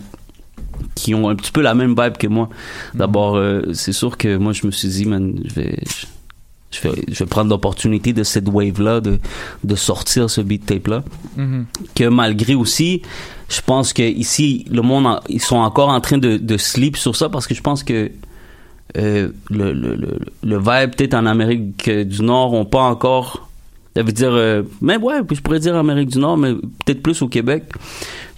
qui 0.95 1.15
ont 1.15 1.29
un 1.29 1.35
petit 1.37 1.53
peu 1.53 1.61
la 1.63 1.75
même 1.75 1.95
vibe 1.99 2.17
que 2.19 2.27
moi 2.27 2.49
d'abord 2.95 3.37
euh, 3.37 3.73
c'est 3.73 3.93
sûr 3.93 4.17
que 4.17 4.37
moi 4.37 4.53
je 4.53 4.67
me 4.67 4.71
suis 4.73 4.89
dit 4.89 5.07
man 5.07 5.39
je 5.45 5.55
vais 5.55 5.79
je, 6.71 6.81
vais, 6.87 7.03
je 7.11 7.25
vais 7.25 7.27
prendre 7.29 7.49
l'opportunité 7.49 8.13
de 8.13 8.23
cette 8.23 8.47
wave-là, 8.47 9.01
de, 9.01 9.19
de 9.65 9.75
sortir 9.75 10.29
ce 10.29 10.43
beat 10.43 10.67
tape-là. 10.67 11.03
Mhm. 11.39 11.65
Que 11.95 12.05
malgré 12.09 12.55
aussi, 12.55 13.01
je 13.49 13.63
pense 13.65 13.95
que 13.95 14.03
ici, 14.03 14.67
le 14.71 14.83
monde, 14.83 15.07
en- 15.07 15.21
ils 15.31 15.41
sont 15.41 15.57
encore 15.57 15.89
en 15.89 15.99
train 16.03 16.19
de, 16.19 16.37
de 16.37 16.57
sleep 16.59 16.99
sur 16.99 17.17
ça 17.17 17.31
parce 17.31 17.47
que 17.47 17.55
je 17.55 17.63
pense 17.63 17.83
que 17.83 18.11
euh, 18.99 19.31
le, 19.49 19.73
le, 19.73 19.95
le, 19.95 20.19
le 20.43 20.57
vibe, 20.59 20.95
peut-être 20.95 21.15
en 21.15 21.25
Amérique 21.25 21.89
du 21.89 22.21
Nord, 22.23 22.53
ont 22.53 22.67
pas 22.67 22.83
encore. 22.83 23.48
Ça 23.99 24.05
veut 24.05 24.13
dire, 24.13 24.31
euh, 24.33 24.63
mais 24.81 24.97
ouais, 24.97 25.17
je 25.31 25.41
pourrais 25.41 25.59
dire 25.59 25.75
Amérique 25.77 26.11
du 26.11 26.19
Nord, 26.19 26.37
mais 26.37 26.55
peut-être 26.55 27.03
plus 27.03 27.21
au 27.23 27.29
Québec. 27.29 27.65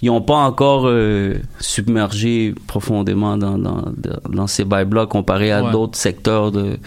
Ils 0.01 0.09
ont 0.09 0.21
pas 0.21 0.37
encore 0.37 0.83
euh, 0.87 1.35
submergé 1.59 2.55
profondément 2.65 3.37
dans, 3.37 3.57
dans, 3.59 3.83
dans 4.27 4.47
ces 4.47 4.63
vibes-là 4.63 5.05
comparé 5.05 5.51
à 5.51 5.63
Ouais. 5.63 5.71
d'autres 5.71 5.97
secteurs 5.97 6.51
de, 6.51 6.77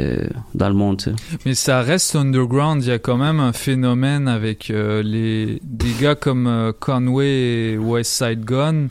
euh, 0.00 0.26
dans 0.54 0.68
le 0.68 0.74
monde. 0.74 0.96
Tu 0.98 1.10
sais. 1.10 1.16
Mais 1.44 1.54
ça 1.54 1.82
reste 1.82 2.16
underground. 2.16 2.82
Il 2.82 2.88
y 2.88 2.92
a 2.92 2.98
quand 2.98 3.18
même 3.18 3.40
un 3.40 3.52
phénomène 3.52 4.26
avec 4.28 4.70
euh, 4.70 5.02
les 5.02 5.60
des 5.62 5.92
gars 6.00 6.14
comme 6.14 6.46
euh, 6.46 6.72
Conway 6.78 7.72
et 7.74 7.76
West 7.78 8.12
Side 8.12 8.44
Gun 8.46 8.86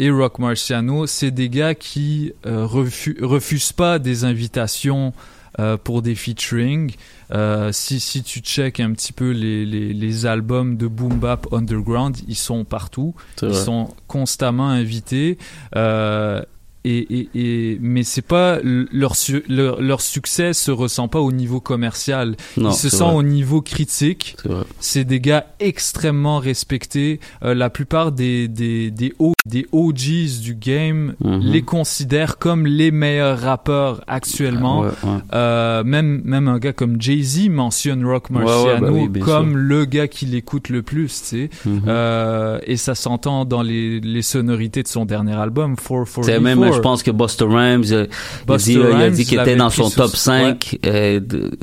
et 0.00 0.10
Rock 0.10 0.40
Marciano. 0.40 1.06
C'est 1.06 1.30
des 1.30 1.48
gars 1.48 1.76
qui 1.76 2.32
refu- 2.44 3.22
refusent 3.24 3.72
pas 3.72 4.00
des 4.00 4.24
invitations 4.24 5.12
euh, 5.60 5.76
pour 5.76 6.02
des 6.02 6.14
featuring. 6.14 6.92
Euh, 7.32 7.70
si, 7.72 8.00
si 8.00 8.22
tu 8.22 8.40
check 8.40 8.80
un 8.80 8.92
petit 8.92 9.12
peu 9.12 9.30
les, 9.30 9.64
les, 9.64 9.92
les 9.92 10.26
albums 10.26 10.76
de 10.76 10.86
Boom 10.86 11.18
Bap 11.18 11.46
Underground, 11.52 12.16
ils 12.28 12.36
sont 12.36 12.64
partout. 12.64 13.14
Ils 13.42 13.48
vrai. 13.48 13.64
sont 13.64 13.88
constamment 14.06 14.68
invités. 14.68 15.38
Euh, 15.76 16.42
et, 16.86 16.98
et, 16.98 17.28
et, 17.34 17.78
mais 17.80 18.02
c'est 18.02 18.20
pas 18.20 18.58
leur, 18.62 19.16
su- 19.16 19.42
leur 19.48 19.80
leur 19.80 20.02
succès 20.02 20.52
se 20.52 20.70
ressent 20.70 21.08
pas 21.08 21.20
au 21.20 21.32
niveau 21.32 21.58
commercial. 21.58 22.36
Non, 22.58 22.72
Il 22.72 22.74
se 22.74 22.90
sent 22.90 23.04
au 23.04 23.22
niveau 23.22 23.62
critique. 23.62 24.36
C'est 24.80 25.04
des 25.04 25.18
gars 25.18 25.46
extrêmement 25.60 26.38
respectés. 26.40 27.20
Euh, 27.42 27.54
la 27.54 27.70
plupart 27.70 28.12
des 28.12 28.48
des 28.48 28.90
des, 28.90 29.14
des 29.46 29.66
OGs 29.72 30.40
du 30.42 30.54
game 30.54 31.16
Mhm. 31.22 31.40
les 31.42 31.60
considèrent 31.60 32.38
comme 32.38 32.66
les 32.66 32.90
meilleurs 32.90 33.38
rappeurs 33.40 34.02
actuellement. 34.06 34.80
Ouais, 34.80 34.88
ouais. 34.88 35.18
Euh, 35.34 35.84
même 35.84 36.22
même 36.24 36.48
un 36.48 36.58
gars 36.58 36.72
comme 36.72 36.98
Jay 36.98 37.20
Z 37.22 37.50
mentionne 37.50 38.06
Rock 38.06 38.30
ouais, 38.30 38.38
Marciano 38.42 38.80
bah 38.80 38.88
oui, 38.90 39.06
bien 39.08 39.22
comme 39.22 39.50
sûr. 39.50 39.58
le 39.58 39.84
gars 39.84 40.08
qui 40.08 40.24
l'écoute 40.24 40.70
le 40.70 40.80
plus, 40.82 41.08
tu 41.08 41.12
sais. 41.26 41.50
Mhm. 41.66 41.82
Euh, 41.86 42.58
et 42.66 42.78
ça 42.78 42.94
s'entend 42.94 43.44
dans 43.44 43.60
les, 43.60 44.00
les 44.00 44.22
sonorités 44.22 44.82
de 44.82 44.88
son 44.88 45.04
dernier 45.04 45.34
album, 45.34 45.76
444. 45.76 46.24
C'est 46.24 46.40
même, 46.40 46.72
je 46.72 46.78
pense 46.80 47.02
que 47.02 47.10
Buster 47.10 47.44
Rhymes, 47.44 47.84
euh, 47.90 48.06
il 48.48 48.56
dit, 48.56 48.72
il 48.72 48.82
a 48.82 49.10
dit 49.10 49.26
qu'il 49.26 49.38
était 49.38 49.56
dans 49.56 49.68
son 49.68 49.90
top 49.90 50.16
5, 50.16 50.78
euh, 50.86 51.20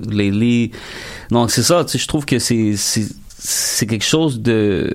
lately. 0.07 0.69
Donc, 1.31 1.49
c'est 1.49 1.63
ça, 1.63 1.83
tu 1.83 1.93
sais, 1.93 1.97
je 1.97 2.07
trouve 2.07 2.25
que 2.25 2.37
c'est 2.37 3.87
quelque 3.87 4.05
chose 4.05 4.39
de, 4.39 4.93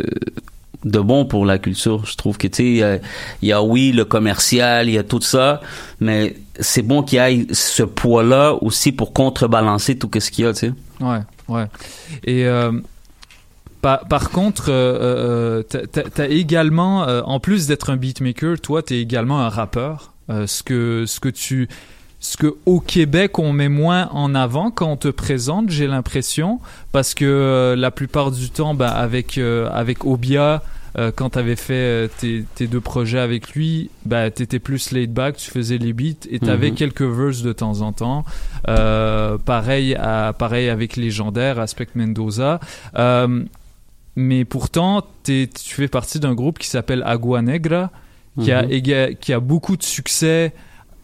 de 0.87 1.01
bon 1.01 1.27
pour 1.27 1.45
la 1.45 1.59
culture. 1.59 2.07
Je 2.07 2.17
trouve 2.17 2.39
que, 2.39 2.47
tu 2.47 2.57
sais, 2.57 3.01
il 3.43 3.47
y 3.47 3.49
y, 3.49 3.53
a, 3.53 3.63
oui, 3.63 3.93
le 3.93 4.05
commercial, 4.05 4.89
il 4.89 4.95
y 4.95 4.99
a 4.99 5.03
tout 5.03 5.21
ça, 5.21 5.61
mais 6.01 6.37
c'est 6.59 6.83
bon 6.83 7.03
qu'il 7.03 7.19
y 7.19 7.21
ait 7.21 7.47
ce 7.53 7.83
poids-là 7.83 8.55
aussi 8.63 8.93
pour 8.93 9.13
contrebalancer 9.13 9.99
tout 9.99 10.09
ce 10.19 10.31
qu'il 10.31 10.45
y 10.45 10.49
a, 10.49 10.55
tu 10.55 10.61
sais. 10.61 10.73
Ouais, 11.01 11.21
ouais. 11.49 11.67
Et 12.25 12.47
euh, 12.47 12.73
par, 13.83 14.31
contre, 14.31 14.71
euh, 14.71 15.61
euh, 15.61 15.63
t'as 15.63 16.03
t'as 16.03 16.29
également, 16.29 17.05
euh, 17.05 17.21
en 17.23 17.41
plus 17.41 17.67
d'être 17.67 17.91
un 17.91 17.97
beatmaker, 17.97 18.59
toi, 18.61 18.83
t'es 18.83 19.01
également 19.01 19.41
un 19.41 19.49
rappeur. 19.49 20.13
Euh, 20.29 20.49
ce 20.49 20.65
que 20.65 21.05
ce 21.07 21.21
que 21.21 21.29
tu 21.29 21.69
ce 22.21 22.37
que 22.37 22.55
au 22.67 22.81
Québec 22.81 23.39
on 23.39 23.53
met 23.53 23.69
moins 23.69 24.09
en 24.13 24.35
avant 24.35 24.71
quand 24.71 24.91
on 24.93 24.97
te 24.97 25.09
présente, 25.09 25.71
j'ai 25.71 25.87
l'impression, 25.87 26.61
parce 26.93 27.15
que 27.15 27.25
euh, 27.25 27.77
la 27.77 27.91
plupart 27.91 28.31
du 28.31 28.51
temps, 28.51 28.75
bah, 28.75 28.89
avec 28.91 29.39
euh, 29.39 29.69
avec 29.73 30.05
Obia, 30.05 30.63
euh, 30.99 31.13
quand 31.15 31.31
tu 31.31 31.39
avais 31.39 31.57
fait 31.57 31.75
euh, 31.75 32.09
tes, 32.19 32.45
tes 32.55 32.67
deux 32.67 32.81
projets 32.81 33.19
avec 33.19 33.51
lui, 33.51 33.91
bah, 34.07 34.31
tu 34.31 34.43
étais 34.43 34.59
plus 34.59 34.93
laid 34.93 35.09
back, 35.13 35.37
tu 35.37 35.51
faisais 35.51 35.77
les 35.77 35.93
beats 35.93 36.27
et 36.31 36.39
tu 36.41 36.49
avais 36.49 36.71
Mhm. 36.71 36.77
quelques 36.77 37.03
verses 37.03 37.43
de 37.43 37.53
temps 37.53 37.83
en 37.83 37.93
temps. 37.93 38.25
Pareil, 39.45 39.95
à, 39.95 40.33
pareil 40.37 40.69
avec 40.69 40.97
Légendaire, 40.97 41.59
Aspect 41.61 41.89
Mendoza. 41.95 42.61
Mais 44.19 44.45
pourtant, 44.47 45.03
tu 45.25 45.49
fais 45.63 45.89
partie 45.89 46.19
d'un 46.21 46.35
groupe 46.35 46.59
qui 46.59 46.69
s'appelle 46.69 47.03
Agua 47.05 47.43
Negra, 47.43 47.91
qui, 48.43 48.51
a, 48.53 48.63
Mhm. 48.63 49.15
qui 49.21 49.33
a 49.35 49.41
beaucoup 49.41 49.77
de 49.77 49.83
succès 49.83 50.53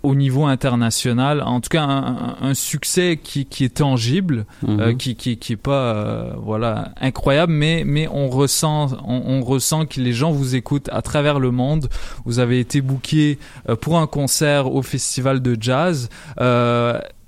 au 0.03 0.15
niveau 0.15 0.45
international, 0.47 1.43
en 1.43 1.61
tout 1.61 1.69
cas 1.69 1.83
un, 1.83 2.55
succès 2.55 3.19
qui, 3.23 3.47
qui 3.47 3.65
est 3.65 3.75
tangible, 3.77 4.47
Mhm. 4.63 4.81
euh, 4.81 4.95
qui, 4.95 5.15
qui, 5.17 5.37
qui 5.37 5.53
est 5.55 5.57
pas 5.57 5.95
euh, 5.95 6.33
voilà 6.43 6.93
incroyable, 7.01 7.53
mais 7.53 7.85
mais 7.87 8.09
on 8.09 8.29
ressent 8.29 8.89
on, 9.07 9.23
on 9.27 9.43
ressent 9.45 9.87
que 9.87 10.01
les 10.01 10.13
gens 10.13 10.33
vous 10.33 10.55
écoutent 10.57 10.89
à 10.93 11.03
travers 11.03 11.39
le 11.39 11.51
monde. 11.51 11.89
Vous 12.25 12.39
avez 12.39 12.59
été 12.61 12.81
booké 12.81 13.39
euh, 13.69 13.77
pour 13.77 13.99
un 13.99 14.07
concert 14.07 14.73
au 14.75 14.83
festival 14.83 15.41
de 15.41 15.57
jazz. 15.61 16.09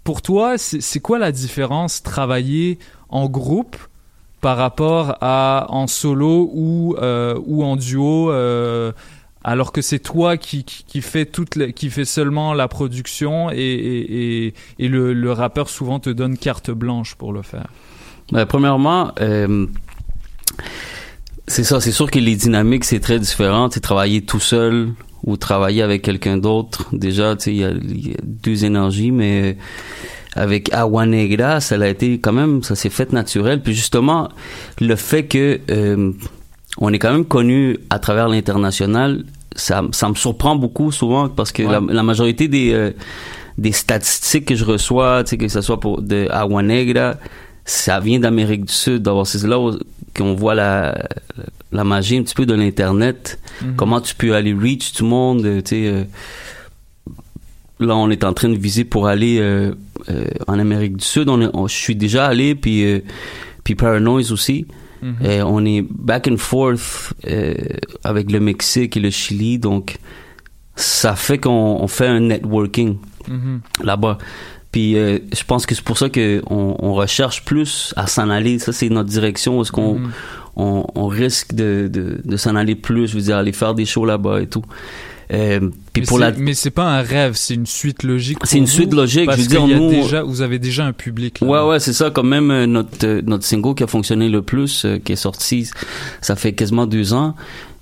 Pour 0.05 0.21
toi, 0.21 0.59
c'est 0.59 0.83
c'est 0.83 1.01
quoi 1.01 1.19
la 1.19 1.33
différence 1.33 2.03
travailler 2.03 2.79
en 3.09 3.29
groupe 3.29 3.77
par 4.43 4.57
rapport 4.59 5.17
à 5.23 5.67
en 5.71 5.87
solo 5.87 6.51
ou 6.53 6.97
ou 7.47 7.65
en 7.65 7.77
duo 7.77 8.31
alors 9.45 9.73
que 9.73 9.83
c'est 9.83 9.99
toi 9.99 10.37
qui, 10.37 10.65
qui, 10.65 10.85
qui 10.85 11.01
fait 11.03 11.27
toute 11.27 11.57
la- 11.57 11.71
qui 11.71 11.91
fait 11.91 12.07
seulement 12.07 12.55
la 12.55 12.67
production 12.67 13.51
et, 13.51 13.57
et, 13.57 14.55
et, 14.79 14.89
le, 14.89 15.13
le 15.13 15.33
rappeur 15.33 15.69
souvent 15.69 16.01
te 16.01 16.11
donne 16.11 16.37
carte 16.39 16.71
blanche 16.71 17.15
pour 17.15 17.33
le 17.33 17.43
faire. 17.43 17.67
Ben, 18.33 18.47
premièrement, 18.47 19.13
euh, 19.21 19.67
c'est 21.47 21.65
ça, 21.65 21.81
c'est 21.81 21.93
sûr 21.93 22.11
que 22.11 22.19
les 22.19 22.37
dynamiques, 22.37 22.85
c'est 22.85 23.01
très 23.01 23.19
différent. 23.19 23.69
Tu 23.69 23.81
travailler 23.81 24.23
tout 24.23 24.41
seul 24.41 24.89
ou 25.25 25.37
travailler 25.37 25.83
avec 25.83 26.03
quelqu'un 26.03 26.37
d'autre, 26.39 26.89
déjà, 26.93 27.37
tu 27.37 27.45
sais, 27.45 27.53
il 27.53 27.59
y 27.59 27.65
a, 27.65 27.71
il 27.71 28.09
y 28.09 28.13
a 28.13 28.19
deux 28.23 28.65
énergies, 28.65 29.11
mais 29.11 29.57
avec 30.35 30.73
Agua 30.73 31.07
Negra, 31.07 31.61
ça 31.61 31.77
a 31.77 31.87
été 31.87 32.19
quand 32.19 32.33
même, 32.33 32.63
ça 32.63 32.75
s'est 32.75 32.91
fait 32.91 33.13
naturel. 33.13 33.63
Puis 33.63 33.75
justement, 33.75 34.31
le 34.81 34.97
fait 34.97 35.27
que 35.27 35.61
euh, 35.71 36.13
on 36.79 36.93
est 36.93 36.99
quand 36.99 37.13
même 37.13 37.25
connu 37.25 37.79
à 37.89 37.99
travers 37.99 38.29
l'international, 38.29 39.25
ça, 39.55 39.83
ça 39.93 40.09
me 40.09 40.15
surprend 40.15 40.57
beaucoup 40.57 40.91
souvent 40.93 41.29
parce 41.29 41.53
que 41.53 41.63
Ouais. 41.63 41.73
la, 41.73 41.81
la 41.93 42.03
majorité 42.03 42.49
des 42.49 42.73
euh, 42.73 42.91
des 43.57 43.73
statistiques 43.73 44.47
que 44.47 44.55
je 44.57 44.65
reçois, 44.65 45.23
tu 45.25 45.31
sais, 45.31 45.37
que 45.39 45.47
ce 45.49 45.61
soit 45.61 45.79
pour 45.79 46.03
de 46.03 46.27
Agua 46.31 46.63
Negra, 46.63 47.15
ça 47.65 48.01
vient 48.01 48.19
d'Amérique 48.19 48.65
du 48.65 48.73
Sud. 48.73 49.03
D'abord, 49.03 49.27
c'est 49.27 49.47
là 49.47 49.59
qu'on 50.17 50.35
voit 50.35 50.55
la, 50.57 51.07
la 51.73 51.85
magie 51.85 52.17
un 52.19 52.23
petit 52.25 52.35
peu 52.35 52.47
de 52.47 52.55
l'Internet. 52.55 53.39
Mhm. 53.63 53.77
Comment 53.77 54.01
tu 54.01 54.15
peux 54.17 54.35
aller 54.35 54.53
reach 54.53 54.93
tout 54.93 55.05
le 55.05 55.11
monde, 55.11 55.43
tu 55.65 55.71
sais. 55.71 55.87
euh, 55.87 56.05
là, 57.81 57.97
on 57.97 58.11
est 58.11 58.25
en 58.25 58.33
train 58.33 58.49
de 58.49 58.57
viser 58.59 58.85
pour 58.85 59.07
aller 59.07 59.39
euh, 59.41 59.73
euh, 60.11 60.25
en 60.47 60.59
Amérique 60.59 60.97
du 60.97 61.05
Sud. 61.05 61.29
On 61.29 61.67
je 61.69 61.75
suis 61.75 61.97
déjà 61.97 62.27
allé, 62.27 62.55
puis, 62.55 63.03
puis 63.63 63.75
Paranoise 63.75 64.33
aussi. 64.33 64.67
Mhm. 65.03 65.43
On 65.47 65.65
est 65.67 65.83
back 65.91 66.29
and 66.29 66.37
forth 66.39 67.13
euh, 67.29 67.55
avec 68.05 68.31
le 68.33 68.41
Mexique 68.41 68.97
et 68.97 69.01
le 69.01 69.11
Chili, 69.11 69.59
donc 69.59 69.97
ça 70.77 71.15
fait 71.15 71.39
qu'on 71.39 71.79
on 71.81 71.87
fait 71.87 72.07
un 72.07 72.21
networking 72.21 72.99
Mhm. 73.29 73.61
là-bas. 73.83 74.19
Puis 74.73 74.97
euh, 74.97 75.19
je 75.33 75.45
pense 75.45 75.67
que 75.67 75.75
c'est 75.75 75.85
pour 75.85 75.99
ça 75.99 76.09
que 76.09 76.43
on, 76.51 76.95
recherche 76.95 77.45
plus 77.45 77.93
à 77.97 78.07
s'en 78.09 78.29
aller. 78.29 78.59
Ça, 78.59 78.73
c'est 78.73 78.89
notre 78.89 79.09
direction. 79.09 79.63
Est-ce 79.63 79.71
qu'on 79.73 79.95
Mhm. 80.01 80.11
on, 80.57 80.85
on 80.95 81.07
risque 81.07 81.55
de, 81.55 81.89
de, 81.93 82.21
de 82.25 82.37
s'en 82.37 82.57
aller 82.57 82.75
plus, 82.75 83.07
je 83.09 83.15
veux 83.15 83.23
dire, 83.23 83.37
aller 83.37 83.53
faire 83.53 83.75
des 83.75 83.85
shows 83.85 84.05
là-bas 84.05 84.41
et 84.43 84.47
tout. 84.49 84.65
Euh, 85.33 85.61
puis 85.93 86.03
Mais 86.03 86.07
pour 86.07 86.19
c'est- 86.19 86.25
la 86.25 86.33
mais 86.33 86.55
c'est 86.55 86.71
pas 86.71 86.85
un 86.99 87.03
rêve, 87.03 87.33
c'est 87.35 87.55
une 87.55 87.67
suite 87.67 88.03
logique. 88.03 88.39
C'est 88.45 88.59
une 88.59 88.65
vous, 88.67 88.71
suite 88.71 88.93
logique, 88.93 89.27
Parce 89.27 89.39
je 89.39 89.43
veux 89.43 89.49
dire, 89.49 89.61
qu'il 89.63 89.71
y 89.71 89.75
a 89.75 89.79
nous- 89.79 89.91
déjà, 89.91 90.23
vous 90.23 90.43
avez 90.43 90.59
déjà 90.59 90.85
un 90.85 90.93
public. 90.93 91.41
Là. 91.41 91.47
Ouais, 91.47 91.71
ouais, 91.71 91.81
c'est 91.81 91.93
ça. 91.95 92.11
Comme 92.11 92.29
même 92.29 92.51
euh, 92.51 92.67
notre 92.67 93.07
euh, 93.07 93.23
notre 93.25 93.45
single 93.45 93.75
qui 93.75 93.83
a 93.85 93.87
fonctionné 93.87 94.29
le 94.29 94.43
plus, 94.43 94.87
qui 95.05 95.13
est 95.13 95.17
sorti, 95.17 95.71
ça 96.21 96.37
fait 96.37 96.53
quasiment 96.53 96.87
deux 96.87 97.15
ans, 97.15 97.35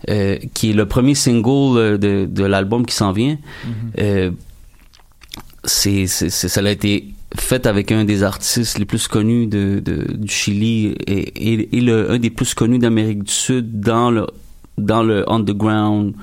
euh, 0.09 0.37
qui 0.55 0.71
est 0.71 0.75
le 0.75 0.87
premier 0.87 1.15
single 1.17 1.99
de, 1.99 2.27
de 2.31 2.45
l'album 2.45 2.87
qui 2.87 2.95
s'en 2.95 3.11
vient. 3.13 3.39
Euh, 3.99 4.31
c'est, 5.65 6.07
ça 6.07 6.61
a 6.61 6.71
été 6.71 7.07
fait 7.37 7.67
avec 7.67 7.93
un 7.93 8.05
des 8.05 8.23
artistes 8.23 8.79
les 8.79 8.85
plus 8.85 9.09
connus 9.09 9.47
de, 9.47 9.81
de- 9.85 10.13
du 10.13 10.29
Chili 10.33 10.95
et, 11.07 11.53
et, 11.53 11.77
et 11.77 11.81
le, 11.81 12.11
un 12.11 12.19
des 12.19 12.31
plus 12.31 12.53
connus 12.55 12.79
d'Amérique 12.79 13.25
du 13.25 13.33
Sud 13.33 13.81
dans 13.81 14.11
le 14.11 14.27
dans 14.79 15.03
le 15.03 15.31
underground. 15.31 16.15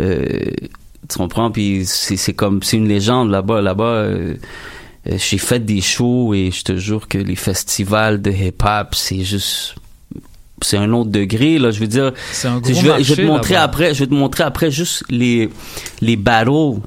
Euh, 0.00 0.26
tu 1.08 1.18
comprends? 1.18 1.50
Puis 1.50 1.82
c'est, 1.84 2.16
c'est 2.16 2.32
comme 2.32 2.62
c'est 2.62 2.76
une 2.76 2.88
légende 2.88 3.30
là-bas. 3.30 3.60
Là-bas, 3.60 3.84
euh, 3.84 4.34
euh, 5.06 5.16
j'ai 5.18 5.38
fait 5.38 5.60
des 5.64 5.80
shows 5.80 6.34
et 6.34 6.50
je 6.50 6.62
te 6.64 6.76
jure 6.76 7.08
que 7.08 7.18
les 7.18 7.36
festivals 7.36 8.22
de 8.22 8.30
hip-hop, 8.30 8.94
c'est 8.94 9.22
juste 9.22 9.74
c'est 10.62 10.78
un 10.78 10.92
autre 10.92 11.10
degré 11.10 11.58
là 11.58 11.72
je 11.72 11.80
veux 11.80 11.88
dire 11.88 12.12
je 12.32 12.80
vais, 12.80 12.88
marché, 12.88 13.04
je 13.04 13.14
vais 13.14 13.22
te 13.24 13.26
montrer 13.26 13.56
après 13.56 13.92
je 13.92 14.00
vais 14.00 14.06
te 14.06 14.14
montrer 14.14 14.44
après 14.44 14.70
juste 14.70 15.04
les 15.10 15.50
les 16.00 16.16
battles 16.16 16.80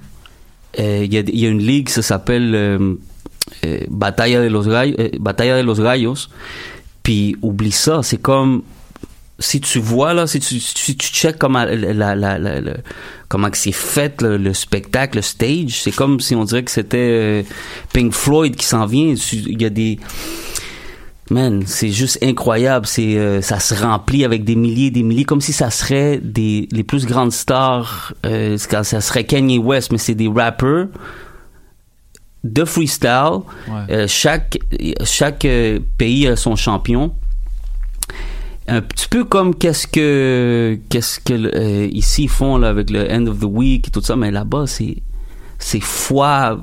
Euh, 0.80 1.02
il 1.04 1.14
y, 1.14 1.18
a, 1.18 1.22
il 1.22 1.40
y 1.40 1.46
a 1.46 1.50
une 1.50 1.62
ligue 1.62 1.90
ça 1.90 2.02
s'appelle 2.02 2.80
Batalla 3.90 4.42
de 4.44 4.48
los 4.48 4.64
Gallos 4.64 4.96
Batalla 5.20 5.58
de 5.58 5.64
los 5.64 5.76
Gallos 5.76 6.30
puis 7.04 7.36
oublie 7.42 7.72
ça 7.72 8.02
c'est 8.04 8.22
comme 8.22 8.64
si 9.40 9.62
tu 9.62 9.80
vois 9.80 10.14
là 10.14 10.26
si 10.26 10.40
tu 10.40 10.60
si 10.60 10.96
tu 10.96 11.08
check 11.08 11.38
comment 11.38 11.64
la, 11.66 12.16
la, 12.16 12.38
la, 12.40 12.62
comment 13.28 13.50
que 13.50 13.58
c'est 13.58 13.72
fait 13.72 14.22
le, 14.22 14.38
le 14.38 14.54
spectacle 14.54 15.18
le 15.18 15.22
stage 15.22 15.82
c'est 15.82 15.92
comme 15.92 16.20
si 16.20 16.34
on 16.36 16.44
dirait 16.44 16.64
que 16.64 16.72
c'était 16.72 16.98
euh, 16.98 17.44
Pink 17.94 18.14
Floyd 18.14 18.56
qui 18.56 18.66
s'en 18.66 18.86
vient 18.86 19.14
il 19.34 19.62
y 19.62 19.66
a 19.66 19.70
des 19.70 20.00
Man, 21.30 21.64
c'est 21.66 21.90
juste 21.92 22.20
incroyable. 22.24 22.86
C'est, 22.86 23.18
euh, 23.18 23.42
ça 23.42 23.60
se 23.60 23.74
remplit 23.76 24.24
avec 24.24 24.44
des 24.44 24.56
milliers 24.56 24.88
et 24.88 24.92
des 24.92 25.04
milliers, 25.04 25.26
comme 25.26 25.42
si 25.42 25.54
ça 25.54 25.70
serait 25.70 26.20
des 26.24 26.68
les 26.72 26.84
plus 26.84 27.06
grandes 27.06 27.34
stars. 27.34 28.14
Euh, 28.26 28.58
ça 28.58 28.84
serait 29.02 29.26
Kanye 29.26 29.58
West, 29.58 29.92
mais 29.92 29.98
c'est 29.98 30.16
des 30.16 30.30
rappers 30.30 30.88
de 32.44 32.66
freestyle. 32.66 33.42
Ouais. 33.68 33.94
Euh, 33.94 34.06
chaque 34.08 34.58
chaque 35.04 35.46
pays 35.98 36.28
a 36.28 36.36
son 36.36 36.56
champion. 36.56 37.14
Un 38.70 38.82
petit 38.82 39.08
peu 39.08 39.24
comme 39.24 39.56
qu'est-ce 39.56 39.88
que 39.88 40.78
qu'est-ce 40.90 41.20
que 41.22 41.34
euh, 41.34 41.88
ici 41.92 42.24
ils 42.24 42.30
font 42.30 42.58
là 42.58 42.68
avec 42.70 42.90
le 42.90 43.10
end 43.12 43.26
of 43.28 43.40
the 43.40 43.46
week 43.46 43.88
et 43.88 43.92
tout 43.92 44.02
ça, 44.02 44.16
mais 44.18 44.30
là-bas 44.30 44.66
c'est 44.68 44.98
c'est 45.58 45.80
fois 45.80 46.60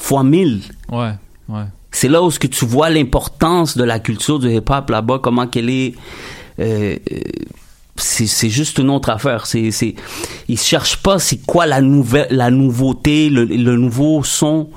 fois 0.00 0.22
mille. 0.22 0.60
Ouais, 0.90 1.12
ouais. 1.48 1.64
C'est 1.90 2.08
là 2.08 2.22
où 2.22 2.30
ce 2.30 2.38
que 2.38 2.46
tu 2.46 2.64
vois 2.66 2.88
l'importance 2.90 3.76
de 3.76 3.82
la 3.84 3.98
culture 3.98 4.38
du 4.38 4.48
hip-hop 4.54 4.90
là-bas, 4.90 5.18
comment 5.22 5.46
qu'elle 5.46 5.70
est. 5.70 5.94
euh, 6.60 6.96
euh, 7.12 7.18
c'est 7.96 8.26
c'est 8.26 8.50
juste 8.50 8.78
une 8.78 8.90
autre 8.90 9.08
affaire. 9.10 9.46
C'est 9.46 9.70
c'est 9.72 9.94
ils 10.48 10.58
cherchent 10.58 11.02
pas 11.02 11.18
c'est 11.18 11.38
quoi 11.46 11.66
la 11.66 11.80
nouvelle 11.80 12.28
la 12.30 12.50
nouveauté, 12.50 13.28
le, 13.30 13.44
le 13.44 13.76
nouveau 13.76 14.22
son. 14.22 14.68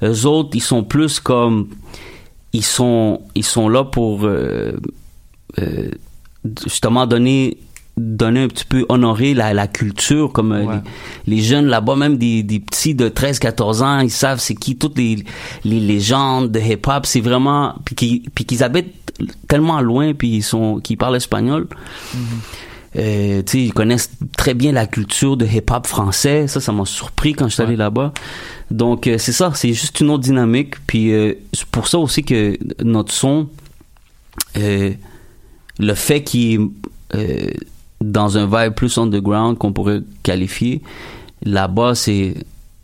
Les 0.00 0.24
autres, 0.24 0.50
ils 0.54 0.62
sont 0.62 0.82
plus 0.84 1.20
comme 1.20 1.68
ils 2.52 2.64
sont 2.64 3.20
ils 3.34 3.44
sont 3.44 3.68
là 3.68 3.84
pour 3.84 4.24
euh, 4.24 4.72
euh, 5.58 5.90
justement 6.64 7.06
donner 7.06 7.58
donner 7.96 8.44
un 8.44 8.48
petit 8.48 8.64
peu 8.64 8.86
honorer 8.88 9.34
la, 9.34 9.52
la 9.54 9.66
culture 9.66 10.32
comme 10.32 10.52
euh, 10.52 10.64
Ouais. 10.64 10.76
les, 11.26 11.36
les 11.36 11.42
jeunes 11.42 11.66
là-bas 11.66 11.96
même 11.96 12.16
des, 12.16 12.44
des 12.44 12.60
petits 12.60 12.94
de 12.94 13.08
13 13.08 13.40
14 13.40 13.82
ans 13.82 13.98
ils 14.00 14.10
savent 14.10 14.38
c'est 14.38 14.54
qui 14.54 14.76
toutes 14.76 14.96
les, 14.98 15.24
les 15.64 15.80
légendes 15.80 16.52
de 16.52 16.60
hip 16.60 16.86
hop 16.86 17.06
c'est 17.06 17.20
vraiment 17.20 17.74
puis 17.84 17.96
qu'ils 17.96 18.30
puis 18.30 18.44
qu'ils 18.44 18.62
habitent 18.62 18.94
tellement 19.48 19.80
loin 19.80 20.14
puis 20.14 20.28
ils 20.36 20.42
sont 20.44 20.78
qu'ils 20.78 20.96
parlent 20.96 21.16
espagnol 21.16 21.66
tu 22.94 23.00
sais, 23.00 23.58
ils 23.60 23.72
connaissent 23.72 24.10
très 24.36 24.54
bien 24.54 24.72
la 24.72 24.86
culture 24.86 25.36
de 25.36 25.44
hip-hop 25.46 25.86
français. 25.86 26.48
Ça, 26.48 26.60
ça 26.60 26.72
m'a 26.72 26.84
surpris 26.84 27.32
quand 27.34 27.46
je 27.48 27.54
suis 27.54 27.62
allé 27.62 27.76
là-bas. 27.76 28.12
Donc, 28.70 29.06
euh, 29.06 29.18
c'est 29.18 29.30
ça, 29.32 29.52
c'est 29.54 29.72
juste 29.72 30.00
une 30.00 30.10
autre 30.10 30.24
dynamique. 30.24 30.74
Puis, 30.86 31.12
euh, 31.12 31.34
c'est 31.52 31.66
pour 31.66 31.86
ça 31.86 31.98
aussi 31.98 32.24
que 32.24 32.58
notre 32.82 33.12
son, 33.12 33.48
le 35.78 35.94
fait 35.94 36.22
qu'il 36.22 36.52
est 36.52 36.60
euh, 37.14 37.50
dans 38.00 38.38
un 38.38 38.46
vibe 38.46 38.74
plus 38.74 38.96
underground 38.98 39.58
qu'on 39.58 39.72
pourrait 39.72 40.02
qualifier, 40.22 40.82
là-bas, 41.42 41.94
c'est 41.94 42.34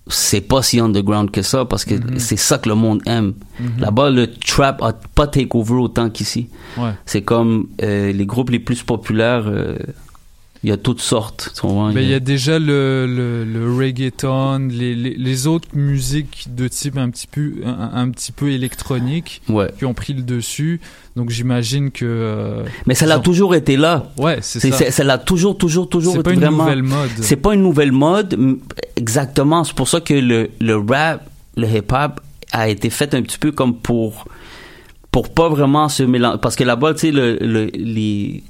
c'est 0.07 0.43
pas 0.43 0.63
si 0.63 0.81
underground 0.81 1.31
que 1.31 1.41
ça 1.41 1.65
parce 1.65 1.85
que 1.85 1.95
c'est 2.19 2.37
ça 2.37 2.59
que 2.59 2.69
le 2.69 2.75
monde 2.75 3.01
aime. 3.07 3.33
Là-bas, 3.79 4.11
le 4.11 4.31
trap 4.31 4.83
a 4.83 4.93
pas 4.93 5.27
take 5.27 5.49
over 5.53 5.77
autant 5.77 6.11
qu'ici. 6.11 6.49
Ouais. 6.77 6.91
C'est 7.07 7.23
comme 7.23 7.69
euh, 7.83 8.13
les 8.13 8.27
groupes 8.27 8.51
les 8.51 8.59
plus 8.59 8.83
populaires, 8.83 9.45
euh, 9.47 9.79
il 10.65 10.71
y 10.71 10.73
a 10.73 10.77
toutes 10.79 11.01
sortes. 11.03 11.53
il 11.95 12.09
y 12.09 12.15
a 12.15 12.21
déjà 12.21 12.59
le, 12.59 13.07
le, 13.07 13.45
le 13.45 13.77
reggaeton, 13.77 14.69
les, 14.71 14.95
les, 14.95 15.15
les 15.15 15.47
autres 15.47 15.69
musiques 15.75 16.47
de 16.57 16.67
type 16.69 16.97
un 16.97 17.11
petit 17.11 17.27
peu, 17.27 17.53
un, 17.67 17.91
un 17.93 18.09
petit 18.11 18.33
peu 18.33 18.51
électronique 18.51 19.43
Ouais. 19.49 19.71
qui 19.79 19.85
ont 19.85 19.93
pris 19.95 20.15
le 20.15 20.23
dessus. 20.23 20.81
Donc 21.17 21.29
j'imagine 21.31 21.91
que. 21.91 22.05
euh, 22.07 22.65
Mais 22.87 22.95
ça 22.95 23.05
l'a 23.07 23.19
toujours 23.19 23.55
été 23.55 23.77
là. 23.77 24.11
Ouais, 24.19 24.39
c'est 24.41 24.59
ça. 24.73 24.91
ça 24.91 25.05
l'a 25.05 25.19
toujours, 25.19 25.57
toujours, 25.59 25.89
toujours 25.89 26.15
C'est 26.15 26.21
été 26.21 26.31
pas 26.31 26.35
une 26.35 26.41
vraiment. 26.41 26.65
nouvelle 26.65 26.83
mode. 26.83 27.11
C'est 27.21 27.37
pas 27.37 27.55
une 27.55 27.63
nouvelle 27.63 27.93
mode, 27.93 28.59
exactement. 28.97 29.65
C'est 29.65 29.77
pour 29.77 29.89
ça 29.89 30.01
que 30.01 30.15
le, 30.15 30.51
le 30.61 30.77
rap, 30.79 31.29
le 31.57 31.69
hip-hop 31.69 32.21
a 32.53 32.69
été 32.69 32.89
fait 32.91 33.15
un 33.15 33.23
petit 33.23 33.39
peu 33.39 33.53
comme 33.53 33.77
pour 33.77 34.25
pour 35.11 35.29
pas 35.29 35.49
vraiment 35.49 35.89
se 35.89 36.03
mélanger. 36.03 36.39
Parce 36.43 36.57
que 36.57 36.65
là-bas, 36.65 36.95
tu 36.95 37.01
sais, 37.01 37.11
le, 37.13 37.37
le, 37.41 37.67
les, 37.75 38.43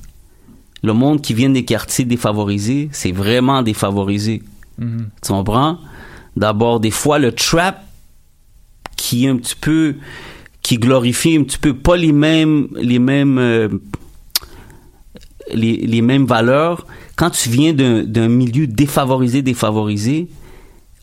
le 0.85 0.93
monde 0.93 1.21
qui 1.23 1.33
vient 1.35 1.51
des 1.51 1.65
quartiers 1.65 2.05
défavorisés, 2.05 2.89
c'est 2.93 3.13
vraiment 3.13 3.63
défavorisé. 3.63 4.43
Mhm. 4.79 5.09
Tu 5.23 5.33
comprends? 5.33 5.79
D'abord, 6.37 6.79
des 6.81 6.91
fois, 6.91 7.19
le 7.19 7.33
trap 7.33 7.83
qui 8.97 9.25
est 9.25 9.29
un 9.29 9.37
petit 9.37 9.57
peu, 9.61 9.95
qui 10.63 10.77
glorifie 10.79 11.37
un 11.37 11.45
petit 11.45 11.59
peu 11.59 11.75
pas 11.75 11.97
les 11.97 12.13
mêmes, 12.13 12.69
les 12.77 12.99
mêmes, 12.99 13.39
euh, 13.39 13.69
les, 15.53 15.77
les 15.77 16.03
mêmes 16.03 16.27
valeurs. 16.27 16.87
Quand 17.17 17.31
tu 17.31 17.49
viens 17.49 17.73
d'un 17.73 18.03
d'un 18.05 18.29
milieu 18.29 18.67
défavorisé, 18.67 19.43
défavorisé, 19.43 20.29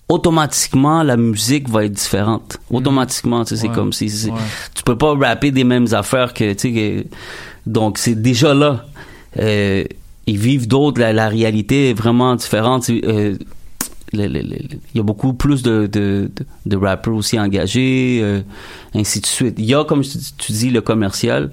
automatiquement, 0.10 1.04
la 1.04 1.16
musique 1.16 1.70
va 1.70 1.86
être 1.86 1.94
différente. 1.94 2.58
Automatiquement, 2.70 3.44
tu 3.46 3.56
sais, 3.56 3.62
c'est 3.62 3.70
comme 3.70 3.94
si, 3.94 4.06
Ouais. 4.30 4.38
tu 4.76 4.84
peux 4.84 4.98
pas 4.98 5.16
rapper 5.16 5.52
des 5.52 5.64
mêmes 5.64 5.88
affaires 5.94 6.34
que, 6.34 6.54
tu 6.54 6.60
sais, 6.60 6.72
que- 6.74 7.06
donc 7.66 7.98
c'est 7.98 8.16
déjà 8.22 8.54
là. 8.54 8.86
Euh, 9.40 9.84
ils 10.28 10.38
vivent 10.38 10.68
d'autres, 10.68 11.00
la, 11.02 11.14
la 11.14 11.28
réalité 11.30 11.90
est 11.90 11.94
vraiment 11.94 12.36
différente. 12.36 12.90
Euh, 12.90 13.36
le- 14.14 14.28
le- 14.28 14.42
le- 14.42 14.58
il 14.94 14.98
y 14.98 15.00
a 15.00 15.04
beaucoup 15.04 15.34
plus 15.34 15.64
de, 15.64 15.88
de, 15.88 16.30
de, 16.36 16.46
de 16.66 16.78
rappers 16.78 17.14
aussi 17.14 17.40
engagés, 17.40 18.20
euh, 18.22 18.42
ainsi 18.94 19.22
de 19.22 19.26
suite. 19.26 19.56
Il 19.58 19.66
y 19.66 19.74
a, 19.74 19.84
comme 19.86 20.02
tu 20.02 20.18
tu 20.38 20.52
dis, 20.52 20.70
le 20.70 20.82
commercial, 20.82 21.50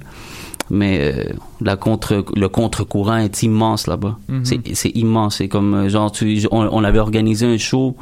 mais 0.71 0.99
euh, 1.01 1.25
la 1.61 1.77
contre, 1.77 2.25
le 2.37 2.49
contre-courant 2.49 3.17
est 3.19 3.43
immense 3.43 3.87
là-bas. 3.87 4.19
Mhm. 4.29 4.45
C'est 4.45 4.75
c'est 4.75 4.91
immense. 4.91 5.37
C'est 5.37 5.49
comme, 5.49 5.89
genre, 5.89 6.11
tu, 6.13 6.47
on, 6.51 6.69
on 6.71 6.83
avait 6.85 6.99
organisé 6.99 7.47
un 7.47 7.59
show, 7.59 7.97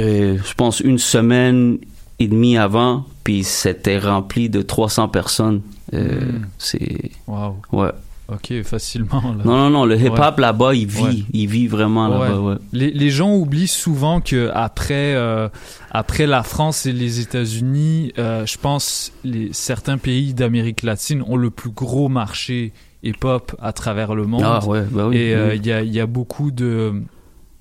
euh, 0.00 0.38
je 0.44 0.54
pense, 0.54 0.80
une 0.80 0.98
semaine 0.98 1.78
et 2.18 2.28
demie 2.28 2.56
avant, 2.56 3.04
puis 3.24 3.44
c'était 3.44 3.98
rempli 3.98 4.48
de 4.48 4.62
300 4.62 5.08
personnes. 5.08 5.60
Mhm. 5.92 6.46
C'est... 6.58 7.10
Waouh. 7.26 7.54
Ouais. 7.72 7.90
Ok, 8.30 8.62
facilement. 8.62 9.22
Là. 9.22 9.42
Non, 9.44 9.56
non, 9.56 9.70
non, 9.70 9.84
le 9.86 9.96
hip-hop 9.98 10.18
Ouais. 10.36 10.42
là-bas, 10.42 10.74
il 10.74 10.86
vit. 10.86 11.02
Ouais. 11.02 11.22
Il 11.32 11.46
vit 11.48 11.66
vraiment 11.66 12.10
Ouais. 12.20 12.28
là-bas. 12.28 12.58
Les, 12.72 12.90
les 12.90 13.10
gens 13.10 13.34
oublient 13.34 13.66
souvent 13.68 14.20
que 14.20 14.50
après 14.54 15.14
euh, 15.14 15.48
après 15.90 16.26
la 16.26 16.42
France 16.42 16.84
et 16.84 16.92
les 16.92 17.20
États-Unis, 17.20 18.12
euh, 18.18 18.44
je 18.44 18.58
pense 18.58 19.12
les 19.24 19.48
certains 19.52 19.96
pays 19.96 20.34
d'Amérique 20.34 20.82
latine 20.82 21.22
ont 21.26 21.36
le 21.36 21.48
plus 21.50 21.70
gros 21.70 22.08
marché 22.10 22.72
hip-hop 23.02 23.56
à 23.62 23.72
travers 23.72 24.14
le 24.14 24.26
monde. 24.26 24.42
Ah 24.44 24.62
ouais, 24.66 24.82
bah 24.90 25.06
oui. 25.08 25.16
Et 25.16 25.34
euh, 25.34 25.50
oui. 25.52 25.56
il 25.62 25.66
y, 25.66 25.72
a, 25.72 25.82
il 25.82 25.92
y 25.94 26.00
a 26.00 26.06
beaucoup 26.06 26.50
de 26.50 26.92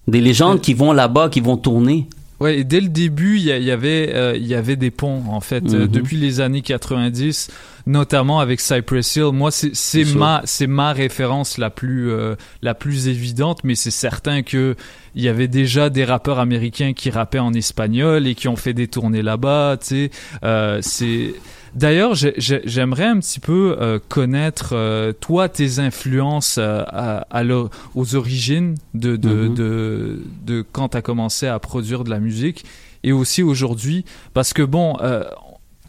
Des 0.08 0.20
légendes 0.20 0.60
qui 0.60 0.74
vont 0.74 0.92
là-bas, 0.92 1.30
qui 1.30 1.40
vont 1.40 1.56
tourner. 1.58 2.08
Ouais, 2.40 2.60
et 2.60 2.64
dès 2.64 2.82
le 2.82 2.90
début, 2.90 3.38
il 3.38 3.44
y, 3.44 3.72
avait 3.72 4.12
euh, 4.14 4.36
il 4.38 4.46
y 4.46 4.54
avait 4.54 4.76
des 4.76 4.92
ponts 4.92 5.24
en 5.30 5.42
fait 5.42 5.64
euh, 5.74 5.86
Mhm. 5.86 5.88
depuis 5.88 6.18
les 6.18 6.40
années 6.40 6.62
90, 6.62 7.50
notamment 7.88 8.40
avec 8.40 8.60
Cypress 8.62 9.16
Hill. 9.16 9.32
Moi, 9.34 9.50
c'est 9.52 10.06
ma 10.16 10.42
c'est 10.46 10.68
ma 10.68 10.94
référence 10.94 11.58
la 11.58 11.72
plus 11.72 12.12
euh, 12.12 12.36
la 12.62 12.76
plus 12.76 13.08
évidente, 13.08 13.64
mais 13.64 13.74
c'est 13.74 13.90
certain 13.92 14.44
que 14.44 14.76
il 15.16 15.24
y 15.24 15.30
avait 15.30 15.48
déjà 15.48 15.90
des 15.90 16.06
rappeurs 16.06 16.38
américains 16.38 16.94
qui 16.94 17.10
rappaient 17.10 17.40
en 17.40 17.54
espagnol 17.54 18.28
et 18.28 18.36
qui 18.36 18.48
ont 18.48 18.56
fait 18.56 18.74
des 18.74 18.88
tournées 18.88 19.24
là-bas. 19.24 19.78
Tu 19.82 20.12
sais, 20.44 20.82
c'est 20.82 21.34
D'ailleurs, 21.76 22.16
j'ai- 22.16 22.34
j'ai- 22.38 22.62
j'aimerais 22.66 23.06
un 23.06 23.20
petit 23.20 23.40
peu 23.40 23.76
euh, 23.80 24.00
connaître 24.10 24.70
euh, 24.74 25.14
toi 25.14 25.50
tes 25.50 25.80
influences 25.80 26.58
euh, 26.58 26.84
à, 26.88 27.18
à 27.30 27.44
l'o- 27.44 27.70
aux 27.96 28.16
origines 28.16 28.76
de 28.94 29.16
de, 29.16 29.30
Mhm. 29.30 29.54
de, 29.56 30.22
de 30.46 30.66
quand 30.72 30.90
tu 30.90 30.98
as 30.98 31.02
commencé 31.02 31.48
à 31.48 31.60
produire 31.60 32.04
de 32.04 32.10
la 32.10 32.20
musique 32.20 32.66
et 33.04 33.12
aussi 33.12 33.44
aujourd'hui 33.44 34.06
parce 34.34 34.54
que 34.54 34.64
bon 34.64 34.98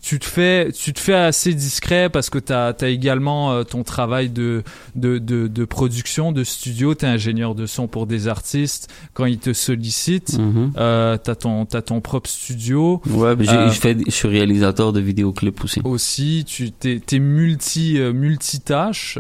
tu 0.08 0.18
te 0.18 0.24
fais 0.24 0.70
tu 0.72 0.92
te 0.94 1.00
fais 1.00 1.14
assez 1.30 1.52
discret 1.52 2.08
parce 2.08 2.30
que 2.30 2.38
tu 2.38 2.52
as, 2.52 2.74
également 2.88 3.52
euh, 3.52 3.62
ton 3.64 3.82
travail 3.84 4.30
de 4.30 4.62
de, 4.94 5.18
de, 5.18 5.48
de 5.48 5.64
production 5.66 6.32
de 6.32 6.44
studio 6.44 6.94
tu 6.94 7.04
es 7.04 7.08
ingénieur 7.08 7.54
de 7.54 7.66
son 7.66 7.88
pour 7.88 8.06
des 8.06 8.26
artistes 8.26 8.88
quand 9.12 9.26
ils 9.26 9.38
te 9.38 9.52
sollicitent 9.52 10.38
Mhm. 10.38 10.72
euh, 10.78 11.18
tu 11.22 11.30
as 11.30 11.34
ton 11.36 11.66
t'as 11.66 11.82
ton 11.82 12.00
propre 12.00 12.30
studio 12.30 13.02
Ouais, 13.10 13.34
j'ai- 13.40 13.50
Euh, 13.50 13.68
je, 13.70 13.80
fais, 13.80 13.96
je 14.06 14.10
suis 14.10 14.28
réalisateur 14.28 14.92
de 14.92 15.00
vidéoclips 15.00 15.62
aussi. 15.64 15.80
aussi, 15.84 16.44
tu 16.46 16.70
t'es, 16.72 17.00
t'es 17.04 17.18
multi 17.18 17.98
multitâche, 18.14 19.18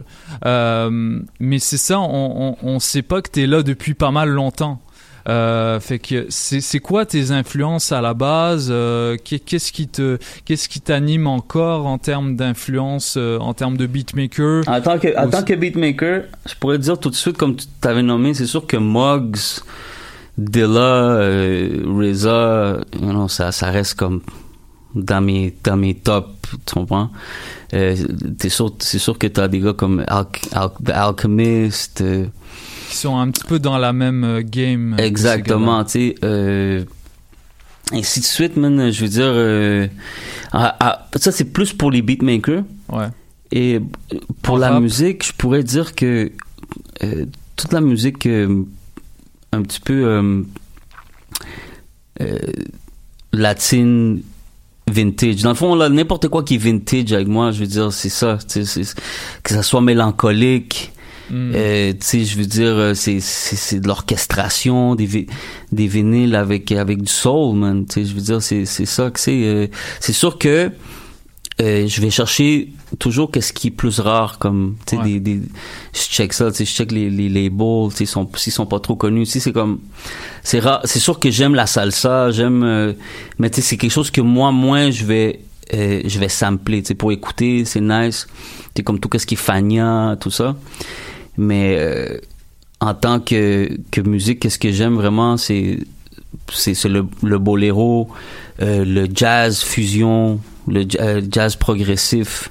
mais 1.40 1.58
c'est 1.58 1.76
ça, 1.76 2.00
on, 2.00 2.56
on, 2.62 2.68
on 2.74 2.78
sait 2.78 3.02
pas 3.02 3.20
que 3.22 3.30
t'es 3.30 3.46
là 3.46 3.62
depuis 3.62 3.94
pas 3.94 4.10
mal 4.10 4.28
longtemps. 4.30 4.80
Euh, 5.28 5.78
fait 5.78 5.98
que 5.98 6.24
c'est, 6.30 6.60
c'est 6.62 6.78
quoi 6.78 7.04
tes 7.04 7.32
influences 7.32 7.92
à 7.92 8.00
la 8.00 8.14
base 8.14 8.68
euh, 8.70 9.16
qu'est- 9.22 9.40
Qu'est-ce 9.40 9.72
qui 9.72 9.86
te 9.86 10.16
qu'est-ce 10.46 10.68
qui 10.70 10.80
t'anime 10.80 11.26
encore 11.26 11.86
en 11.86 11.98
termes 11.98 12.34
d'influence, 12.36 13.16
euh, 13.18 13.38
en 13.38 13.52
termes 13.52 13.76
de 13.76 13.86
beatmaker? 13.86 14.62
En 14.66 14.80
tant 14.80 14.98
que, 14.98 15.08
en 15.18 15.24
Aussi- 15.24 15.30
tant 15.32 15.42
que 15.42 15.52
beatmaker, 15.54 16.22
je 16.46 16.54
pourrais 16.58 16.78
dire 16.78 16.98
tout 16.98 17.10
de 17.10 17.14
suite, 17.14 17.36
comme 17.36 17.56
tu 17.56 17.66
t'avais 17.80 18.02
nommé, 18.02 18.32
c'est 18.32 18.46
sûr 18.46 18.66
que 18.66 18.78
Muggs, 18.78 19.60
Dilla, 20.38 21.18
RZA, 21.84 22.78
you 23.00 23.10
know, 23.10 23.28
ça, 23.28 23.52
ça 23.52 23.70
reste 23.70 23.94
comme 23.94 24.22
dans 24.94 25.20
mes, 25.20 25.54
dans 25.64 25.76
mes 25.76 25.94
tops, 25.94 26.28
tu 26.64 26.74
comprends? 26.74 27.10
Euh, 27.74 27.94
t'es 28.38 28.48
sûr, 28.48 28.72
c'est 28.78 28.98
sûr 28.98 29.18
que 29.18 29.26
t'as 29.26 29.48
des 29.48 29.60
gars 29.60 29.74
comme 29.74 30.04
Al, 30.06 30.26
Al- 30.52 30.70
The 30.84 30.90
Alchemist, 30.90 32.02
qui 32.88 32.96
sont 32.96 33.18
un 33.18 33.30
petit 33.30 33.44
peu 33.44 33.58
dans 33.58 33.78
la 33.78 33.92
même 33.92 34.24
euh, 34.24 34.42
game 34.44 34.94
ces 34.98 35.04
Exactement, 35.04 35.84
tu 35.84 35.90
sais. 35.92 36.14
Euh, 36.24 36.84
ainsi 37.92 38.20
de 38.20 38.24
suite, 38.24 38.56
man. 38.56 38.90
Je 38.90 39.02
veux 39.02 39.08
dire, 39.08 39.24
euh, 39.26 39.86
ça 41.16 41.32
c'est 41.32 41.44
plus 41.52 41.72
pour 41.72 41.90
les 41.90 42.02
beatmakers. 42.02 42.62
Ouais. 42.90 43.06
Et 43.52 43.76
euh, 43.76 43.80
pour 44.42 44.56
En 44.56 44.58
la 44.58 44.70
rap? 44.72 44.82
musique, 44.82 45.26
je 45.26 45.32
pourrais 45.32 45.62
dire 45.62 45.94
que 45.94 46.30
euh, 47.02 47.24
toute 47.56 47.72
la 47.72 47.80
musique 47.80 48.26
euh, 48.26 48.62
un 49.52 49.62
petit 49.62 49.80
peu 49.80 50.04
euh, 50.04 50.42
euh, 52.20 52.38
latine 53.32 54.22
vintage. 54.90 55.42
Dans 55.42 55.50
le 55.50 55.54
fond, 55.54 55.76
n'importe 55.90 56.28
quoi 56.28 56.42
qui 56.42 56.54
est 56.54 56.58
vintage 56.58 57.12
avec 57.12 57.28
moi, 57.28 57.50
je 57.52 57.60
veux 57.60 57.66
dire, 57.66 57.92
c'est 57.92 58.08
ça. 58.08 58.38
c'est- 58.46 58.94
Que 59.42 59.54
ça 59.54 59.62
soit 59.62 59.80
mélancolique, 59.80 60.92
Mm. 61.30 61.52
Euh, 61.54 61.92
tu 61.92 61.98
sais, 62.00 62.24
je 62.24 62.38
veux 62.38 62.46
dire, 62.46 62.74
euh, 62.76 62.94
c'est 62.94 63.20
c'est 63.20 63.56
c'est 63.56 63.80
de 63.80 63.86
l'orchestration, 63.88 64.94
des 64.94 65.26
des 65.72 65.86
vinyles 65.86 66.34
avec 66.34 66.72
avec 66.72 67.02
du 67.02 67.12
soul, 67.12 67.56
man. 67.56 67.84
Tu 67.86 67.94
sais, 67.94 68.04
je 68.06 68.14
veux 68.14 68.20
dire, 68.20 68.42
c'est 68.42 68.64
c'est 68.64 68.86
ça 68.86 69.10
que 69.10 69.20
c'est. 69.20 69.44
euh, 69.44 69.66
c'est 70.00 70.12
sûr 70.14 70.38
que 70.38 70.70
euh, 71.60 71.88
je 71.88 72.00
vais 72.00 72.10
chercher 72.10 72.68
toujours 73.00 73.32
qu'est-ce 73.32 73.52
qui 73.52 73.66
est 73.66 73.70
plus 73.72 73.98
rare 73.98 74.38
comme 74.38 74.76
tu 74.86 74.94
sais 74.96 75.02
Ouais. 75.02 75.18
des, 75.18 75.20
des 75.20 75.40
je 75.92 76.00
check 76.02 76.32
ça 76.32 76.50
tu 76.52 76.58
sais 76.58 76.64
je 76.64 76.70
check 76.70 76.92
les 76.92 77.10
les 77.10 77.28
labels 77.28 77.88
tu 77.90 77.96
sais 77.96 78.06
sont 78.06 78.30
s'ils 78.36 78.52
sont 78.52 78.64
pas 78.64 78.78
trop 78.78 78.94
connus 78.94 79.24
tu 79.24 79.32
sais 79.32 79.40
c'est 79.40 79.52
comme 79.52 79.80
c'est 80.44 80.60
rare 80.60 80.80
c'est 80.84 81.00
sûr 81.00 81.18
que 81.18 81.30
j'aime 81.32 81.56
la 81.56 81.66
salsa 81.66 82.30
j'aime 82.30 82.62
euh, 82.62 82.92
mais 83.40 83.50
tu 83.50 83.56
sais 83.56 83.62
c'est 83.70 83.76
quelque 83.76 83.90
chose 83.90 84.10
que 84.12 84.20
moi 84.20 84.52
moins 84.52 84.92
je 84.92 85.04
vais 85.04 85.40
euh, 85.74 86.00
je 86.06 86.18
vais 86.20 86.28
sampler 86.28 86.80
tu 86.82 86.88
sais 86.88 86.94
pour 86.94 87.10
écouter 87.10 87.64
c'est 87.64 87.80
nice 87.80 88.28
c'est 88.76 88.84
comme 88.84 89.00
tout 89.00 89.10
ce 89.18 89.26
qui 89.26 89.34
est 89.34 89.36
Fania 89.36 90.16
tout 90.20 90.30
ça 90.30 90.54
mais 91.38 91.76
euh, 91.78 92.18
en 92.80 92.92
tant 92.92 93.20
que 93.20 93.70
que 93.90 94.00
musique 94.02 94.40
qu'est-ce 94.40 94.58
que 94.58 94.72
j'aime 94.72 94.96
vraiment 94.96 95.38
c'est 95.38 95.78
c'est 96.52 96.84
le, 96.88 97.06
le 97.22 97.38
boléro, 97.38 98.08
euh, 98.60 98.84
le 98.84 99.06
jazz 99.12 99.62
fusion, 99.62 100.40
le 100.66 100.84
euh, 101.00 101.22
jazz 101.30 101.56
progressif, 101.56 102.50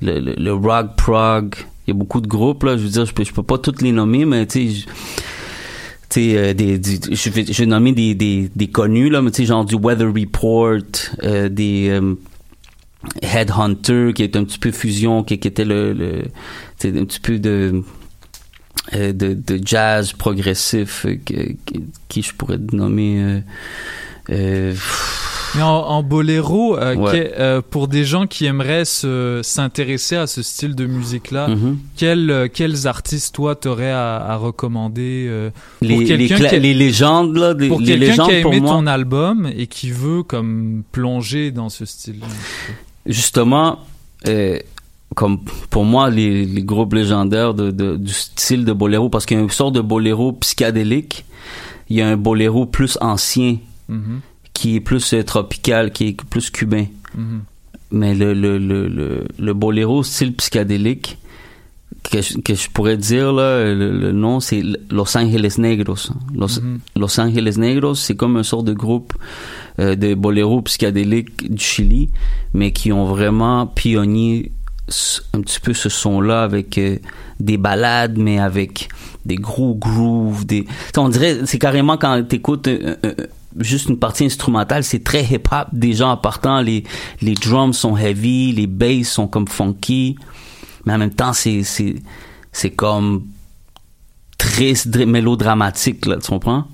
le, 0.00 0.50
rock 0.52 0.96
prog. 0.96 1.54
Il 1.86 1.90
y 1.90 1.92
a 1.92 1.94
beaucoup 1.94 2.20
de 2.20 2.26
groupes 2.26 2.64
là. 2.64 2.76
Je 2.76 2.82
veux 2.82 2.88
dire, 2.88 3.06
je 3.06 3.12
peux, 3.12 3.24
je 3.24 3.32
peux 3.32 3.42
pas 3.42 3.58
toutes 3.58 3.82
les 3.82 3.92
nommer, 3.92 4.24
mais 4.24 4.46
tu 4.46 4.70
sais, 6.08 6.54
des, 6.54 6.80
je 6.82 7.30
vais, 7.30 7.44
je 7.46 7.58
vais 7.58 7.66
nommer 7.66 7.92
des, 7.92 8.14
des, 8.14 8.68
connus 8.68 9.10
là, 9.10 9.22
mais 9.22 9.30
tu 9.30 9.44
genre 9.44 9.64
du 9.64 9.74
Weather 9.74 10.12
Report, 10.12 10.82
des 11.50 12.00
Headhunter 13.22 14.12
qui 14.14 14.22
est 14.22 14.36
un 14.36 14.44
petit 14.44 14.58
peu 14.58 14.70
fusion, 14.72 15.22
qui, 15.22 15.34
était 15.34 15.64
le, 15.64 15.92
le 15.92 16.22
un 16.84 17.04
petit 17.04 17.20
peu 17.20 17.38
de 17.38 17.82
de, 18.92 19.34
de 19.34 19.60
jazz 19.64 20.12
progressif 20.12 21.06
euh, 21.06 21.16
qui, 21.24 21.56
qui 22.08 22.22
je 22.22 22.32
pourrais 22.34 22.58
nommer 22.72 23.20
euh, 23.22 23.40
euh, 24.30 24.74
Mais 25.54 25.62
en, 25.62 25.68
en 25.68 26.02
boléro, 26.02 26.76
euh, 26.76 26.94
Ouais. 26.96 27.32
euh, 27.38 27.62
pour 27.68 27.88
des 27.88 28.04
gens 28.04 28.26
qui 28.26 28.44
aimeraient 28.46 28.84
se- 28.84 29.40
s'intéresser 29.42 30.16
à 30.16 30.26
ce 30.26 30.42
style 30.42 30.74
de 30.74 30.84
musique-là, 30.86 31.48
Mhm. 31.48 31.78
quels, 31.96 32.30
euh, 32.30 32.48
quels 32.52 32.86
artistes, 32.86 33.34
toi, 33.34 33.54
t'aurais 33.54 33.90
à, 33.92 34.16
à 34.16 34.36
recommander 34.36 35.26
euh, 35.28 35.50
pour 35.78 35.88
les, 35.88 36.16
les, 36.16 36.32
a- 36.32 36.58
les 36.58 36.74
légendes 36.74 37.36
là 37.36 37.54
des- 37.54 37.68
pour 37.68 37.80
les 37.80 37.86
quelqu'un 37.86 38.06
légendes 38.06 38.28
qui 38.30 38.36
a 38.36 38.42
pour 38.42 38.52
aimé 38.52 38.60
moi 38.62 38.72
ton 38.72 38.86
album 38.86 39.50
et 39.56 39.66
qui 39.68 39.90
veut 39.90 40.22
comme 40.22 40.82
plonger 40.92 41.50
dans 41.52 41.68
ce 41.68 41.84
style-là 41.84 42.26
justement 43.06 43.78
euh, 44.28 44.58
comme 45.16 45.38
pour 45.70 45.84
moi 45.84 46.10
les, 46.10 46.44
les 46.44 46.62
groupes 46.62 46.92
légendaires 46.94 47.54
de, 47.54 47.70
de- 47.72 47.96
du 47.96 48.12
style 48.12 48.64
de 48.64 48.72
boléro 48.72 49.08
parce 49.08 49.24
qu'il 49.26 49.36
y 49.38 49.40
a 49.40 49.42
une 49.42 49.50
sorte 49.50 49.74
de 49.74 49.80
boléro 49.80 50.32
psychédélique 50.34 51.24
il 51.88 51.96
y 51.96 52.02
a 52.02 52.08
un 52.08 52.16
boléro 52.18 52.66
plus 52.66 52.96
ancien 53.00 53.56
Mhm, 53.88 54.20
qui 54.52 54.74
est 54.76 54.80
plus 54.80 55.14
euh, 55.14 55.22
tropical 55.22 55.92
qui 55.92 56.08
est 56.08 56.16
plus 56.24 56.50
cubain 56.50 56.86
mhm. 57.16 57.40
mais 57.92 58.14
le, 58.14 58.34
le, 58.34 58.58
le, 58.58 58.88
le, 58.88 59.24
le 59.38 59.52
boléro 59.54 60.02
style 60.02 60.34
psychédélique 60.34 61.18
que 62.10 62.20
je, 62.20 62.38
que 62.38 62.54
je 62.54 62.68
pourrais 62.70 62.96
dire 62.96 63.32
là 63.32 63.62
le, 63.72 63.90
le 63.96 64.10
nom 64.12 64.40
c'est 64.40 64.62
Los 64.90 65.16
Angeles 65.16 65.54
Negros 65.58 66.10
Los. 66.34 66.60
Los 66.96 67.20
Angeles 67.20 67.54
Negros 67.58 67.94
c'est 67.94 68.16
comme 68.16 68.36
un 68.36 68.42
sort 68.42 68.64
de 68.64 68.72
groupe 68.72 69.12
euh, 69.78 69.94
de 69.94 70.14
boléro 70.14 70.62
psychédélique 70.62 71.48
du 71.52 71.62
Chili 71.62 72.08
mais 72.54 72.72
qui 72.72 72.92
ont 72.92 73.06
vraiment 73.06 73.66
pionnier 73.68 74.50
un 75.32 75.40
petit 75.40 75.58
peu 75.60 75.74
ce 75.74 75.88
son 75.88 76.20
là 76.20 76.42
avec 76.42 76.78
euh, 76.78 76.98
des 77.40 77.56
ballades 77.56 78.18
mais 78.18 78.38
avec 78.38 78.88
des 79.24 79.34
gros 79.36 79.74
grooves 79.74 80.46
des 80.46 80.64
on 80.96 81.08
dirait 81.08 81.40
c'est 81.44 81.58
carrément 81.58 81.96
quand 81.96 82.22
t'écoutes 82.28 82.68
euh, 82.68 82.94
euh, 83.04 83.14
euh, 83.18 83.26
juste 83.58 83.88
une 83.88 83.98
partie 83.98 84.24
instrumentale 84.24 84.84
c'est 84.84 85.02
très 85.02 85.24
hip 85.24 85.48
hop 85.50 85.68
déjà 85.72 86.06
en 86.08 86.16
partant 86.16 86.60
les 86.60 86.84
les 87.20 87.34
drums 87.34 87.72
sont 87.76 87.96
heavy 87.96 88.52
les 88.52 88.68
basses 88.68 89.08
sont 89.10 89.26
comme 89.26 89.48
funky 89.48 90.16
mais 90.84 90.92
en 90.92 90.98
même 90.98 91.10
temps 91.14 91.32
c'est 91.32 91.64
c'est 91.64 91.96
c'est 92.52 92.70
comme 92.70 93.24
triste 94.38 94.88
dr- 94.88 95.06
mélodramatique 95.06 96.06
là 96.06 96.18
tu 96.18 96.28
comprends? 96.28 96.64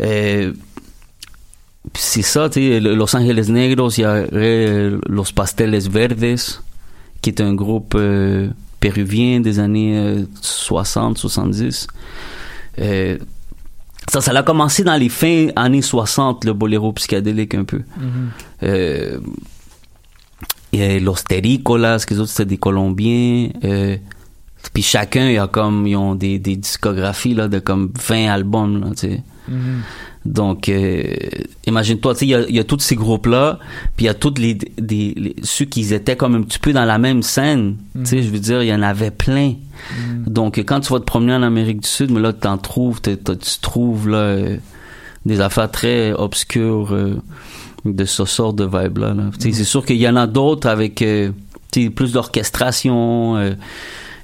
Euh, 0.00 0.52
puis 1.92 2.02
c'est 2.02 2.22
ça 2.22 2.48
tu 2.48 2.60
sais 2.60 2.78
Los 2.80 3.16
Angeles 3.16 3.46
Negros 3.50 3.90
il 3.90 4.02
y 4.02 4.06
aurait 4.06 4.28
euh, 4.32 5.00
Los 5.08 5.32
Pasteles 5.34 5.88
Verdes 5.90 6.38
qui 7.24 7.30
est 7.30 7.40
un 7.40 7.54
groupe 7.54 7.94
euh, 7.96 8.50
péruvien 8.80 9.40
des 9.40 9.58
années 9.58 9.96
euh, 9.96 10.24
60 10.42 11.16
70 11.16 11.86
euh, 12.80 13.16
ça 14.12 14.20
ça 14.20 14.32
a 14.32 14.42
commencé 14.42 14.84
dans 14.84 14.96
les 14.96 15.08
fins 15.08 15.48
années 15.56 15.80
60 15.80 16.44
le 16.44 16.52
boléro 16.52 16.92
psychédélique 16.92 17.54
un 17.54 17.64
peu. 17.64 17.80
Euh, 18.62 19.18
il 20.72 20.80
y 20.80 20.82
a 20.82 20.98
Los 20.98 21.22
Terrícolas, 21.26 22.04
que 22.06 22.14
autres 22.16 22.28
c'était 22.28 22.44
des 22.44 22.58
Colombiens. 22.58 23.48
Euh, 24.64 24.70
puis 24.72 24.82
chacun, 24.82 25.26
il 25.28 25.34
y 25.34 25.38
a 25.38 25.46
comme, 25.46 25.86
ils 25.86 25.96
ont 25.96 26.14
des, 26.14 26.38
des 26.38 26.56
discographies 26.56 27.34
là, 27.34 27.48
de 27.48 27.58
comme 27.58 27.92
20 28.08 28.28
albums. 28.32 28.80
Là, 28.80 28.86
tu 28.90 28.96
sais. 29.08 29.22
Mhm. 29.48 29.80
Donc, 30.26 30.70
euh, 30.70 31.02
imagine-toi, 31.66 32.14
tu 32.14 32.20
sais, 32.20 32.24
il 32.26 32.30
y 32.30 32.34
a, 32.34 32.48
y 32.48 32.58
a 32.58 32.64
tous 32.64 32.78
ces 32.78 32.96
groupes-là, 32.96 33.58
puis 33.94 34.04
il 34.04 34.06
y 34.06 34.08
a 34.08 34.14
tous 34.14 34.32
les, 34.38 34.54
des, 34.54 35.12
les- 35.16 35.36
ceux 35.42 35.66
qui 35.66 35.92
étaient 35.92 36.16
comme 36.16 36.34
un 36.34 36.40
petit 36.42 36.58
peu 36.58 36.72
dans 36.72 36.86
la 36.86 36.96
même 36.96 37.22
scène. 37.22 37.76
Tu 37.94 38.06
sais, 38.06 38.22
je 38.22 38.30
veux 38.30 38.38
dire, 38.38 38.62
il 38.62 38.68
y 38.68 38.74
en 38.74 38.80
avait 38.80 39.10
plein. 39.10 39.52
Donc, 40.26 40.56
quand 40.60 40.80
tu 40.80 40.90
vas 40.94 40.98
te 41.00 41.04
promener 41.04 41.34
en 41.34 41.42
Amérique 41.42 41.80
du 41.82 41.88
Sud, 41.88 42.10
mais 42.10 42.20
là, 42.20 42.32
t'en 42.32 42.56
trouves, 42.56 43.02
t'es- 43.02 43.18
t'as- 43.18 43.36
tu 43.36 43.58
trouves 43.60 44.08
là 44.08 44.16
euh, 44.16 44.56
des 45.26 45.42
affaires 45.42 45.70
très 45.70 46.12
obscures 46.14 46.88
euh, 46.94 47.20
de 47.84 48.04
ce 48.06 48.24
sort 48.24 48.54
de 48.54 48.64
vibe-là. 48.64 49.12
là. 49.12 49.24
Tu 49.38 49.50
sais, 49.50 49.58
C'est 49.58 49.64
sûr 49.64 49.84
qu'il 49.84 49.96
y 49.98 50.08
en 50.08 50.16
a 50.16 50.26
d'autres 50.26 50.68
avec 50.70 51.02
euh, 51.02 51.32
tu 51.70 51.90
plus 51.90 52.12
d'orchestration. 52.12 53.36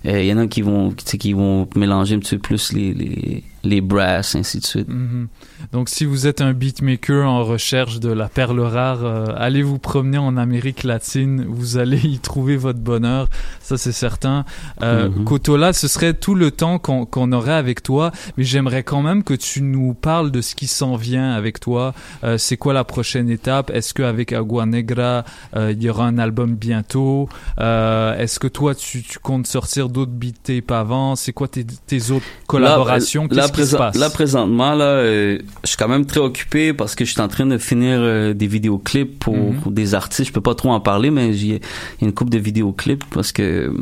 Euh, 0.07 0.11
euh, 0.11 0.23
Il 0.23 0.27
y 0.27 0.33
en 0.33 0.39
a 0.39 0.47
qui 0.47 0.63
vont, 0.63 0.91
qui 0.93 1.33
vont 1.33 1.69
mélanger 1.77 2.15
un 2.15 2.19
petit 2.19 2.37
peu 2.37 2.41
plus 2.41 2.73
les, 2.73 2.95
les, 2.95 3.45
les 3.63 3.81
brasses, 3.81 4.35
ainsi 4.35 4.59
de 4.59 4.65
suite. 4.65 4.89
Mhm. 4.89 5.29
Donc, 5.73 5.89
si 5.89 6.05
vous 6.05 6.27
êtes 6.27 6.41
un 6.41 6.53
beatmaker 6.53 7.29
en 7.29 7.45
recherche 7.45 8.01
de 8.01 8.11
la 8.11 8.29
perle 8.29 8.61
rare, 8.61 9.05
euh, 9.05 9.27
allez 9.37 9.63
vous 9.63 9.79
promener 9.79 10.19
en 10.19 10.37
Amérique 10.37 10.85
latine. 10.85 11.45
Vous 11.47 11.77
allez 11.77 12.01
y 12.07 12.19
trouver 12.19 12.57
votre 12.57 12.79
bonheur. 12.79 13.29
Ça, 13.61 13.77
c'est 13.77 13.93
certain. 13.93 14.45
Euh. 14.83 15.09
Kotola, 15.25 15.73
ce 15.73 15.89
serait 15.89 16.15
tout 16.15 16.35
le 16.35 16.51
temps 16.51 16.79
qu'on 16.79 17.05
qu'on 17.05 17.33
aurait 17.33 17.53
avec 17.53 17.83
toi. 17.83 18.13
Mais 18.37 18.45
j'aimerais 18.45 18.83
quand 18.83 19.03
même 19.03 19.23
que 19.23 19.35
tu 19.35 19.63
nous 19.63 19.95
parles 19.95 20.31
de 20.31 20.41
ce 20.41 20.55
qui 20.55 20.67
s'en 20.67 20.97
vient 20.97 21.33
avec 21.33 21.61
toi. 21.61 21.95
Euh, 22.25 22.39
c'est 22.39 22.57
quoi 22.57 22.73
la 22.73 22.85
prochaine 22.85 23.29
étape? 23.29 23.71
Est-ce 23.71 23.93
qu'avec 23.95 24.33
Agua 24.33 24.67
Negra, 24.67 25.25
euh, 25.57 25.73
il 25.73 25.83
y 25.83 25.91
aura 25.91 26.07
un 26.07 26.19
album 26.19 26.55
bientôt? 26.55 27.29
Est-ce 27.59 28.39
que 28.39 28.49
toi, 28.49 28.75
tu, 28.75 29.03
tu 29.03 29.19
comptes 29.19 29.47
sortir 29.47 29.89
d'autres 29.89 30.13
beat 30.13 30.43
tapes 30.43 30.71
avant? 30.71 31.17
C'est 31.17 31.33
quoi 31.33 31.49
tes, 31.49 31.65
tes 31.65 32.11
autres 32.11 32.27
collaborations? 32.47 33.29
Là, 33.31 33.43
là, 33.43 33.50
Qu'est-ce 33.51 33.63
qui 33.63 33.71
se 33.73 33.77
présent- 33.77 33.79
passe? 33.79 33.97
là, 33.97 34.11
présentement, 34.11 34.75
là, 34.75 34.85
euh, 34.85 35.39
je 35.65 35.69
suis 35.69 35.77
quand 35.77 35.89
même 35.89 36.07
très 36.07 36.21
occupé 36.21 36.73
parce 36.73 36.95
que 36.95 37.05
je 37.05 37.13
suis 37.13 37.21
en 37.21 37.29
train 37.29 37.47
de 37.47 37.59
finir 37.59 37.99
euh, 38.01 38.33
des 38.35 38.47
vidéoclips 38.47 39.19
pour, 39.19 39.37
Mhm. 39.37 39.61
pour 39.61 39.73
des 39.73 39.95
artistes. 39.95 40.29
Je 40.29 40.33
peux 40.33 40.41
pas 40.41 40.55
trop 40.55 40.71
en 40.71 40.81
parler, 40.81 41.11
mais 41.11 41.33
j'ai 41.33 41.47
il 41.47 41.53
y 41.53 41.57
a 41.57 41.59
une 42.07 42.13
couple 42.13 42.31
de 42.31 42.39
vidéoclips 42.39 43.05
parce 43.13 43.33
que, 43.33 43.73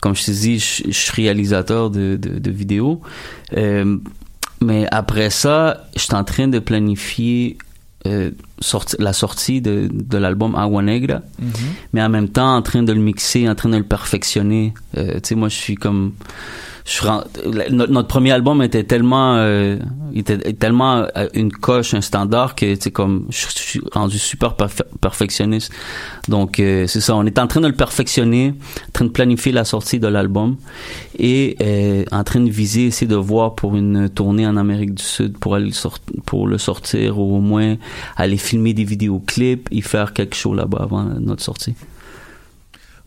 comme 0.00 0.14
je 0.14 0.24
te 0.24 0.30
dis, 0.30 0.58
je, 0.58 0.84
je 0.86 0.90
suis 0.98 1.22
réalisateur 1.22 1.90
de, 1.90 2.16
de, 2.20 2.38
de 2.38 2.50
vidéos. 2.50 3.00
Euh, 3.56 3.96
mais 4.60 4.86
après 4.90 5.30
ça, 5.30 5.86
je 5.96 6.00
suis 6.02 6.14
en 6.14 6.24
train 6.24 6.48
de 6.48 6.58
planifier 6.58 7.58
euh, 8.06 8.30
sorti- 8.60 8.94
la 9.00 9.12
sortie 9.12 9.60
de, 9.60 9.88
de 9.92 10.18
l'album 10.18 10.54
Agua 10.54 10.82
Negra 10.82 11.20
Mhm. 11.40 11.50
mais 11.92 12.00
en 12.02 12.08
même 12.08 12.28
temps 12.28 12.54
en 12.54 12.62
train 12.62 12.84
de 12.84 12.92
le 12.92 13.00
mixer, 13.00 13.48
en 13.48 13.56
train 13.56 13.68
de 13.70 13.76
le 13.76 13.82
perfectionner. 13.82 14.72
Euh, 14.96 15.14
tu 15.14 15.20
sais, 15.30 15.34
moi, 15.34 15.48
je 15.48 15.56
suis 15.56 15.74
comme, 15.74 16.12
je 16.88 17.06
notre, 17.70 17.92
notre 17.92 18.08
premier 18.08 18.32
album 18.32 18.62
était 18.62 18.82
tellement, 18.82 19.34
euh, 19.36 19.76
était 20.14 20.38
tellement 20.54 21.06
euh, 21.16 21.28
une 21.34 21.52
coche, 21.52 21.92
un 21.92 22.00
standard 22.00 22.54
que 22.54 22.74
sais 22.76 22.90
comme, 22.90 23.26
je, 23.28 23.46
suis 23.48 23.80
rendu 23.92 24.18
super 24.18 24.54
perfe- 24.54 24.86
perfectionniste. 24.98 25.70
Donc 26.28 26.58
euh, 26.58 26.86
c'est 26.86 27.02
ça, 27.02 27.14
on 27.14 27.26
est 27.26 27.38
en 27.38 27.46
train 27.46 27.60
de 27.60 27.66
le 27.66 27.74
perfectionner, 27.74 28.54
en 28.88 28.92
train 28.92 29.04
de 29.04 29.10
planifier 29.10 29.52
la 29.52 29.64
sortie 29.64 30.00
de 30.00 30.08
l'album 30.08 30.56
et 31.18 31.56
euh, 31.60 32.04
en 32.10 32.24
train 32.24 32.40
de 32.40 32.50
viser, 32.50 32.86
essayer 32.86 33.06
de 33.06 33.16
voir 33.16 33.54
pour 33.54 33.76
une 33.76 34.08
tournée 34.08 34.46
en 34.46 34.56
Amérique 34.56 34.94
du 34.94 35.02
Sud 35.02 35.36
pour 35.36 35.56
aller 35.56 35.72
pour 36.24 36.46
le 36.46 36.56
sortir 36.56 37.18
ou 37.18 37.36
au 37.36 37.40
moins 37.40 37.76
aller 38.16 38.38
filmer 38.38 38.72
des 38.72 38.84
vidéoclips 38.84 39.68
et 39.70 39.82
faire 39.82 40.14
quelque 40.14 40.34
chose 40.34 40.56
là-bas 40.56 40.78
avant 40.80 41.04
notre 41.04 41.42
sortie. 41.42 41.74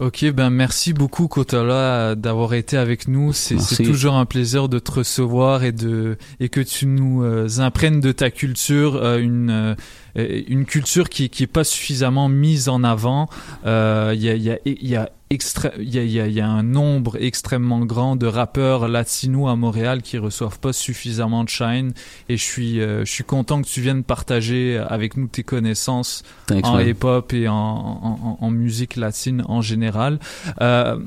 Ok, 0.02 0.26
ben 0.32 0.50
merci 0.50 0.94
beaucoup 0.94 1.28
Kotola 1.28 1.74
euh, 1.74 2.16
d'avoir 2.16 2.56
été 2.56 2.76
avec 2.76 3.08
nous. 3.08 3.34
C'est 3.34 3.84
toujours 3.84 4.16
un 4.16 4.26
plaisir 4.26 4.68
de 4.68 4.80
te 4.80 4.94
recevoir 4.94 5.64
et 5.64 5.72
de 5.72 6.18
et 6.40 6.50
que 6.50 6.60
tu 6.60 6.88
nous 6.88 7.24
euh, 7.24 7.48
imprègnes 7.60 8.00
de 8.00 8.12
ta 8.12 8.32
culture, 8.32 8.96
euh, 8.96 9.20
une 9.20 9.52
euh, 9.52 9.76
une 10.16 10.66
culture 10.66 11.10
qui 11.10 11.30
qui 11.30 11.44
est 11.44 11.48
pas 11.48 11.64
suffisamment 11.64 12.28
mise 12.30 12.70
en 12.70 12.84
avant. 12.84 13.30
Euh, 13.66 14.14
Il 14.16 14.22
y 14.24 14.30
a 14.30 14.36
il 14.36 14.44
y 14.44 14.52
a 14.52 14.58
y 14.66 14.96
a 14.96 15.10
il 15.34 15.90
y 15.90 15.98
a, 15.98 16.04
il 16.04 16.12
y 16.12 16.20
a- 16.20 16.28
il 16.28 16.34
y 16.34 16.42
a 16.42 16.48
un 16.50 16.62
nombre 16.64 17.16
extrêmement 17.22 17.80
grand 17.86 18.18
de 18.18 18.28
rappeurs 18.28 18.90
latinos 18.90 19.50
à 19.50 19.56
Montréal 19.56 20.02
qui 20.02 20.18
reçoivent 20.18 20.60
pas 20.60 20.74
suffisamment 20.74 21.46
de 21.46 21.50
shine 21.50 21.94
et 22.28 22.36
je 22.36 22.44
suis 22.44 22.82
euh, 22.82 23.06
je 23.06 23.12
suis 23.14 23.24
content 23.24 23.62
que 23.62 23.68
tu 23.68 23.80
viennes 23.80 24.04
partager 24.04 24.78
avec 24.90 25.16
nous 25.16 25.28
tes 25.28 25.44
connaissances 25.44 26.24
Thanks, 26.48 26.66
en 26.66 26.76
man. 26.76 26.86
hip-hop 26.86 27.32
et 27.32 27.48
en, 27.48 27.54
en, 27.56 28.20
en- 28.22 28.46
en 28.46 28.52
musique 28.52 28.98
latine 28.98 29.44
en 29.48 29.62
général. 29.62 30.20
Euh, 30.62 30.98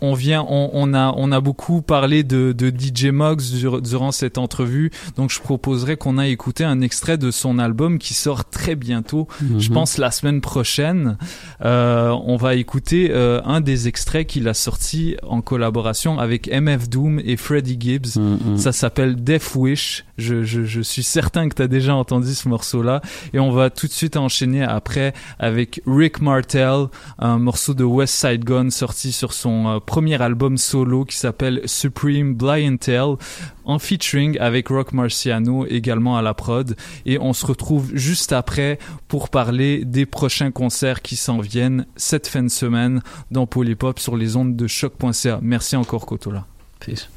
on, 0.00 0.14
vient, 0.14 0.44
on, 0.48 0.70
on 0.72 0.94
a, 0.94 1.12
on 1.16 1.32
a 1.32 1.40
beaucoup 1.40 1.82
parlé 1.82 2.22
de, 2.22 2.52
de 2.52 2.70
DJ 2.70 3.06
Moggs 3.06 3.40
dur- 3.54 3.80
durant 3.82 4.12
cette 4.12 4.38
entrevue, 4.38 4.90
donc 5.16 5.30
je 5.30 5.40
proposerais 5.40 5.96
qu'on 5.96 6.18
a 6.18 6.26
écouté 6.26 6.64
un 6.64 6.80
extrait 6.80 7.18
de 7.18 7.30
son 7.30 7.58
album 7.58 7.98
qui 7.98 8.14
sort 8.14 8.44
très 8.48 8.74
bientôt, 8.74 9.28
je 9.58 9.68
Mhm. 9.68 9.74
pense 9.74 9.98
la 9.98 10.10
semaine 10.10 10.40
prochaine. 10.40 11.16
Euh, 11.64 12.10
on 12.24 12.36
va 12.36 12.54
écouter 12.54 13.10
euh, 13.10 13.40
un 13.44 13.60
des 13.60 13.88
extraits 13.88 14.26
qu'il 14.26 14.48
a 14.48 14.54
sorti 14.54 15.16
en 15.22 15.40
collaboration 15.42 16.18
avec 16.18 16.48
MF 16.48 16.88
Doom 16.88 17.20
et 17.24 17.36
Freddie 17.36 17.76
Gibbs. 17.78 18.16
Mhm. 18.18 18.56
Ça 18.58 18.72
s'appelle 18.72 19.16
Death 19.16 19.54
Wish. 19.54 20.04
Je, 20.18 20.42
je, 20.44 20.64
je 20.64 20.80
suis 20.80 21.02
certain 21.02 21.48
que 21.48 21.54
tu 21.54 21.62
as 21.62 21.68
déjà 21.68 21.94
entendu 21.94 22.34
ce 22.34 22.48
morceau-là. 22.48 23.00
Et 23.32 23.38
on 23.40 23.50
va 23.50 23.70
tout 23.70 23.86
de 23.86 23.92
suite 23.92 24.16
enchaîner 24.16 24.62
après 24.62 25.12
avec 25.38 25.80
Rick 25.86 26.20
Martel, 26.20 26.86
un 27.18 27.38
morceau 27.38 27.74
de 27.74 27.84
West 27.84 28.14
Side 28.14 28.44
Gun 28.44 28.70
sorti 28.70 29.12
sur 29.12 29.32
son 29.32 29.51
euh, 29.76 29.80
premier 29.80 30.20
album 30.20 30.56
solo 30.56 31.04
qui 31.04 31.16
s'appelle 31.16 31.62
Supreme 31.66 32.34
Blind 32.34 32.78
Tale 32.78 33.16
en 33.64 33.78
featuring 33.78 34.38
avec 34.38 34.68
Rock 34.68 34.92
Marciano 34.92 35.66
également 35.66 36.16
à 36.16 36.22
la 36.22 36.34
prod. 36.34 36.76
Et 37.06 37.18
on 37.18 37.32
se 37.32 37.46
retrouve 37.46 37.90
juste 37.94 38.32
après 38.32 38.78
pour 39.08 39.28
parler 39.28 39.84
des 39.84 40.06
prochains 40.06 40.50
concerts 40.50 41.02
qui 41.02 41.16
s'en 41.16 41.38
viennent 41.38 41.86
cette 41.96 42.26
fin 42.26 42.42
de 42.42 42.48
semaine 42.48 43.00
dans 43.30 43.46
Polypop 43.46 43.98
sur 43.98 44.16
les 44.16 44.36
ondes 44.36 44.56
de 44.56 44.66
choc.ca. 44.66 45.38
Merci 45.42 45.76
encore 45.76 46.06
Kotola. 46.06 46.46
Peace. 46.80 47.08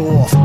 off. 0.00 0.39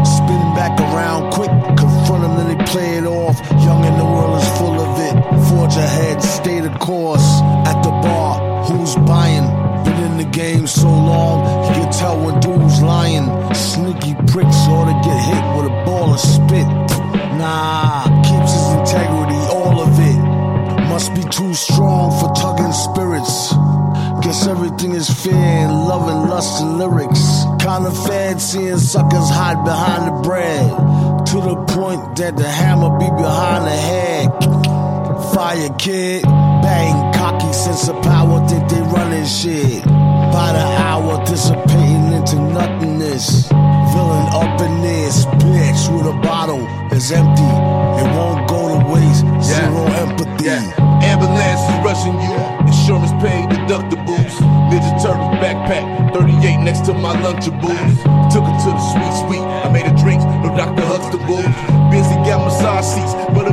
Everything 24.47 24.93
is 24.93 25.09
fair 25.09 25.67
love 25.67 26.07
and 26.07 26.29
lust 26.29 26.61
and 26.61 26.77
lyrics. 26.77 27.45
Kinda 27.59 27.91
fed 28.05 28.39
seeing 28.39 28.77
suckers 28.77 29.29
hide 29.29 29.63
behind 29.65 30.07
the 30.07 30.21
bread. 30.21 30.69
To 31.29 31.37
the 31.41 31.55
point 31.73 32.15
that 32.17 32.37
the 32.37 32.47
hammer 32.47 32.91
be 32.99 33.09
behind 33.09 33.65
the 33.65 33.77
head. 33.89 34.27
Fire 35.33 35.69
kid, 35.79 36.23
bang, 36.61 37.13
cocky 37.13 37.51
sense 37.53 37.87
of 37.87 37.99
power, 38.03 38.47
think 38.47 38.69
they 38.69 38.81
running 38.81 39.25
shit. 39.25 39.83
By 39.83 40.53
the 40.53 40.65
hour, 40.89 41.25
dissipating 41.25 42.13
into 42.13 42.35
nothingness. 42.35 43.47
Villain 43.49 44.27
up 44.31 44.61
in 44.61 44.81
this, 44.81 45.25
bitch 45.41 45.81
with 45.91 46.05
a 46.05 46.17
bottle 46.21 46.63
is 46.91 47.11
empty. 47.11 47.51
It 48.01 48.07
won't 48.15 48.47
go 48.47 48.77
to 48.77 48.93
waste, 48.93 49.25
zero 49.41 49.85
empathy. 49.85 50.49
Ambulance 50.49 50.84
is 51.03 51.61
rushing 51.83 52.15
you. 52.21 52.35
Insurance 52.67 53.11
paid 53.23 53.49
deductibles. 53.49 54.33
Ninja 54.69 54.91
Turtle 55.01 55.29
backpack. 55.41 56.13
38 56.13 56.57
next 56.57 56.85
to 56.85 56.93
my 56.93 57.15
Lunchables. 57.17 57.95
Took 58.31 58.43
her 58.43 58.57
to 58.63 58.69
the 58.71 58.83
sweet 58.93 59.13
sweet. 59.25 59.41
I 59.41 59.71
made 59.71 59.85
her 59.85 59.97
drinks. 59.97 60.25
No 60.43 60.55
Dr. 60.55 60.85
Huxtable. 60.85 61.43
Busy 61.91 62.15
got 62.27 62.43
massage 62.45 62.85
seats. 62.85 63.13
But 63.33 63.44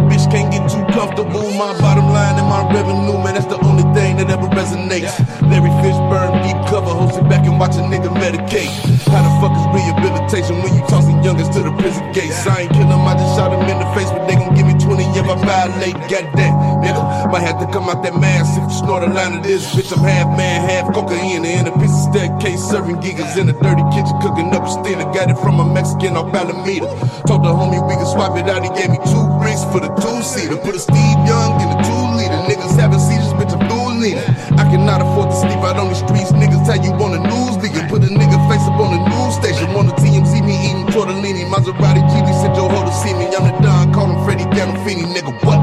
comfortable. 0.93 1.51
My 1.57 1.73
bottom 1.81 2.07
line 2.13 2.39
and 2.39 2.49
my 2.49 2.63
revenue, 2.73 3.19
man, 3.25 3.35
that's 3.35 3.47
the 3.47 3.59
only 3.65 3.85
thing 3.97 4.17
that 4.19 4.29
ever 4.31 4.49
resonates. 4.53 5.13
Larry 5.51 5.73
Fishburne, 5.81 6.45
deep 6.45 6.61
cover. 6.69 6.93
Hosted 6.93 7.29
back 7.29 7.45
and 7.45 7.59
watch 7.59 7.77
a 7.77 7.83
nigga 7.85 8.13
medicate. 8.21 8.71
How 9.09 9.21
the 9.25 9.33
fuck 9.41 9.53
is 9.57 9.67
rehabilitation 9.77 10.63
when 10.63 10.75
you 10.75 10.83
tossing 10.89 11.19
youngins 11.25 11.53
to 11.55 11.61
the 11.65 11.73
prison 11.81 12.05
gates? 12.13 12.47
I 12.47 12.63
ain't 12.63 12.73
kill 12.73 12.89
'em, 12.89 13.07
I 13.09 13.15
just 13.15 13.37
shot 13.37 13.53
'em 13.53 13.65
in 13.69 13.79
the 13.79 13.89
face, 13.97 14.11
but 14.11 14.29
they 14.29 14.37
gon' 14.37 14.55
give 14.55 14.67
me 14.67 14.75
20 14.75 15.05
if 15.19 15.29
I 15.29 15.37
violate. 15.37 15.97
Got 16.09 16.27
that, 16.37 16.53
nigga. 16.85 17.33
Might 17.33 17.43
have 17.43 17.59
to 17.61 17.67
come 17.67 17.89
out 17.89 18.03
that 18.05 18.15
mask 18.17 18.57
if 18.57 18.65
you 18.65 18.71
snort 18.71 19.03
a 19.03 19.07
line 19.07 19.35
of 19.39 19.43
this. 19.43 19.75
Bitch, 19.75 19.93
I'm 19.93 20.05
half 20.05 20.29
man, 20.37 20.69
half 20.69 20.93
cocaine. 20.95 21.45
In 21.45 21.67
a 21.67 21.73
piece 21.79 21.93
of 21.93 22.13
staircase, 22.13 22.63
serving 22.63 22.97
gigas 23.01 23.37
in 23.37 23.49
a 23.49 23.53
dirty 23.53 23.85
kitchen, 23.95 24.17
cooking 24.21 24.55
up 24.55 24.65
a 24.65 24.71
steamer. 24.71 25.05
Got 25.13 25.31
it 25.31 25.39
from 25.39 25.61
a 25.61 25.65
Mexican 25.65 26.17
off 26.17 26.35
Alameda. 26.35 26.89
Told 27.27 27.45
the 27.45 27.53
homie 27.53 27.81
we 27.89 27.95
could 27.97 28.09
swap 28.09 28.37
it 28.37 28.49
out. 28.49 28.63
He 28.63 28.71
gave 28.71 28.91
me 28.91 28.99
two 29.11 29.32
bricks 29.53 29.65
for 29.73 29.81
the 29.81 29.93
two 30.01 30.23
seater. 30.23 30.57
Put 30.57 30.75
a 30.75 30.79
Steve 30.79 31.21
Young 31.29 31.61
in 31.61 31.69
the 31.69 31.79
two 31.85 32.05
liter. 32.17 32.41
Niggas 32.49 32.77
having 32.81 32.99
seizures, 32.99 33.33
bitch, 33.37 33.53
I'm 33.53 33.69
dual. 33.69 33.83
I 34.03 34.67
cannot 34.67 35.01
afford 35.01 35.31
to 35.31 35.37
sleep 35.37 35.63
out 35.63 35.77
on 35.77 35.89
the 35.89 35.95
streets. 35.95 36.33
Niggas 36.33 36.67
tell 36.67 36.83
you 36.83 36.91
on 36.99 37.13
the 37.15 37.23
news 37.23 37.55
leaking. 37.63 37.87
Put 37.89 38.03
a 38.03 38.11
nigga 38.11 38.39
face 38.51 38.67
up 38.67 38.81
on 38.83 38.91
the 38.91 39.03
news 39.07 39.35
station. 39.39 39.71
On 39.79 39.87
the 39.87 39.95
TMZ, 39.95 40.43
me 40.43 40.59
eating 40.59 40.87
tortellini. 40.91 41.47
Maserati 41.47 42.03
GD 42.11 42.29
sent 42.43 42.57
your 42.57 42.69
hoe 42.69 42.83
to 42.83 42.93
see 42.93 43.15
me. 43.15 43.31
I'm 43.31 43.47
the 43.47 43.55
Don, 43.63 43.95
call 43.95 44.11
him 44.11 44.25
Freddie 44.25 44.51
Gandolfini. 44.51 45.07
Nigga, 45.15 45.33
what? 45.47 45.62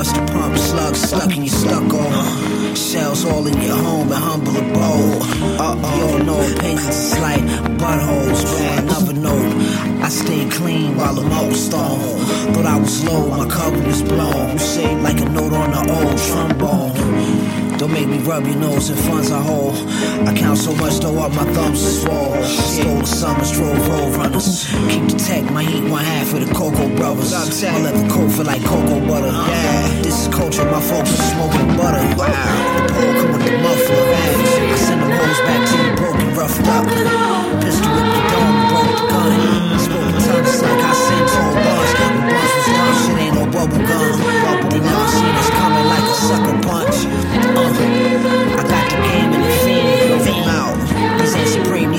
Bust 0.00 0.16
a 0.16 0.24
pump, 0.32 0.56
slug 0.56 0.96
stuck 0.96 1.36
in 1.36 1.42
your 1.44 1.54
stucco. 1.54 2.02
Shells 2.74 3.26
all 3.26 3.46
in 3.46 3.60
your 3.60 3.76
home 3.76 4.10
and 4.10 4.24
humble 4.24 4.56
abode. 4.56 5.22
Uh 5.60 5.76
oh, 5.76 5.98
yo, 6.00 6.24
no 6.24 6.36
opinions, 6.40 6.88
it's 6.88 7.18
like 7.20 7.44
buttholes. 7.80 8.42
Man, 8.44 8.84
another 8.84 9.12
note. 9.12 9.54
I 10.02 10.08
stay 10.08 10.48
clean 10.48 10.96
while 10.96 11.18
I'm 11.20 11.30
out 11.32 11.52
stone. 11.52 12.00
Thought 12.52 12.66
I 12.66 12.78
was 12.78 13.04
low, 13.04 13.28
my 13.28 13.46
cover 13.46 13.82
was 13.86 14.02
blown. 14.02 14.52
You 14.52 14.58
say 14.58 14.96
like 15.02 15.20
a 15.20 15.28
note 15.28 15.52
on 15.52 15.70
the 15.70 15.82
old 15.96 16.18
trombone. 16.26 17.59
Don't 17.80 17.92
make 17.92 18.08
me 18.08 18.18
rub 18.18 18.46
your 18.46 18.56
nose 18.56 18.90
in 18.90 18.96
funds 19.08 19.32
I 19.32 19.40
hold. 19.40 19.74
I 20.28 20.34
count 20.36 20.58
so 20.58 20.74
much, 20.74 21.00
throw 21.00 21.16
up 21.16 21.32
my 21.32 21.44
thumbs 21.54 21.82
is 21.82 22.02
swole. 22.02 22.36
Stole 22.44 22.98
the 22.98 23.06
summers, 23.06 23.52
drove 23.52 23.88
road 23.88 24.16
runners. 24.16 24.68
Keep 24.90 25.08
the 25.08 25.16
tech, 25.16 25.50
my 25.50 25.62
heat 25.62 25.88
one 25.88 26.04
half 26.04 26.30
of 26.34 26.46
the 26.46 26.54
Cocoa 26.54 26.94
Brothers. 26.94 27.32
My 27.32 27.80
leather 27.80 28.06
coat 28.10 28.32
feel 28.32 28.44
like 28.44 28.62
cocoa 28.66 29.00
butter. 29.08 29.32
Yeah, 29.32 30.02
this 30.02 30.26
is 30.26 30.28
culture, 30.28 30.66
my 30.66 30.78
focus 30.78 31.16
smoking 31.32 31.68
butter. 31.78 32.04
Wow, 32.20 32.84
the 32.84 32.92
pole 32.92 33.14
come 33.16 33.32
with 33.32 33.44
the 33.48 33.56
muffler. 33.64 34.04
I 34.12 34.76
send 34.76 35.00
the 35.00 35.16
hoes 35.16 35.40
back 35.48 35.64
to 35.64 35.76
the 35.80 35.96
broken, 35.96 36.34
roughed 36.36 36.68
up. 36.68 36.84
Pistol 37.64 37.96
whipped 37.96 38.12
the 38.12 38.22
dome, 38.28 38.60
broke 38.68 38.92
the 38.92 39.08
gun. 39.08 39.32
Spoken 39.80 40.20
tongues 40.20 40.60
like 40.60 40.84
I 40.84 40.92
sent 40.92 41.30
all 41.32 41.54
bars. 41.64 42.49
Was 42.70 43.06
shit 43.06 43.18
ain't 43.18 43.34
no 43.34 43.44
bubble 43.46 43.78
gum. 43.78 44.14
They 44.70 44.80
never 44.80 45.08
seen 45.08 45.34
us 45.40 45.50
coming 45.50 45.86
like 45.92 46.06
a 46.06 46.14
sucker 46.28 46.56
punch. 46.66 46.96
Uh, 47.58 48.60
I 48.60 48.62
got 48.72 48.84
the 48.90 48.96
game 49.06 49.32
and 49.34 49.44
the 49.44 49.52
fiend. 49.64 50.48
Out. 50.50 50.76
These 51.20 51.34
ain't 51.36 51.48
supreme, 51.48 51.89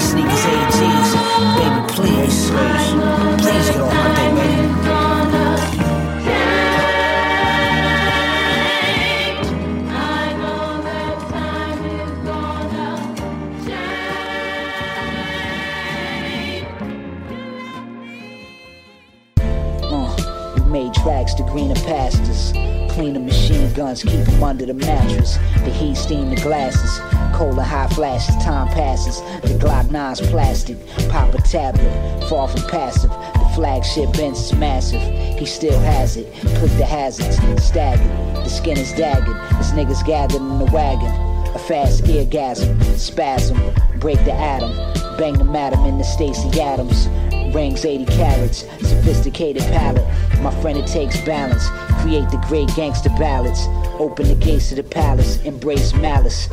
pastures. 23.01 23.13
Cleaner 23.13 23.19
machine 23.19 23.73
guns, 23.73 24.03
keep 24.03 24.27
'em 24.27 24.43
under 24.43 24.65
the 24.65 24.73
mattress. 24.73 25.37
The 25.63 25.71
heat 25.71 25.97
steam 25.97 26.29
the 26.29 26.35
glasses. 26.35 27.01
And 27.39 27.59
hot 27.59 27.91
flashes, 27.93 28.35
time 28.43 28.67
passes. 28.67 29.23
The 29.41 29.57
Glock 29.57 29.89
9's 29.89 30.21
plastic. 30.21 30.77
Pop 31.09 31.33
a 31.33 31.41
tablet, 31.41 32.29
far 32.29 32.47
from 32.47 32.61
passive. 32.69 33.09
The 33.09 33.45
flagship 33.55 34.13
Benz 34.13 34.39
is 34.39 34.53
massive. 34.53 35.01
He 35.39 35.45
still 35.47 35.79
has 35.79 36.17
it. 36.17 36.31
Click 36.59 36.77
the 36.77 36.85
hazards, 36.85 37.39
staggered. 37.63 38.11
The 38.35 38.49
skin 38.49 38.77
is 38.77 38.93
dagged. 38.93 39.27
This 39.57 39.71
niggas 39.71 40.05
gathered 40.05 40.39
in 40.39 40.59
the 40.59 40.65
wagon. 40.65 41.11
A 41.55 41.59
fast 41.59 42.03
eargasm, 42.03 42.77
spasm, 42.95 43.57
break 43.99 44.23
the 44.23 44.33
atom. 44.33 44.71
Bang 45.17 45.33
the 45.33 45.43
madam 45.43 45.83
in 45.85 45.97
the 45.97 46.03
Stacy 46.03 46.61
Adams. 46.61 47.07
Rings 47.55 47.83
80 47.83 48.05
carats, 48.05 48.65
sophisticated 48.81 49.63
palette. 49.63 50.05
My 50.41 50.51
friend, 50.61 50.77
it 50.77 50.87
takes 50.87 51.19
balance. 51.21 51.67
Create 52.01 52.29
the 52.29 52.43
great 52.47 52.67
gangster 52.75 53.09
ballads. 53.11 53.67
Open 53.99 54.27
the 54.27 54.35
gates 54.35 54.71
of 54.71 54.77
the 54.77 54.83
palace, 54.83 55.41
embrace 55.43 55.93
malice. 55.93 56.47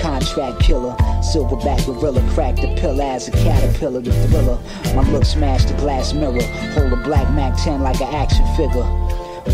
Contract 0.00 0.60
killer, 0.60 0.94
silverback 1.20 1.84
gorilla, 1.86 2.22
crack 2.32 2.56
the 2.56 2.74
pill 2.80 3.00
as 3.02 3.28
a 3.28 3.32
caterpillar, 3.32 4.00
the 4.00 4.12
thriller. 4.28 4.58
My 4.94 5.08
look 5.10 5.24
smash 5.24 5.64
the 5.64 5.74
glass 5.74 6.12
mirror, 6.12 6.42
hold 6.72 6.92
a 6.92 6.96
black 6.96 7.30
Mac 7.34 7.56
10 7.62 7.82
like 7.82 8.00
an 8.00 8.14
action 8.14 8.46
figure. 8.56 8.86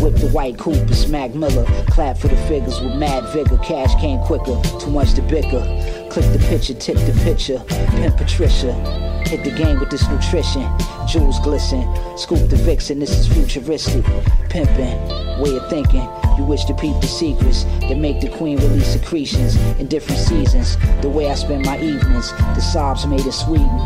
Whip 0.01 0.15
the 0.15 0.27
white 0.29 0.57
coupe 0.57 0.75
and 0.75 0.95
smack 0.95 1.33
Miller. 1.33 1.65
Clap 1.87 2.17
for 2.17 2.27
the 2.27 2.37
figures 2.47 2.81
with 2.81 2.95
mad 2.95 3.23
vigor. 3.33 3.57
Cash 3.59 3.95
came 4.01 4.19
quicker, 4.19 4.61
too 4.79 4.91
much 4.91 5.13
to 5.13 5.21
bicker. 5.21 5.61
Click 6.09 6.25
the 6.33 6.45
picture, 6.49 6.73
tip 6.73 6.97
the 6.97 7.17
picture. 7.23 7.59
Pimp 7.91 8.17
Patricia. 8.17 9.14
Hit 9.25 9.43
the 9.43 9.51
game 9.51 9.79
with 9.79 9.89
this 9.89 10.07
nutrition. 10.07 10.67
Jewels 11.07 11.39
glisten. 11.39 11.81
Scoop 12.17 12.47
the 12.49 12.57
vixen, 12.57 12.99
this 12.99 13.09
is 13.09 13.27
futuristic. 13.27 14.03
Pimping, 14.49 14.97
way 15.39 15.57
of 15.57 15.67
thinking. 15.69 16.07
You 16.37 16.43
wish 16.43 16.65
to 16.65 16.73
peep 16.75 16.99
the 17.01 17.07
secrets 17.07 17.63
that 17.63 17.97
make 17.97 18.21
the 18.21 18.29
queen 18.29 18.57
release 18.57 18.87
secretions 18.87 19.55
in 19.79 19.87
different 19.87 20.21
seasons. 20.21 20.77
The 21.01 21.09
way 21.09 21.29
I 21.29 21.35
spend 21.35 21.65
my 21.65 21.79
evenings, 21.79 22.31
the 22.31 22.59
sobs 22.59 23.07
made 23.07 23.25
in 23.25 23.31
Sweden. 23.31 23.79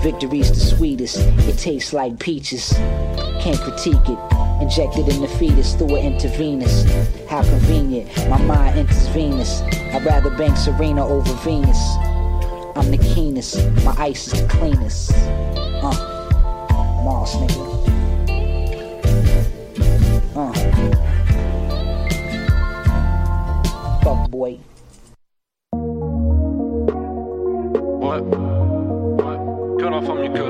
Victory's 0.00 0.50
the 0.50 0.60
sweetest, 0.60 1.16
it 1.18 1.58
tastes 1.58 1.92
like 1.92 2.18
peaches. 2.18 2.72
Can't 3.40 3.58
critique 3.60 4.06
it. 4.06 4.18
Injected 4.62 5.08
in 5.08 5.20
the 5.22 5.28
fetus 5.28 5.74
through 5.74 5.96
an 5.96 6.12
intravenous. 6.12 6.84
How 7.28 7.42
convenient, 7.42 8.08
my 8.28 8.40
mind 8.42 8.78
enters 8.78 9.08
Venus. 9.08 9.62
I'd 9.62 10.04
rather 10.04 10.30
bank 10.30 10.56
Serena 10.56 11.06
over 11.06 11.32
Venus. 11.42 12.13
I'm 12.76 12.90
the 12.90 12.98
keenest, 12.98 13.56
my 13.84 13.94
ice 13.96 14.26
is 14.26 14.42
the 14.42 14.48
cleanest. 14.48 15.12
Uh, 15.14 15.94
Mars 17.04 17.34
nigga. 17.34 17.64
Uh. 20.34 20.52
Fuck 24.02 24.30
boy. 24.30 24.58
Ouais. 28.02 28.20
Ouais. 29.22 29.38
Que 29.78 29.86
la 29.86 30.02
famille, 30.02 30.32
que 30.32 30.43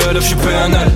F, 0.00 0.14
je 0.14 0.20
suis 0.20 0.20
QL, 0.20 0.20
je 0.20 0.26
suis 0.26 0.36
PNL. 0.36 0.90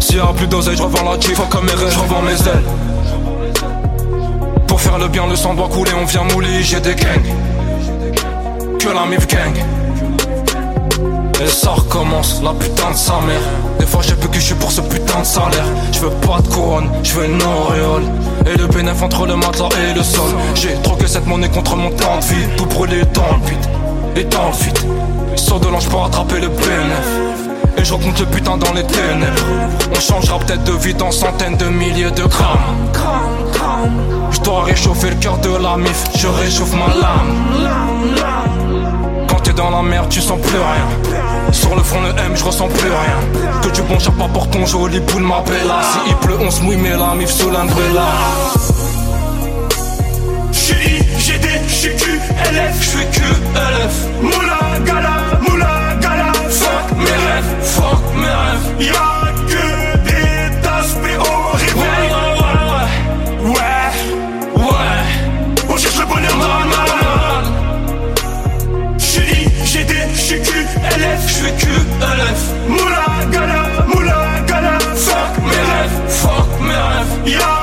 S'il 0.00 0.16
y 0.16 0.20
a 0.20 0.26
plus 0.26 0.46
d'oseille, 0.46 0.76
je 0.76 0.82
revends 0.82 1.10
la 1.10 1.20
Jeep, 1.20 1.38
comme 1.50 1.64
mes 1.66 1.72
rêves, 1.72 1.92
je 1.92 1.98
revends 1.98 2.22
mes 2.22 2.32
ailes. 2.32 2.64
Pour 4.66 4.80
faire 4.80 4.98
le 4.98 5.08
bien, 5.08 5.26
le 5.26 5.36
sang 5.36 5.54
doit 5.54 5.68
couler, 5.68 5.92
on 6.00 6.04
vient 6.04 6.24
mouler, 6.24 6.62
j'ai 6.62 6.80
des 6.80 6.94
gangs. 6.94 7.22
Que 8.78 8.88
la 8.88 9.06
MIF 9.06 9.26
gang. 9.26 9.54
Et 11.42 11.48
ça 11.48 11.70
recommence, 11.70 12.40
la 12.42 12.52
putain 12.52 12.90
de 12.92 12.96
sa 12.96 13.20
mère. 13.20 13.40
Des 13.78 13.86
fois 13.86 14.00
j'ai 14.02 14.14
peu 14.14 14.28
que 14.28 14.36
je 14.36 14.46
suis 14.46 14.54
pour 14.54 14.72
ce 14.72 14.80
putain 14.80 15.20
de 15.20 15.26
salaire. 15.26 15.66
Je 15.92 16.00
veux 16.00 16.10
pas 16.10 16.40
de 16.40 16.48
couronne, 16.48 16.88
je 17.02 17.12
veux 17.12 17.26
une 17.26 17.42
auréole. 17.42 18.04
Et 18.46 18.56
le 18.56 18.66
bénéf 18.68 19.02
entre 19.02 19.26
le 19.26 19.36
matelas 19.36 19.68
et 19.90 19.94
le 19.94 20.02
sol. 20.02 20.30
J'ai 20.54 20.74
troqué 20.82 21.06
cette 21.06 21.26
monnaie 21.26 21.50
contre 21.50 21.76
mon 21.76 21.90
temps 21.90 22.18
de 22.18 22.24
vie. 22.24 22.46
Tout 22.56 22.66
brûlé 22.66 23.02
dans 23.12 23.36
le 23.36 23.50
vide, 23.50 23.66
et 24.16 24.24
dans 24.24 24.48
le 24.48 24.64
vide. 24.64 24.78
Sur 25.36 25.60
de 25.60 25.68
l'ange 25.68 25.88
pour 25.88 26.04
attraper 26.04 26.40
le 26.40 26.48
bénéf. 26.48 27.08
Et 27.78 27.84
je 27.84 27.92
rencontre 27.92 28.20
le 28.20 28.26
putain 28.26 28.56
dans 28.56 28.72
les 28.72 28.84
ténèbres. 28.84 29.42
On 29.94 30.00
changera 30.00 30.38
peut-être 30.38 30.64
de 30.64 30.72
vie 30.72 30.94
dans 30.94 31.10
centaines 31.10 31.56
de 31.56 31.66
milliers 31.66 32.10
de 32.10 32.24
grammes. 32.24 32.90
Je 34.30 34.40
dois 34.40 34.64
réchauffer 34.64 35.10
le 35.10 35.16
cœur 35.16 35.38
de 35.38 35.56
la 35.62 35.76
mif, 35.76 36.04
je 36.16 36.26
réchauffe 36.26 36.72
ma 36.72 36.88
lame. 36.94 37.34
Quand 39.28 39.40
t'es 39.42 39.52
dans 39.52 39.70
la 39.70 39.82
merde, 39.82 40.08
tu 40.08 40.20
sens 40.20 40.40
plus 40.40 40.58
rien. 40.58 41.52
Sur 41.52 41.74
le 41.76 41.82
front, 41.82 42.00
le 42.00 42.10
M, 42.10 42.32
je 42.34 42.44
ressens 42.44 42.68
plus 42.68 42.88
rien. 42.88 43.42
Que 43.62 43.68
du 43.68 43.82
bon 43.82 43.98
chapeau 43.98 44.26
pour 44.32 44.48
ton 44.50 44.66
joli 44.66 45.00
boule, 45.00 45.22
ma 45.22 45.40
bella. 45.42 45.80
Si 45.82 45.98
il 46.08 46.16
pleut, 46.16 46.38
on 46.40 46.50
se 46.50 46.62
mouille, 46.62 46.76
mais 46.76 46.96
la 46.96 47.14
mif 47.14 47.30
sous 47.30 47.50
l'umbrella. 47.50 48.08
J'suis 50.52 50.98
IGD, 51.18 51.46
j'suis 51.68 51.96
QLF, 51.96 52.80
j'suis 52.80 53.06
QLF. 53.12 54.06
Moula, 54.22 54.78
gala, 54.84 55.16
Fuck 57.74 58.02
mes 58.14 58.34
rêves. 58.40 58.68
Y'a 58.80 59.12
que 59.50 59.64
des 60.08 60.60
tâches, 60.62 60.96
mais 61.02 61.16
horribles. 61.16 61.78
Ouais, 61.80 62.04
ouais, 62.42 62.56
ouais, 63.44 63.56
ouais. 63.56 63.88
Ouais, 64.54 65.02
on 65.68 65.76
cherche 65.76 65.98
le 65.98 66.06
bonheur 66.06 66.36
dans 66.42 66.58
le 66.60 66.68
malade. 66.74 67.48
J'suis 68.98 69.22
I, 69.22 69.84
j'suis 70.14 70.40
Q, 70.42 70.50
LF, 70.98 71.22
j'suis 71.28 71.52
Q, 71.58 71.66
LF. 72.00 72.42
Moula, 72.68 73.06
gala, 73.32 73.62
moula, 73.92 74.20
gala. 74.46 74.78
Fuck 74.94 75.32
mes 75.44 75.62
rêves, 75.70 75.98
fuck 76.08 76.50
mes 76.60 76.72
rêves. 76.72 77.14
Y'a 77.38 77.55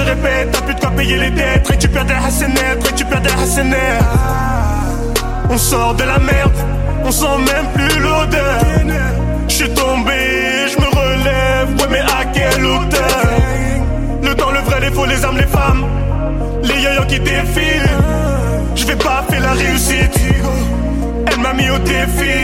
se 0.00 0.10
répète. 0.10 0.50
T'as 0.52 0.62
plus 0.62 0.74
de 0.74 0.80
quoi 0.80 0.90
payer 0.90 1.16
les 1.16 1.30
dettes. 1.30 1.68
Récupère 1.68 2.04
des 2.04 2.14
hassenettes, 2.14 2.84
récupère 2.84 3.20
des 3.20 3.30
hassenettes. 3.30 4.04
On 5.48 5.58
sort 5.58 5.94
de 5.94 6.04
la 6.04 6.18
merde. 6.18 6.58
On 7.04 7.10
sent 7.10 7.38
même 7.52 7.66
plus 7.74 8.00
l'odeur. 8.00 8.60
Je 9.48 9.54
suis 9.54 9.70
tombé, 9.70 10.18
je 10.72 10.80
me 10.80 10.88
relève. 10.88 11.68
Ouais, 11.78 11.88
mais 11.90 12.00
à 12.00 12.24
quelle 12.32 12.64
hauteur? 12.64 13.26
Le 14.22 14.34
temps, 14.34 14.50
le 14.50 14.60
vrai, 14.60 14.80
les 14.80 14.90
faux, 14.90 15.06
les 15.06 15.24
armes, 15.24 15.38
les 15.38 15.46
femmes. 15.46 15.84
Les 16.62 16.80
yo 16.82 17.04
qui 17.08 17.18
défilent. 17.18 17.96
Je 18.76 18.86
vais 18.86 18.96
pas 18.96 19.24
faire 19.28 19.40
la 19.40 19.52
réussite. 19.52 20.18
Elle 21.26 21.40
m'a 21.40 21.52
mis 21.52 21.68
au 21.70 21.78
défi. 21.78 22.38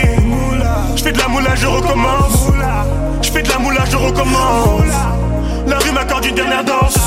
Je 0.95 1.03
fais 1.03 1.11
de 1.11 1.19
la 1.19 1.27
moula, 1.27 1.55
je 1.55 1.67
recommence. 1.67 2.47
Je 3.21 3.31
fais 3.31 3.41
de 3.41 3.49
la 3.49 3.59
moula, 3.59 3.81
je 3.89 3.97
recommence. 3.97 4.95
La 5.67 5.77
rue 5.79 5.91
m'accorde 5.91 6.25
une 6.25 6.35
dernière 6.35 6.63
danse. 6.63 6.97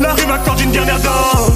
La 0.00 0.12
rue 0.12 0.26
m'accorde 0.26 0.60
une 0.60 0.72
dernière 0.72 0.98
danse. 1.00 1.52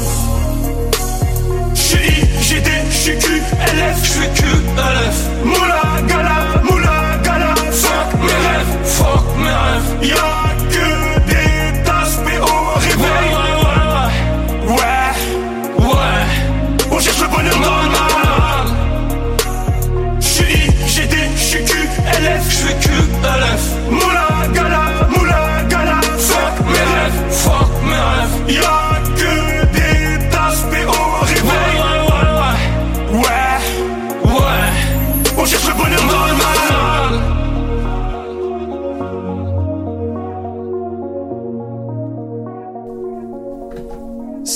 J'suis 1.75 2.23
IGD, 2.41 2.69
j'suis 2.91 3.19
QLF, 3.19 4.03
j'suis 4.03 4.29
QLF. 4.35 5.17
Moula, 5.45 5.83
gala, 6.07 6.63
moula, 6.63 7.19
gala. 7.25 7.55
Fuck 7.73 8.15
mes 8.21 8.39
rêves, 8.47 8.75
fuck 8.85 9.25
mes 9.39 9.51
rêves. 9.51 9.91
Y'a 10.03 10.55
que 10.71 10.89
des 11.29 11.83
tasses 11.85 12.19
au 12.19 12.79
réveil. 12.79 13.31
Ouais, 14.69 14.75
ouais, 14.75 15.13
ouais. 15.87 16.25
On 16.91 16.99
cherche 17.01 17.21
le 17.21 17.29
bonheur 17.29 17.59
dans 17.59 17.83
le 17.83 17.89
mal. 17.91 18.67
J'suis 20.21 20.71
IGD, 20.87 21.15
j'suis 21.37 21.65
QLF, 21.65 22.45
j'suis 22.49 22.75
QLF. 22.81 23.63
Moula, 23.91 24.07
gala, 24.07 24.27
moula, 24.31 24.38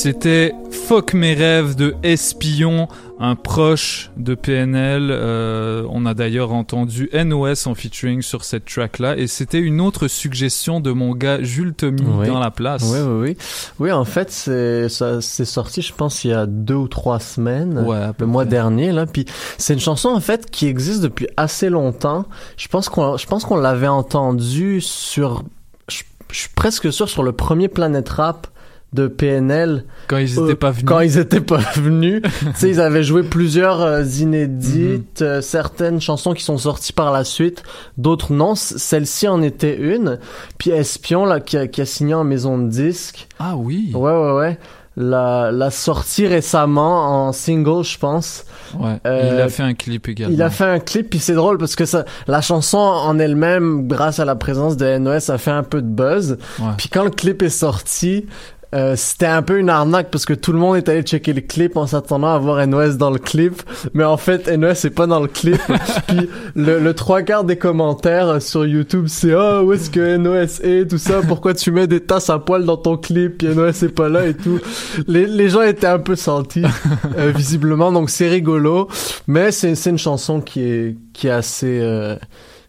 C'était 0.02 0.52
Fuck 0.72 1.14
mes 1.14 1.32
rêves 1.32 1.76
de 1.76 1.94
Espion, 2.02 2.88
un 3.20 3.36
proche 3.36 4.10
de 4.16 4.34
PNL. 4.34 5.10
Euh, 5.12 5.86
on 5.90 6.06
a 6.06 6.14
d'ailleurs 6.14 6.52
entendu 6.52 7.08
NOS 7.14 7.68
en 7.68 7.76
featuring 7.76 8.20
sur 8.20 8.42
cette 8.42 8.64
track-là. 8.64 9.16
Et 9.16 9.28
c'était 9.28 9.60
une 9.60 9.80
autre 9.80 10.08
suggestion 10.08 10.80
de 10.80 10.90
mon 10.90 11.14
gars 11.14 11.40
Jules 11.40 11.72
Tommy 11.72 12.02
Oui. 12.02 12.26
dans 12.26 12.40
la 12.40 12.50
place. 12.50 12.82
Oui, 12.92 12.98
oui, 13.00 13.20
oui. 13.20 13.36
Oui, 13.78 13.92
en 13.92 14.04
fait, 14.04 14.32
c'est 14.32 14.88
sorti, 14.88 15.82
je 15.82 15.92
pense, 15.94 16.24
il 16.24 16.32
y 16.32 16.34
a 16.34 16.46
deux 16.46 16.74
ou 16.74 16.88
trois 16.88 17.20
semaines, 17.20 17.78
Ouais, 17.86 18.10
le 18.18 18.26
mois 18.26 18.44
dernier. 18.44 18.90
Là, 18.90 19.06
puis 19.06 19.24
c'est 19.56 19.72
une 19.74 19.78
chanson 19.78 20.08
en 20.08 20.20
fait 20.20 20.50
qui 20.50 20.66
existe 20.66 21.00
depuis 21.00 21.28
assez 21.36 21.70
longtemps. 21.70 22.24
Je 22.56 22.66
pense 22.66 22.88
qu'on, 22.88 23.14
qu'on 23.18 23.56
l'avait 23.56 23.86
entendu 23.86 24.80
sur, 24.80 25.44
je, 25.88 26.02
je 26.32 26.38
suis 26.40 26.50
presque 26.56 26.92
sûr 26.92 27.08
sur 27.08 27.22
le 27.22 27.30
premier 27.30 27.68
Planet 27.68 28.08
Rap 28.08 28.48
de 28.92 29.06
PNL. 29.08 29.84
Quand 30.08 30.18
ils 30.18 30.38
Euh, 30.38 30.44
étaient 30.44 30.54
pas 30.56 30.70
venus. 30.70 30.84
Quand 30.86 31.00
ils 31.00 31.18
étaient 31.18 31.40
pas 31.40 31.56
venus. 31.76 32.22
tu 32.22 32.28
sais, 32.54 32.68
ils 32.70 32.80
avaient 32.82 33.04
joué 33.04 33.22
plusieurs 33.22 33.80
euh, 33.80 34.02
inédites, 34.02 35.22
euh, 35.22 35.40
certaines 35.40 36.00
chansons 36.00 36.34
qui 36.34 36.42
sont 36.44 36.58
sorties 36.58 36.92
par 36.92 37.12
la 37.12 37.24
suite, 37.24 37.62
d'autres 37.96 38.32
non. 38.32 38.54
Celle-ci 38.54 39.28
en 39.28 39.42
était 39.42 39.76
une. 39.76 40.18
Puis 40.58 40.70
Espion, 40.70 41.24
là, 41.24 41.40
qui 41.40 41.56
a, 41.56 41.66
qui 41.68 41.80
a 41.80 41.86
signé 41.86 42.14
en 42.14 42.24
maison 42.24 42.58
de 42.58 42.68
disque. 42.68 43.28
Ah 43.38 43.54
oui. 43.56 43.92
Ouais, 43.94 44.12
ouais, 44.12 44.32
ouais. 44.32 44.58
La, 44.94 45.50
la 45.52 45.70
sortie 45.70 46.26
récemment 46.26 47.26
en 47.28 47.32
single, 47.32 47.82
je 47.82 47.96
pense. 47.98 48.44
Ouais. 48.78 48.98
Euh, 49.06 49.30
il 49.36 49.40
a 49.40 49.48
fait 49.48 49.62
un 49.62 49.72
clip 49.72 50.06
également. 50.06 50.34
Il 50.34 50.42
a 50.42 50.50
fait 50.50 50.64
un 50.64 50.80
clip, 50.80 51.08
puis 51.08 51.18
c'est 51.18 51.32
drôle 51.32 51.56
parce 51.56 51.76
que 51.76 51.86
ça, 51.86 52.04
la 52.26 52.42
chanson 52.42 52.76
en 52.76 53.18
elle-même, 53.18 53.88
grâce 53.88 54.18
à 54.20 54.26
la 54.26 54.36
présence 54.36 54.76
de 54.76 54.98
NOS, 54.98 55.30
a 55.30 55.38
fait 55.38 55.50
un 55.50 55.62
peu 55.62 55.80
de 55.80 55.86
buzz. 55.86 56.36
Ouais. 56.58 56.66
Puis 56.76 56.90
quand 56.90 57.04
le 57.04 57.10
clip 57.10 57.40
est 57.40 57.48
sorti, 57.48 58.26
euh, 58.74 58.94
c'était 58.96 59.26
un 59.26 59.42
peu 59.42 59.58
une 59.58 59.68
arnaque 59.68 60.10
parce 60.10 60.24
que 60.24 60.32
tout 60.32 60.52
le 60.52 60.58
monde 60.58 60.76
est 60.76 60.88
allé 60.88 61.02
checker 61.02 61.32
le 61.32 61.40
clip 61.40 61.76
en 61.76 61.86
s'attendant 61.86 62.28
à 62.28 62.38
voir 62.38 62.66
NOS 62.66 62.96
dans 62.96 63.10
le 63.10 63.18
clip, 63.18 63.62
mais 63.94 64.04
en 64.04 64.16
fait 64.16 64.48
NOS 64.48 64.86
est 64.86 64.94
pas 64.94 65.06
dans 65.06 65.20
le 65.20 65.28
clip. 65.28 65.60
Puis 66.08 66.28
le, 66.54 66.78
le 66.78 66.94
trois 66.94 67.22
quarts 67.22 67.44
des 67.44 67.56
commentaires 67.56 68.28
euh, 68.28 68.40
sur 68.40 68.66
YouTube 68.66 69.06
c'est 69.08 69.34
ah 69.34 69.62
où 69.62 69.72
est-ce 69.72 69.90
que 69.90 70.16
NOS 70.16 70.60
est 70.62 70.90
tout 70.90 70.98
ça, 70.98 71.20
pourquoi 71.26 71.54
tu 71.54 71.70
mets 71.70 71.86
des 71.86 72.00
tasses 72.00 72.30
à 72.30 72.38
poil 72.38 72.64
dans 72.64 72.76
ton 72.76 72.96
clip, 72.96 73.38
puis 73.38 73.48
NOS 73.48 73.84
est 73.84 73.94
pas 73.94 74.08
là 74.08 74.26
et 74.26 74.34
tout. 74.34 74.60
Les, 75.06 75.26
les 75.26 75.48
gens 75.48 75.62
étaient 75.62 75.86
un 75.86 75.98
peu 75.98 76.16
sentis 76.16 76.64
euh, 77.18 77.32
visiblement, 77.34 77.92
donc 77.92 78.10
c'est 78.10 78.28
rigolo, 78.28 78.88
mais 79.26 79.52
c'est 79.52 79.74
c'est 79.74 79.90
une 79.90 79.98
chanson 79.98 80.40
qui 80.40 80.62
est 80.62 80.96
qui 81.12 81.26
est 81.26 81.30
assez 81.30 81.80
euh, 81.80 82.16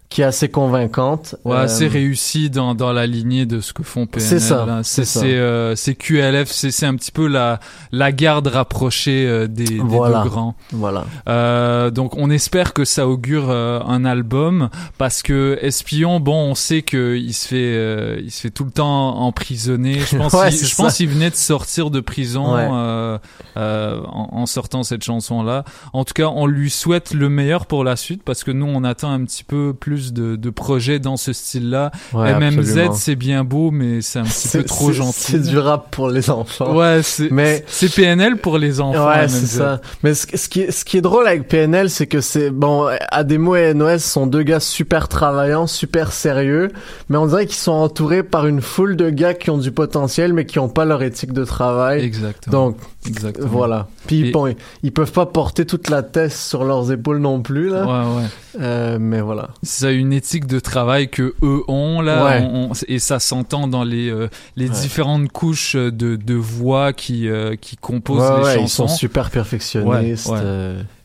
qui 0.09 0.21
est 0.21 0.25
assez 0.25 0.47
convaincante. 0.49 1.35
Ouais, 1.43 1.55
Euh, 1.55 1.67
c'est 1.67 1.87
réussi 1.87 2.51
dans, 2.51 2.75
dans 2.75 2.93
la 2.93 3.07
lignée 3.07 3.47
de 3.47 3.61
ce 3.61 3.73
que 3.73 3.81
font 3.81 4.05
PNL. 4.05 4.29
C'est 4.29 4.39
ça, 4.39 4.63
là. 4.65 4.81
c'est 4.83 5.05
C'est 5.05 5.05
ça. 5.05 5.19
c'est, 5.21 5.33
euh, 5.35 5.75
c'est 5.75 5.95
QLF, 5.95 6.51
c'est 6.51 6.69
c'est 6.69 6.85
un 6.85 6.95
petit 6.95 7.11
peu 7.11 7.25
la 7.27 7.59
la 7.91 8.11
garde 8.11 8.45
rapprochée 8.47 9.25
euh, 9.27 9.47
des, 9.47 9.63
des 9.65 9.79
Voilà. 9.79 10.21
deux 10.23 10.29
grands. 10.29 10.55
Voilà. 10.71 11.05
Euh, 11.27 11.89
donc 11.89 12.15
on 12.15 12.29
espère 12.29 12.73
que 12.73 12.85
ça 12.85 13.07
augure 13.07 13.45
euh, 13.49 13.79
un 13.87 14.05
album 14.05 14.69
parce 14.99 15.23
que 15.23 15.57
Espion, 15.63 16.19
bon, 16.19 16.51
on 16.51 16.55
sait 16.55 16.83
que 16.83 17.15
il 17.17 17.33
se 17.33 17.47
fait 17.47 17.55
euh, 17.75 18.19
il 18.23 18.29
se 18.29 18.41
fait 18.41 18.51
tout 18.51 18.65
le 18.65 18.71
temps 18.71 19.17
emprisonner. 19.19 19.99
Je 19.99 20.17
pense 20.17 20.33
Ouais, 20.33 20.51
je 20.51 20.75
pense 20.75 20.97
qu'il 20.97 21.09
venait 21.09 21.31
de 21.31 21.35
sortir 21.35 21.89
de 21.89 21.99
prison 22.01 22.53
Ouais. 22.53 22.67
euh, 22.71 23.17
euh, 23.57 23.99
en, 24.05 24.29
en 24.33 24.45
sortant 24.45 24.83
cette 24.83 25.03
chanson 25.03 25.41
là. 25.41 25.63
En 25.93 26.03
tout 26.03 26.13
cas, 26.13 26.27
on 26.27 26.45
lui 26.45 26.69
souhaite 26.69 27.13
le 27.15 27.29
meilleur 27.29 27.65
pour 27.65 27.83
la 27.83 27.95
suite 27.95 28.21
parce 28.23 28.43
que 28.43 28.51
nous 28.51 28.67
on 28.67 28.83
attend 28.83 29.11
un 29.11 29.23
petit 29.25 29.43
peu 29.43 29.73
plus 29.73 30.02
de, 30.11 30.35
de 30.35 30.49
projets 30.49 30.99
dans 30.99 31.15
ce 31.17 31.31
style-là. 31.31 31.91
Ouais, 32.13 32.33
MMZ 32.37 32.89
c'est 32.93 33.15
bien 33.15 33.43
beau 33.43 33.71
mais 33.71 34.01
c'est 34.01 34.19
un 34.19 34.23
petit 34.23 34.49
peu 34.49 34.63
trop 34.63 34.91
gentil. 34.91 35.31
C'est 35.33 35.41
du 35.41 35.57
rap 35.57 35.91
pour 35.91 36.09
les 36.09 36.29
enfants. 36.29 36.75
Ouais, 36.75 37.01
c'est 37.03 37.31
Mais- 37.31 37.63
PNL 37.95 38.37
pour 38.37 38.57
les 38.57 38.81
enfants. 38.81 39.07
Ouais, 39.07 39.27
c'est 39.27 39.45
ça. 39.45 39.80
Mais 40.03 40.13
ce, 40.15 40.25
ce 40.35 40.49
qui 40.49 40.61
est, 40.61 40.71
ce 40.71 40.84
qui 40.84 40.97
est 40.97 41.01
drôle 41.01 41.27
avec 41.27 41.47
PNL, 41.47 41.89
c'est 41.89 42.07
que 42.07 42.21
c'est 42.21 42.49
bon. 42.49 42.88
Ademo 43.11 43.55
et 43.55 43.73
NOS 43.73 43.99
sont 43.99 44.25
deux 44.27 44.43
gars 44.43 44.59
super 44.59 45.07
travaillants, 45.07 45.67
super 45.67 46.11
sérieux, 46.11 46.69
mais 47.09 47.17
on 47.17 47.27
dirait 47.27 47.45
qu'ils 47.45 47.55
sont 47.55 47.71
entourés 47.71 48.23
par 48.23 48.47
une 48.47 48.61
foule 48.61 48.95
de 48.95 49.09
gars 49.09 49.34
qui 49.34 49.49
ont 49.51 49.57
du 49.57 49.71
potentiel, 49.71 50.34
mais 50.34 50.45
qui 50.45 50.59
ont 50.59 50.69
pas 50.69 50.85
leur 50.85 51.03
éthique 51.03 51.34
de 51.34 51.45
travail. 51.45 52.03
Exactement. 52.03 52.67
Donc 52.69 52.77
Exactement. 53.07 53.47
voilà. 53.47 53.88
Puis 54.07 54.27
Et- 54.30 54.31
bon, 54.31 54.53
ils, 54.84 54.91
peuvent 54.91 55.11
pas 55.11 55.25
porter 55.25 55.65
toute 55.65 55.89
la 55.89 56.03
tête 56.03 56.31
sur 56.31 56.63
leurs 56.63 56.91
épaules 56.91 57.19
non 57.19 57.41
plus 57.41 57.69
là. 57.69 57.85
Ouais, 57.85 58.17
ouais. 58.21 58.27
Euh, 58.61 58.97
mais 58.99 59.21
voilà. 59.21 59.49
C'est 59.63 59.95
une 59.95 60.13
éthique 60.13 60.45
de 60.47 60.59
travail 60.59 61.09
que 61.09 61.34
eux 61.43 61.63
ont 61.67 62.01
là, 62.01 62.25
Ouais. 62.25 62.49
on- 62.51 62.69
on- 62.71 62.73
et 62.88 62.99
ça 62.99 63.19
s'entend 63.19 63.67
dans 63.67 63.84
les 63.84 64.09
euh, 64.09 64.27
les 64.55 64.67
Ouais. 64.69 64.75
différentes 64.75 65.30
couches 65.31 65.75
de, 65.75 66.15
de 66.15 66.34
voix 66.35 66.93
qui 66.93 67.27
euh, 67.27 67.55
qui 67.55 67.77
composent 67.77 68.21
Ouais, 68.21 68.38
les 68.38 68.43
ouais, 68.43 68.53
chansons. 68.55 68.85
ils 68.85 68.89
sont 68.89 68.95
super 68.95 69.30
perfectionnistes. 69.31 70.31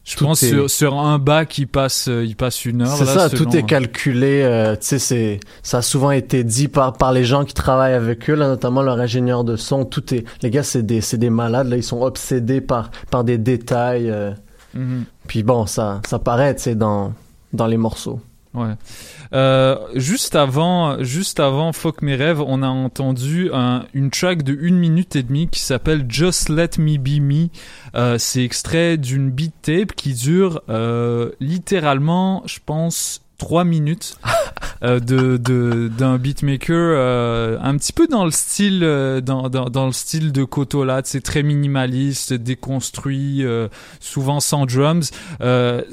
Euh, 0.09 0.13
Je 0.13 0.17
tout 0.17 0.25
pense 0.25 0.43
est- 0.43 0.49
sur, 0.49 0.71
sur 0.71 0.99
un 0.99 1.19
bas 1.19 1.45
qui 1.45 1.67
passe 1.67 2.09
euh, 2.09 2.25
il 2.25 2.35
passe 2.35 2.65
une 2.65 2.83
heure. 2.83 2.89
C'est 2.97 3.05
ça, 3.05 3.29
selon- 3.29 3.45
tout 3.51 3.57
est 3.57 3.63
calculé. 3.63 4.41
euh, 4.43 4.73
tu 4.75 4.79
sais, 4.87 4.99
c'est 4.99 5.41
ça 5.63 5.79
a 5.79 5.83
souvent 5.83 6.11
été 6.11 6.45
dit 6.45 6.69
par 6.69 6.95
par 6.95 7.13
les 7.13 7.25
gens 7.25 7.45
qui 7.45 7.55
travaillent 7.55 7.95
avec 7.95 8.29
eux, 8.31 8.35
là, 8.35 8.49
notamment 8.49 8.83
leur 8.83 8.99
ingénieur 8.99 9.45
de 9.45 9.57
son. 9.57 9.85
Tout 9.85 10.15
est, 10.15 10.25
les 10.43 10.51
gars, 10.51 10.63
c'est 10.63 10.83
des 10.83 11.01
c'est 11.01 11.19
des 11.19 11.31
malades. 11.31 11.69
Là, 11.69 11.77
ils 11.77 11.83
sont 11.83 12.03
obsédés 12.03 12.61
par 12.61 12.91
par 13.11 13.25
des 13.25 13.39
détails. 13.39 14.11
euh, 14.11 14.31
Mhm. 14.75 15.05
Puis 15.27 15.43
bon, 15.43 15.67
ça 15.67 16.01
ça 16.09 16.19
paraît, 16.19 16.55
tu 16.55 16.63
sais, 16.63 16.75
dans 16.75 17.13
dans 17.53 17.67
les 17.67 17.77
morceaux. 17.79 18.21
Euh, 19.35 19.77
juste 19.95 20.35
avant, 20.37 21.03
juste 21.05 21.39
avant 21.41 21.73
Fuck 21.73 22.01
mes 22.03 22.15
rêves, 22.15 22.41
on 22.41 22.63
a 22.63 22.69
entendu 22.69 23.51
un- 23.53 23.85
une 23.93 24.11
track 24.11 24.43
de 24.43 24.57
une 24.59 24.77
minute 24.79 25.17
et 25.17 25.23
demie 25.23 25.49
qui 25.49 25.61
s'appelle 25.61 26.07
Just 26.09 26.49
Let 26.49 26.71
Me 26.79 26.97
Be 26.97 27.21
Me. 27.21 27.49
Euh, 27.95 28.17
c'est 28.19 28.43
extrait 28.43 28.97
d'une 28.97 29.31
beat 29.31 29.55
tape 29.63 29.93
qui 29.93 30.15
dure 30.15 30.63
euh, 30.71 31.31
littéralement, 31.41 32.43
je 32.47 32.59
pense, 32.65 33.21
trois 33.39 33.65
minutes 33.65 34.19
euh, 34.83 35.01
de 35.01 35.37
de- 35.37 35.89
d'un 35.97 36.19
beatmaker 36.19 36.75
euh, 36.77 37.57
un 37.61 37.77
petit 37.77 37.93
peu 37.93 38.07
dans 38.07 38.25
le 38.25 38.31
style 38.31 38.81
euh, 38.83 39.21
dans, 39.21 39.49
dans, 39.49 39.71
dans 39.71 39.87
le 39.87 39.93
style 39.93 40.33
de 40.33 40.45
Kotola 40.45 41.01
c'est 41.05 41.21
très 41.23 41.43
minimaliste 41.43 42.33
déconstruit 42.35 43.45
euh, 43.45 43.69
souvent 44.01 44.41
sans 44.41 44.67
drums 44.67 45.11
le, 45.41 45.85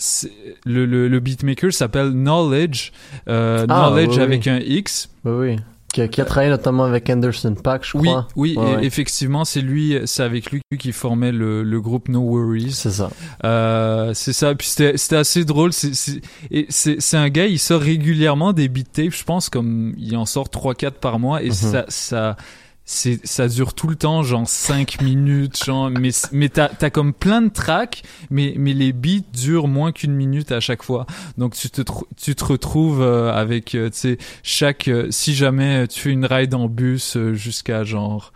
le, 0.65 1.07
le 1.07 1.19
beatmaker 1.19 1.71
s'appelle 1.73 2.11
Knowledge 2.11 2.91
Ah, 3.27 3.65
Knowledge 3.67 4.17
oui, 4.17 4.21
avec 4.21 4.41
oui. 4.45 4.51
un 4.51 4.59
X 4.59 5.09
oui. 5.23 5.57
Qui 5.95 6.01
a, 6.01 6.07
qui 6.09 6.19
a 6.19 6.25
travaillé 6.25 6.49
notamment 6.51 6.83
avec 6.83 7.09
Anderson 7.09 7.55
Paak, 7.55 7.85
je 7.85 7.97
Oui, 7.97 8.07
crois. 8.09 8.27
oui, 8.35 8.55
Ouais, 8.57 8.71
et- 8.71 8.75
ouais. 8.75 8.85
effectivement, 8.85 9.45
c'est 9.45 9.61
lui, 9.61 9.97
c'est 10.03 10.23
avec 10.23 10.51
lui 10.51 10.59
qui 10.77 10.91
formait 10.91 11.31
le, 11.31 11.63
le 11.63 11.79
groupe 11.79 12.09
No 12.09 12.19
Worries. 12.19 12.73
C'est 12.73 12.91
ça. 12.91 13.09
Euh, 13.45 14.11
c'est 14.13 14.33
ça. 14.33 14.53
Puis 14.55 14.67
c'était, 14.67 14.97
c'était 14.97 15.15
assez 15.15 15.45
drôle. 15.45 15.71
C'est, 15.71 15.95
c'est, 15.95 16.19
et 16.51 16.65
c'est, 16.67 16.97
c'est 16.99 17.15
un 17.15 17.29
gars, 17.29 17.45
il 17.45 17.59
sort 17.59 17.79
régulièrement 17.79 18.51
des 18.51 18.67
beat 18.67 18.91
tapes. 18.91 19.13
Je 19.13 19.23
pense 19.23 19.49
comme 19.49 19.93
il 19.97 20.17
en 20.17 20.25
sort 20.25 20.49
3-4 20.49 20.91
par 20.99 21.17
mois 21.17 21.41
et 21.41 21.47
Mhm. 21.47 21.53
ça, 21.53 21.85
ça, 21.87 22.35
c'est, 22.85 23.25
ça 23.25 23.47
dure 23.47 23.73
tout 23.73 23.87
le 23.87 23.95
temps, 23.95 24.21
genre 24.21 24.47
5 24.47 25.01
minutes, 25.01 25.63
genre, 25.65 25.89
mais, 25.89 26.11
mais 26.31 26.49
t'as, 26.49 26.69
t'as 26.69 26.89
comme 26.91 27.13
plein 27.13 27.41
de 27.41 27.49
tracks, 27.49 28.03
mais, 28.29 28.53
mais 28.57 28.73
les 28.73 28.93
beats 28.93 29.25
durent 29.33 29.67
moins 29.67 29.91
qu'une 29.91 30.13
minute 30.13 30.51
à 30.51 30.59
chaque 30.59 30.83
fois. 30.83 31.07
Donc 31.37 31.55
tu 31.55 31.69
te, 31.69 31.81
tu 32.15 32.35
te 32.35 32.45
retrouves 32.45 33.01
euh, 33.01 33.33
avec, 33.33 33.73
euh, 33.73 33.89
tu 33.89 33.97
sais, 33.97 34.17
chaque, 34.43 34.87
euh, 34.87 35.07
si 35.09 35.33
jamais 35.33 35.87
tu 35.87 35.99
fais 35.99 36.11
une 36.11 36.25
ride 36.25 36.53
en 36.53 36.69
bus 36.69 37.17
jusqu'à 37.33 37.83
genre, 37.83 38.31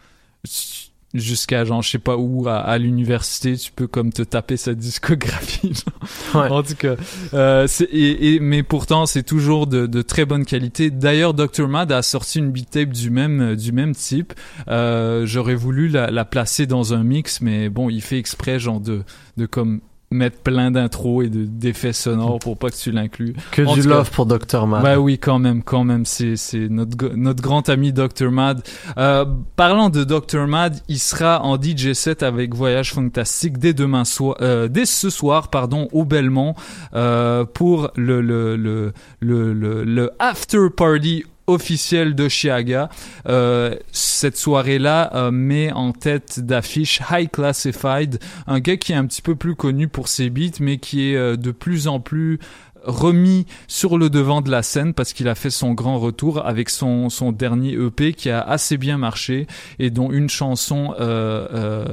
jusqu'à 1.13 1.65
genre 1.65 1.81
je 1.81 1.89
sais 1.89 1.97
pas 1.99 2.17
où 2.17 2.47
à, 2.47 2.57
à 2.57 2.77
l'université 2.77 3.57
tu 3.57 3.71
peux 3.71 3.87
comme 3.87 4.13
te 4.13 4.21
taper 4.21 4.57
sa 4.57 4.73
discographie 4.75 5.73
genre. 6.33 6.51
en 6.51 6.61
tout 6.63 6.75
cas 6.75 6.95
euh, 7.33 7.65
c'est- 7.67 7.85
et, 7.91 8.35
et- 8.35 8.39
mais 8.39 8.61
pourtant 8.63 9.05
c'est 9.07 9.23
toujours 9.23 9.65
de, 9.67 9.87
de 9.87 10.01
très 10.03 10.25
bonne 10.25 10.45
qualité. 10.45 10.91
D'ailleurs 10.91 11.33
Dr 11.33 11.67
Mad 11.67 11.91
a 11.91 12.01
sorti 12.03 12.39
une 12.39 12.51
beat 12.51 12.69
tape 12.69 12.89
du 12.93 13.09
même 13.09 13.55
du 13.55 13.71
même 13.71 13.95
type. 13.95 14.33
Euh, 14.67 15.25
j'aurais 15.25 15.55
voulu 15.55 15.87
la, 15.87 16.11
la 16.11 16.25
placer 16.25 16.67
dans 16.67 16.93
un 16.93 17.03
mix 17.03 17.41
mais 17.41 17.69
bon 17.69 17.89
il 17.89 18.01
fait 18.01 18.19
exprès 18.19 18.59
genre 18.59 18.79
de 18.79 19.01
de 19.37 19.45
comme 19.45 19.81
mettre 20.11 20.37
plein 20.39 20.71
d'intros 20.71 21.21
et 21.23 21.29
de 21.29 21.45
d'effets 21.45 21.93
sonores 21.93 22.39
pour 22.39 22.57
pas 22.57 22.69
que 22.69 22.75
tu 22.75 22.91
l'inclues 22.91 23.33
Que 23.51 23.61
En 23.61 23.73
du 23.75 23.83
cas, 23.83 23.89
love 23.89 24.11
pour 24.11 24.25
Dr. 24.25 24.65
Mad. 24.65 24.81
bah 24.83 24.99
oui, 24.99 25.19
quand 25.19 25.39
même, 25.39 25.61
quand 25.63 25.83
même, 25.83 26.05
c'est 26.05 26.35
c'est 26.35 26.67
notre 26.69 27.15
notre 27.15 27.41
grand 27.41 27.69
ami 27.69 27.93
Dr 27.93 28.31
Mad. 28.31 28.61
Euh, 28.97 29.25
parlant 29.55 29.89
de 29.89 30.03
Dr 30.03 30.47
Mad, 30.47 30.79
il 30.87 30.99
sera 30.99 31.43
en 31.43 31.61
DJ 31.61 31.93
set 31.93 32.23
avec 32.23 32.55
Voyage 32.55 32.93
Fantastique 32.93 33.57
dès 33.59 33.73
demain 33.73 34.03
soir, 34.05 34.35
euh, 34.41 34.67
dès 34.67 34.85
ce 34.85 35.09
soir, 35.09 35.49
pardon, 35.49 35.87
au 35.91 36.05
Belmont 36.05 36.55
euh, 36.93 37.45
pour 37.45 37.91
le 37.95 38.21
le 38.21 38.55
le 38.55 38.93
le 39.19 39.53
le, 39.53 39.83
le 39.83 40.11
after 40.19 40.69
party 40.75 41.23
officiel 41.49 42.15
de 42.15 42.27
Chiaga. 42.29 42.89
Euh, 43.27 43.75
cette 43.91 44.37
soirée-là 44.37 45.11
euh, 45.15 45.31
met 45.31 45.71
en 45.71 45.91
tête 45.91 46.39
d'affiche 46.39 47.01
High 47.11 47.29
Classified, 47.29 48.19
un 48.47 48.59
gars 48.59 48.77
qui 48.77 48.91
est 48.91 48.95
un 48.95 49.05
petit 49.05 49.21
peu 49.21 49.35
plus 49.35 49.55
connu 49.55 49.87
pour 49.87 50.07
ses 50.07 50.29
beats, 50.29 50.59
mais 50.59 50.77
qui 50.77 51.11
est 51.11 51.15
euh, 51.15 51.35
de 51.35 51.51
plus 51.51 51.87
en 51.87 51.99
plus 51.99 52.39
remis 52.85 53.45
sur 53.67 53.97
le 53.97 54.09
devant 54.09 54.39
de 54.41 54.49
la 54.49 54.63
scène 54.63 54.93
parce 54.93 55.11
qu'il 55.11 55.27
a 55.27 55.35
fait 55.35 55.49
son 55.49 55.73
grand 55.73 55.99
retour 55.99 56.45
avec 56.45 56.69
son, 56.69 57.09
son 57.09 57.33
dernier 57.33 57.73
EP 57.73 58.13
qui 58.13 58.29
a 58.29 58.39
assez 58.39 58.77
bien 58.77 58.97
marché 58.97 59.47
et 59.79 59.89
dont 59.89 60.11
une 60.13 60.29
chanson 60.29 60.93
euh, 60.97 61.45
euh, 61.53 61.85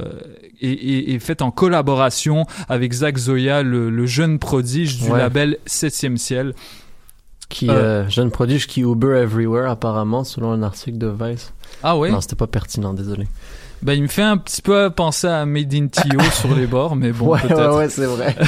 est, 0.61 0.71
est- 0.71 1.13
est 1.13 1.19
faite 1.19 1.41
en 1.41 1.51
collaboration 1.51 2.45
avec 2.69 2.93
Zach 2.93 3.17
Zoya, 3.17 3.63
le, 3.63 3.89
le 3.89 4.05
jeune 4.05 4.39
prodige 4.39 4.97
du 5.01 5.09
Ouais. 5.11 5.19
label 5.19 5.57
Septième 5.65 6.15
Ciel. 6.17 6.53
Qui, 7.49 7.69
Euh, 7.69 8.03
euh, 8.05 8.09
jeune 8.09 8.29
prodige 8.29 8.67
qui 8.67 8.81
Uber 8.81 9.17
Everywhere, 9.21 9.69
apparemment, 9.69 10.23
selon 10.23 10.51
un 10.51 10.63
article 10.63 10.97
de 10.97 11.07
Vice. 11.07 11.53
Ah 11.81 11.97
ouais 11.97 12.11
Non, 12.11 12.19
c'était 12.21 12.35
pas 12.35 12.47
pertinent, 12.47 12.93
désolé. 12.93 13.27
Ben, 13.83 13.93
il 13.93 14.01
me 14.03 14.07
fait 14.07 14.23
un 14.23 14.37
petit 14.37 14.61
peu 14.61 14.89
penser 14.89 15.27
à 15.27 15.45
Made 15.45 15.73
in 15.73 15.87
Tio 15.87 16.19
sur 16.33 16.53
les 16.55 16.65
bords, 16.67 16.95
mais 16.95 17.11
bon, 17.11 17.27
Ouais, 17.33 17.39
peut-être. 17.41 17.69
ouais, 17.71 17.77
ouais, 17.77 17.89
c'est 17.89 18.05
vrai. 18.05 18.35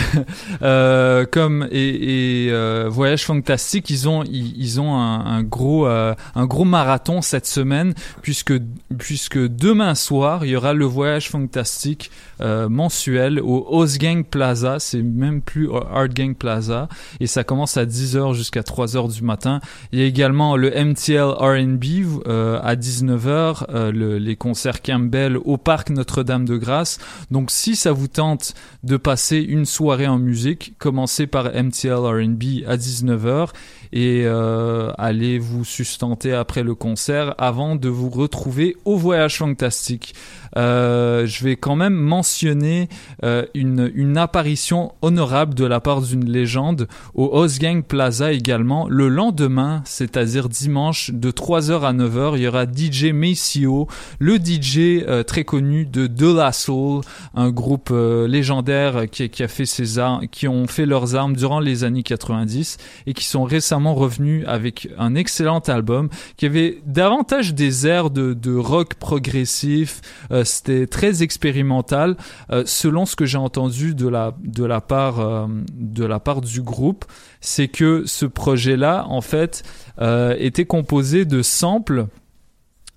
Euh, 0.62 1.26
comme 1.32 1.68
et, 1.72 2.46
et 2.48 2.52
euh, 2.52 2.88
Voyage 2.90 3.24
Fantastique, 3.26 3.90
ils 3.90 4.10
ont 4.10 4.24
ils, 4.24 4.54
ils 4.62 4.82
ont 4.82 4.94
un, 4.98 5.26
un 5.26 5.44
gros 5.44 5.88
euh, 5.88 6.14
un 6.36 6.46
gros 6.46 6.66
marathon 6.66 7.22
cette 7.22 7.46
semaine 7.46 7.94
puisque 8.22 8.54
puisque 8.98 9.38
demain 9.38 9.96
soir 9.96 10.44
il 10.46 10.52
y 10.52 10.56
aura 10.56 10.74
le 10.74 10.86
Voyage 10.86 11.30
Fantastique 11.30 12.12
euh, 12.42 12.68
mensuel 12.68 13.40
au 13.40 13.66
Osgang 13.70 14.24
Plaza, 14.26 14.80
c'est 14.80 15.02
même 15.02 15.42
plus 15.42 15.70
Art 15.94 16.10
Gang 16.10 16.36
Plaza 16.36 16.90
et 17.20 17.28
ça 17.28 17.44
commence 17.44 17.78
à 17.78 17.86
10h 17.86 18.34
jusqu'à 18.34 18.62
3h 18.62 19.14
du 19.14 19.24
matin. 19.24 19.62
Il 19.92 20.00
y 20.00 20.02
a 20.02 20.06
également 20.06 20.56
le 20.58 20.72
MTL 20.72 21.22
R&B 21.38 21.84
euh, 22.28 22.60
à 22.64 22.76
19h, 22.76 23.66
euh, 23.70 23.92
le- 23.92 24.18
les 24.18 24.36
concerts 24.36 24.82
Campbell 24.82 25.19
au 25.28 25.58
parc 25.58 25.90
Notre-Dame-de-Grâce. 25.90 27.00
Donc 27.32 27.52
si 27.52 27.76
ça 27.76 27.92
vous 27.92 28.08
tente 28.08 28.54
de 28.84 28.98
passer 28.98 29.38
une 29.38 29.66
soirée 29.66 30.08
en 30.08 30.20
musique, 30.20 30.74
commencez 30.78 31.28
par 31.28 31.52
MTL 31.54 31.94
R&B 31.94 32.66
à 32.68 32.78
19h 32.78 33.50
et 33.92 34.24
euh, 34.26 34.92
allez 34.98 35.40
vous 35.40 35.66
sustenter 35.66 36.34
après 36.34 36.64
le 36.64 36.76
concert 36.76 37.36
avant 37.38 37.76
de 37.76 37.90
vous 37.90 38.10
retrouver 38.10 38.78
au 38.86 38.96
Voyage 38.96 39.38
Fantastique. 39.38 40.14
Euh, 40.58 41.26
je 41.26 41.44
vais 41.44 41.56
quand 41.56 41.76
même 41.76 41.94
mentionner 41.94 42.90
euh, 43.24 43.46
une, 43.54 43.92
une 43.94 44.18
apparition 44.18 44.94
honorable 45.02 45.54
de 45.54 45.66
la 45.66 45.80
part 45.80 46.02
d'une 46.02 46.26
légende 46.26 46.88
au 47.14 47.30
Osgang 47.34 47.84
Plaza 47.84 48.32
également. 48.32 48.88
Le 48.90 49.10
lendemain, 49.10 49.82
c'est-à-dire 49.86 50.50
dimanche, 50.50 51.12
de 51.12 51.32
3h 51.32 51.82
à 51.82 51.94
9h, 51.94 52.34
il 52.36 52.44
y 52.44 52.48
aura 52.48 52.66
DJ 52.66 53.12
Maceo, 53.14 53.88
le 54.20 54.38
DJ 54.38 55.04
euh, 55.08 55.24
très 55.24 55.44
connu 55.44 55.86
de 55.86 56.08
De 56.08 56.34
La 56.34 56.52
Soul, 56.52 57.02
un 57.36 57.50
groupe 57.50 57.90
euh, 57.92 58.28
légendaire 58.28 59.10
qui, 59.10 59.30
qui 59.30 59.44
a 59.44 59.48
fait 59.48 59.66
ses 59.66 60.00
armes, 60.00 60.28
qui 60.28 60.48
ont 60.48 60.68
fait 60.68 60.86
leurs 60.86 61.16
armes 61.16 61.36
durant 61.36 61.60
les 61.60 61.84
années 61.84 62.04
90 62.04 62.78
et 63.08 63.14
qui 63.14 63.26
sont 63.26 63.44
récemment 63.44 63.96
revenus 63.96 64.44
avec 64.48 64.90
un 64.98 65.16
excellent 65.16 65.60
album 65.60 66.10
qui 66.38 66.46
avait 66.46 66.82
davantage 66.86 67.54
des 67.54 67.88
airs 67.88 68.10
de, 68.10 68.34
de 68.34 68.56
rock 68.56 68.96
progressif. 68.96 70.02
Euh, 70.32 70.39
C'était 70.46 70.88
très 70.88 71.24
expérimental, 71.24 72.16
euh, 72.52 72.64
selon 72.66 73.06
ce 73.06 73.16
que 73.16 73.26
j'ai 73.26 73.38
entendu 73.38 73.96
de 73.96 74.08
la 74.08 74.36
de 74.44 74.64
la 74.66 74.82
part 74.82 75.20
euh, 75.20 75.48
de 75.74 76.06
la 76.06 76.20
part 76.20 76.42
du 76.42 76.62
groupe, 76.62 77.06
c'est 77.42 77.68
que 77.68 78.04
ce 78.06 78.26
projet-là, 78.26 79.06
en 79.08 79.22
fait, 79.22 79.64
euh, 80.02 80.36
était 80.40 80.66
composé 80.66 81.26
de 81.26 81.42
samples 81.42 82.06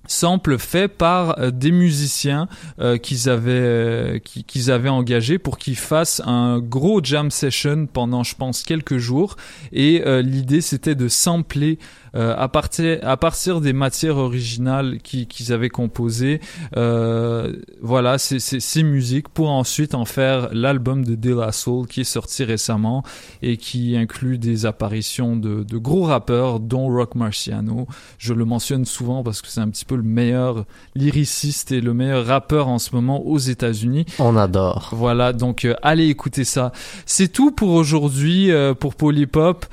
samples 0.09 0.59
faits 0.59 0.99
par 0.99 1.39
euh, 1.39 1.51
des 1.53 1.71
musiciens 1.71 2.49
euh, 2.81 2.97
qu'ils 2.99 3.29
avaient 3.29 3.53
euh, 3.53 4.19
qui- 4.19 4.43
qu'ils 4.43 4.71
avaient 4.73 4.89
engagés 4.89 5.39
pour 5.39 5.59
qu'ils 5.59 5.77
fassent 5.77 6.21
un 6.27 6.59
gros 6.59 7.01
jam 7.03 7.31
session 7.31 7.87
pendant 7.87 8.25
je 8.25 8.35
pense 8.35 8.65
quelques 8.65 8.99
jours. 8.99 9.37
Et 9.73 10.03
euh, 10.05 10.21
l'idée 10.21 10.61
c'était 10.61 10.97
de 10.97 11.07
sampler 11.07 11.79
euh, 12.15 12.35
à 12.37 12.49
partir 12.49 12.99
à 13.03 13.17
partir 13.17 13.61
des 13.61 13.73
matières 13.73 14.17
originales 14.19 14.99
qui- 15.03 15.27
qu'ils 15.27 15.53
avaient 15.53 15.71
composées 15.71 16.41
euh, 16.77 17.53
voilà 17.81 18.19
ces, 18.19 18.39
ces, 18.39 18.61
ces 18.61 18.83
musiques 18.83 19.29
pour 19.29 19.51
ensuite 19.51 19.95
en 19.95 20.05
faire 20.05 20.49
l'album 20.53 21.05
de 21.05 21.15
De 21.15 21.35
La 21.35 21.53
Soul 21.53 21.87
qui 21.87 22.01
est 22.03 22.05
sorti 22.05 22.45
récemment 22.45 23.03
et 23.43 23.57
qui 23.57 23.97
inclut 23.97 24.39
des 24.39 24.67
apparitions 24.67 25.37
de, 25.37 25.63
de 25.63 25.79
gros 25.79 26.03
rappeurs 26.05 26.61
dont 26.61 26.89
Rock 26.89 27.15
Marciano 27.15 27.87
je 28.19 28.35
le 28.35 28.45
mentionne 28.45 28.85
souvent 28.85 29.23
parce 29.23 29.41
que 29.43 29.49
c'est 29.49 29.61
un 29.61 29.69
petit 29.69 29.85
peu 29.85 29.97
le 29.97 30.03
meilleur 30.03 30.65
lyriciste 30.95 31.73
et 31.73 31.81
le 31.81 31.95
meilleur 31.95 32.27
rappeur 32.27 32.69
en 32.69 32.79
ce 32.79 32.95
moment 32.95 33.25
aux 33.27 33.39
États-Unis. 33.39 34.07
On 34.19 34.37
adore. 34.37 34.91
Voilà, 34.93 35.33
donc 35.33 35.65
euh, 35.65 35.75
allez 35.83 36.09
écouter 36.09 36.45
ça. 36.45 36.73
C'est 37.07 37.29
tout 37.29 37.51
pour 37.53 37.71
aujourd'hui 37.71 38.51
pour 38.81 38.95
Polypop. 38.95 39.67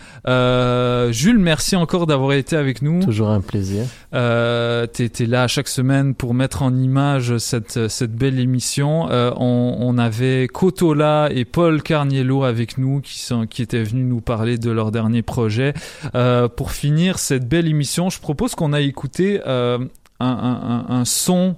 Jules, 1.12 1.40
merci 1.40 1.76
encore 1.76 2.06
d'avoir 2.08 2.29
été 2.38 2.56
avec 2.56 2.82
nous. 2.82 3.04
Toujours 3.04 3.30
un 3.30 3.42
plaisir. 3.42 3.84
Euh, 4.14 4.86
t'es, 4.88 5.10
t'es 5.10 5.26
là 5.26 5.48
chaque 5.48 5.68
semaine 5.68 6.16
pour 6.16 6.34
mettre 6.34 6.62
en 6.62 6.76
image 6.76 7.38
cette, 7.38 7.88
cette 7.88 8.14
belle 8.14 8.40
émission. 8.40 9.10
Euh, 9.10 9.32
on, 9.38 9.78
on 9.80 9.98
avait 9.98 10.48
Kotola 10.48 11.30
et 11.32 11.46
Paul 11.46 11.82
Carniello 11.82 12.44
avec 12.44 12.78
nous 12.78 13.02
qui, 13.02 13.20
sont, 13.20 13.48
qui 13.48 13.62
étaient 13.62 13.84
venus 13.84 14.06
nous 14.06 14.22
parler 14.22 14.58
de 14.58 14.72
leur 14.72 14.92
dernier 14.92 15.22
projet. 15.22 15.74
Euh, 16.16 16.48
pour 16.48 16.72
finir 16.72 17.20
cette 17.20 17.48
belle 17.48 17.68
émission, 17.68 18.10
je 18.10 18.20
propose 18.20 18.56
qu'on 18.56 18.74
aille 18.74 18.88
écouter 18.88 19.42
euh, 19.48 19.78
un, 20.20 20.28
un, 20.28 20.96
un, 20.96 21.00
un 21.00 21.06
son 21.06 21.56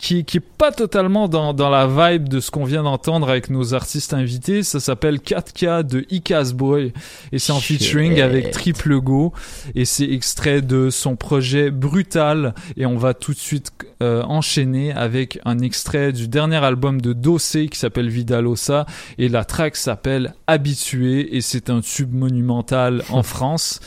qui, 0.00 0.24
qui 0.24 0.38
est 0.38 0.40
pas 0.40 0.72
totalement 0.72 1.28
dans, 1.28 1.52
dans 1.52 1.68
la 1.68 1.86
vibe 1.86 2.28
de 2.28 2.40
ce 2.40 2.50
qu'on 2.50 2.64
vient 2.64 2.82
d'entendre 2.82 3.28
avec 3.28 3.50
nos 3.50 3.74
artistes 3.74 4.14
invités. 4.14 4.62
Ça 4.62 4.80
s'appelle 4.80 5.18
4K 5.18 5.82
de 5.82 6.06
Icaz 6.10 6.54
Boy 6.54 6.92
et 7.32 7.38
c'est 7.38 7.52
en 7.52 7.60
featuring 7.60 8.20
avec 8.20 8.50
Triple 8.50 8.98
Go. 9.00 9.34
Et 9.74 9.84
c'est 9.84 10.10
extrait 10.10 10.62
de 10.62 10.88
son 10.88 11.16
projet 11.16 11.70
Brutal. 11.70 12.54
Et 12.78 12.86
on 12.86 12.96
va 12.96 13.12
tout 13.12 13.34
de 13.34 13.38
suite 13.38 13.72
euh, 14.02 14.22
enchaîner 14.22 14.92
avec 14.92 15.38
un 15.44 15.58
extrait 15.58 16.12
du 16.12 16.28
dernier 16.28 16.64
album 16.64 17.00
de 17.00 17.12
Dossé 17.12 17.68
qui 17.68 17.78
s'appelle 17.78 18.08
Vidalosa. 18.08 18.86
Et 19.18 19.28
la 19.28 19.44
track 19.44 19.76
s'appelle 19.76 20.34
Habitué. 20.46 21.36
Et 21.36 21.42
c'est 21.42 21.68
un 21.68 21.82
tube 21.82 22.14
monumental 22.14 23.02
en 23.10 23.22
France. 23.22 23.80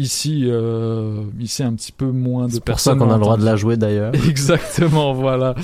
Ici, 0.00 0.44
euh, 0.46 1.24
ici 1.40 1.64
un 1.64 1.74
petit 1.74 1.90
peu 1.90 2.06
moins 2.06 2.46
de 2.46 2.52
C'est 2.52 2.58
pour 2.60 2.66
personnes. 2.66 3.00
ça 3.00 3.04
qu'on 3.04 3.10
a 3.10 3.14
le 3.16 3.20
droit 3.20 3.36
de 3.36 3.44
la 3.44 3.56
jouer 3.56 3.76
d'ailleurs. 3.76 4.12
Exactement, 4.28 5.12
voilà. 5.12 5.56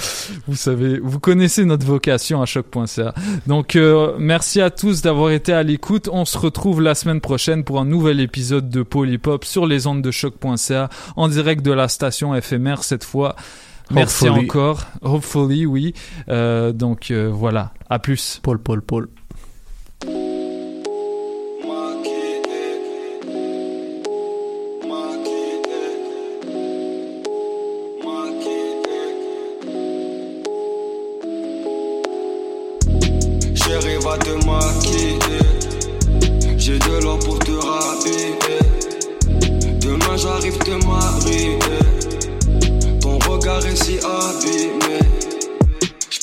Vous 0.48 0.56
savez, 0.56 0.98
vous 0.98 1.20
connaissez 1.20 1.64
notre 1.64 1.86
vocation 1.86 2.42
à 2.42 2.46
choc.ca. 2.46 3.14
Donc, 3.46 3.76
euh, 3.76 4.16
merci 4.18 4.60
à 4.60 4.70
tous 4.70 5.02
d'avoir 5.02 5.30
été 5.30 5.52
à 5.52 5.62
l'écoute. 5.62 6.08
On 6.12 6.24
se 6.24 6.36
retrouve 6.36 6.82
la 6.82 6.96
semaine 6.96 7.20
prochaine 7.20 7.62
pour 7.62 7.78
un 7.78 7.84
nouvel 7.84 8.18
épisode 8.18 8.68
de 8.70 8.82
Polypop 8.82 9.44
sur 9.44 9.66
les 9.66 9.86
ondes 9.86 10.02
de 10.02 10.10
choc.ca 10.10 10.88
en 11.14 11.28
direct 11.28 11.64
de 11.64 11.70
la 11.72 11.86
station 11.86 12.34
éphémère 12.34 12.82
cette 12.82 13.04
fois. 13.04 13.36
Merci 13.92 14.26
Hopefully. 14.28 14.46
encore. 14.46 14.80
Hopefully, 15.02 15.64
oui. 15.66 15.94
Euh, 16.28 16.72
donc, 16.72 17.12
euh, 17.12 17.30
voilà. 17.32 17.72
À 17.88 18.00
plus. 18.00 18.40
Paul, 18.42 18.58
Paul, 18.58 18.82
Paul. 18.82 19.08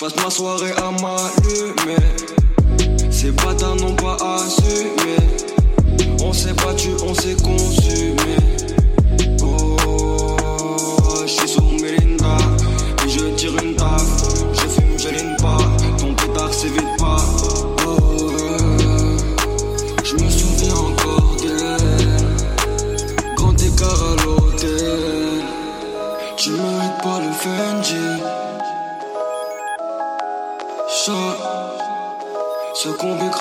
J'passe 0.01 0.23
ma 0.23 0.31
soirée 0.31 0.71
à 0.77 0.89
m'allumer. 0.89 1.95
Ces 3.11 3.29
bâtards 3.33 3.75
n'ont 3.75 3.95
pas 3.95 4.17
assumé. 4.33 5.15
On 6.23 6.33
s'est 6.33 6.53
battu, 6.53 6.89
on 7.05 7.13
s'est 7.13 7.35
consumé. 7.35 8.70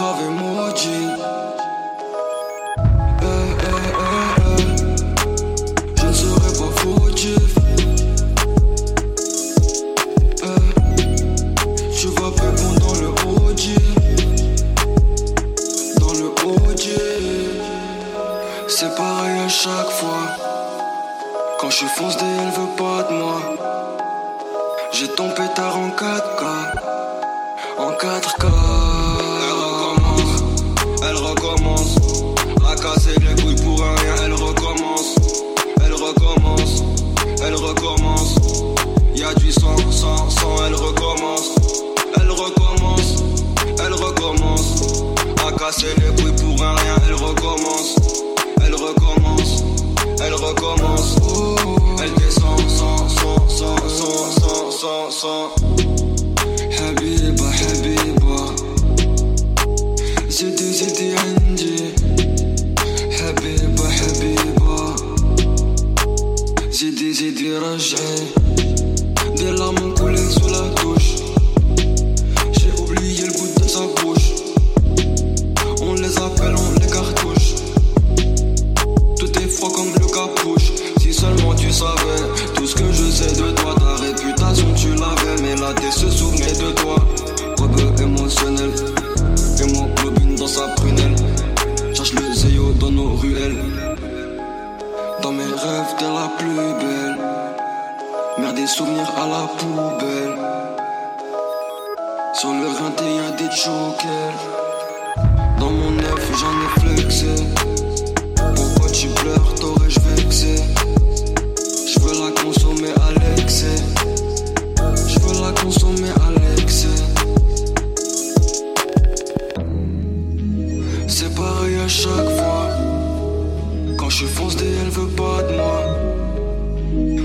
Qu'on 0.00 0.14
vit 0.14 0.49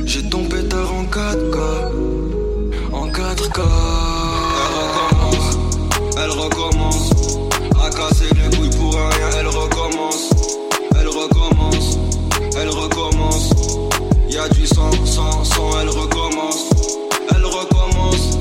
J'ai 0.06 0.22
ton 0.30 0.44
pétard 0.46 0.94
en 0.94 1.04
4K 1.06 1.58
En 2.94 3.08
4K 3.08 3.62
Elle 4.62 4.72
recommence 4.78 5.58
Elle 6.18 6.32
recommence 6.32 7.10
À 7.84 7.90
casser 7.90 8.30
les 8.36 8.56
couilles 8.56 8.70
pour 8.78 8.98
un 9.00 9.10
rien. 9.10 9.30
Elle 9.40 9.48
recommence 9.48 10.30
Elle 11.00 11.08
recommence 11.08 11.98
Elle 12.56 12.70
recommence. 12.70 13.50
Y'a 14.30 14.48
du 14.50 14.68
sang, 14.68 14.92
sang, 15.06 15.44
sang 15.44 15.80
Elle 15.82 15.90
recommence. 15.90 16.70
Elle 17.36 17.46
recommence 17.46 18.38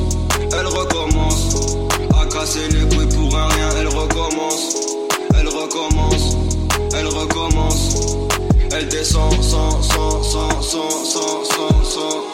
Elle 0.53 0.67
recommence 0.67 1.79
À 2.21 2.27
casser 2.27 2.69
les 2.69 2.95
couilles 2.95 3.09
pour 3.15 3.37
un 3.37 3.49
rien. 3.49 3.69
Elle 3.81 3.89
recommence 3.89 4.77
Elle 5.39 5.49
recommence 5.49 6.37
Elle 6.95 7.07
recommence 7.07 7.97
Elle 8.77 8.89
descend, 8.89 9.31
sang, 9.41 9.83
sang, 9.83 10.23
sang, 10.23 10.63
sang, 10.63 11.05
sang, 11.05 11.45
sang, 11.45 11.85
sang. 11.85 12.34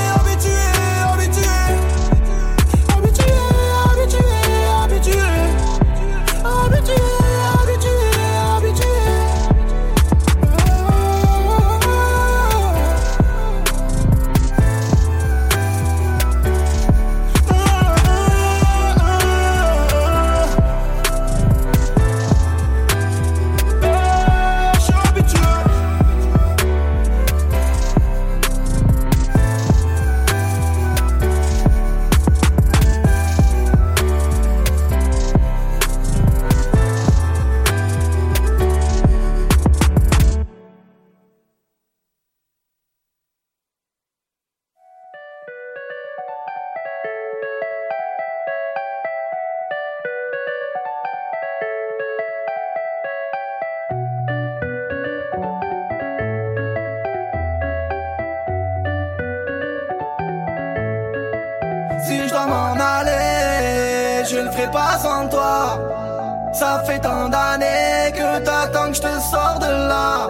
Ça 66.61 66.83
fait 66.85 66.99
tant 66.99 67.27
d'années 67.27 68.11
que 68.13 68.37
t'attends 68.45 68.89
que 68.89 68.93
je 68.93 69.01
te 69.01 69.19
sors 69.31 69.57
de 69.57 69.65
là. 69.65 70.29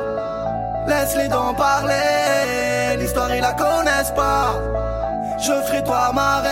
Laisse-les 0.88 1.28
donc 1.28 1.58
parler, 1.58 2.96
l'histoire 2.98 3.36
ils 3.36 3.42
la 3.42 3.52
connaissent 3.52 4.16
pas. 4.16 4.54
Je 5.38 5.52
ferai 5.66 5.84
toi 5.84 6.12
ma 6.14 6.38
reine 6.38 6.51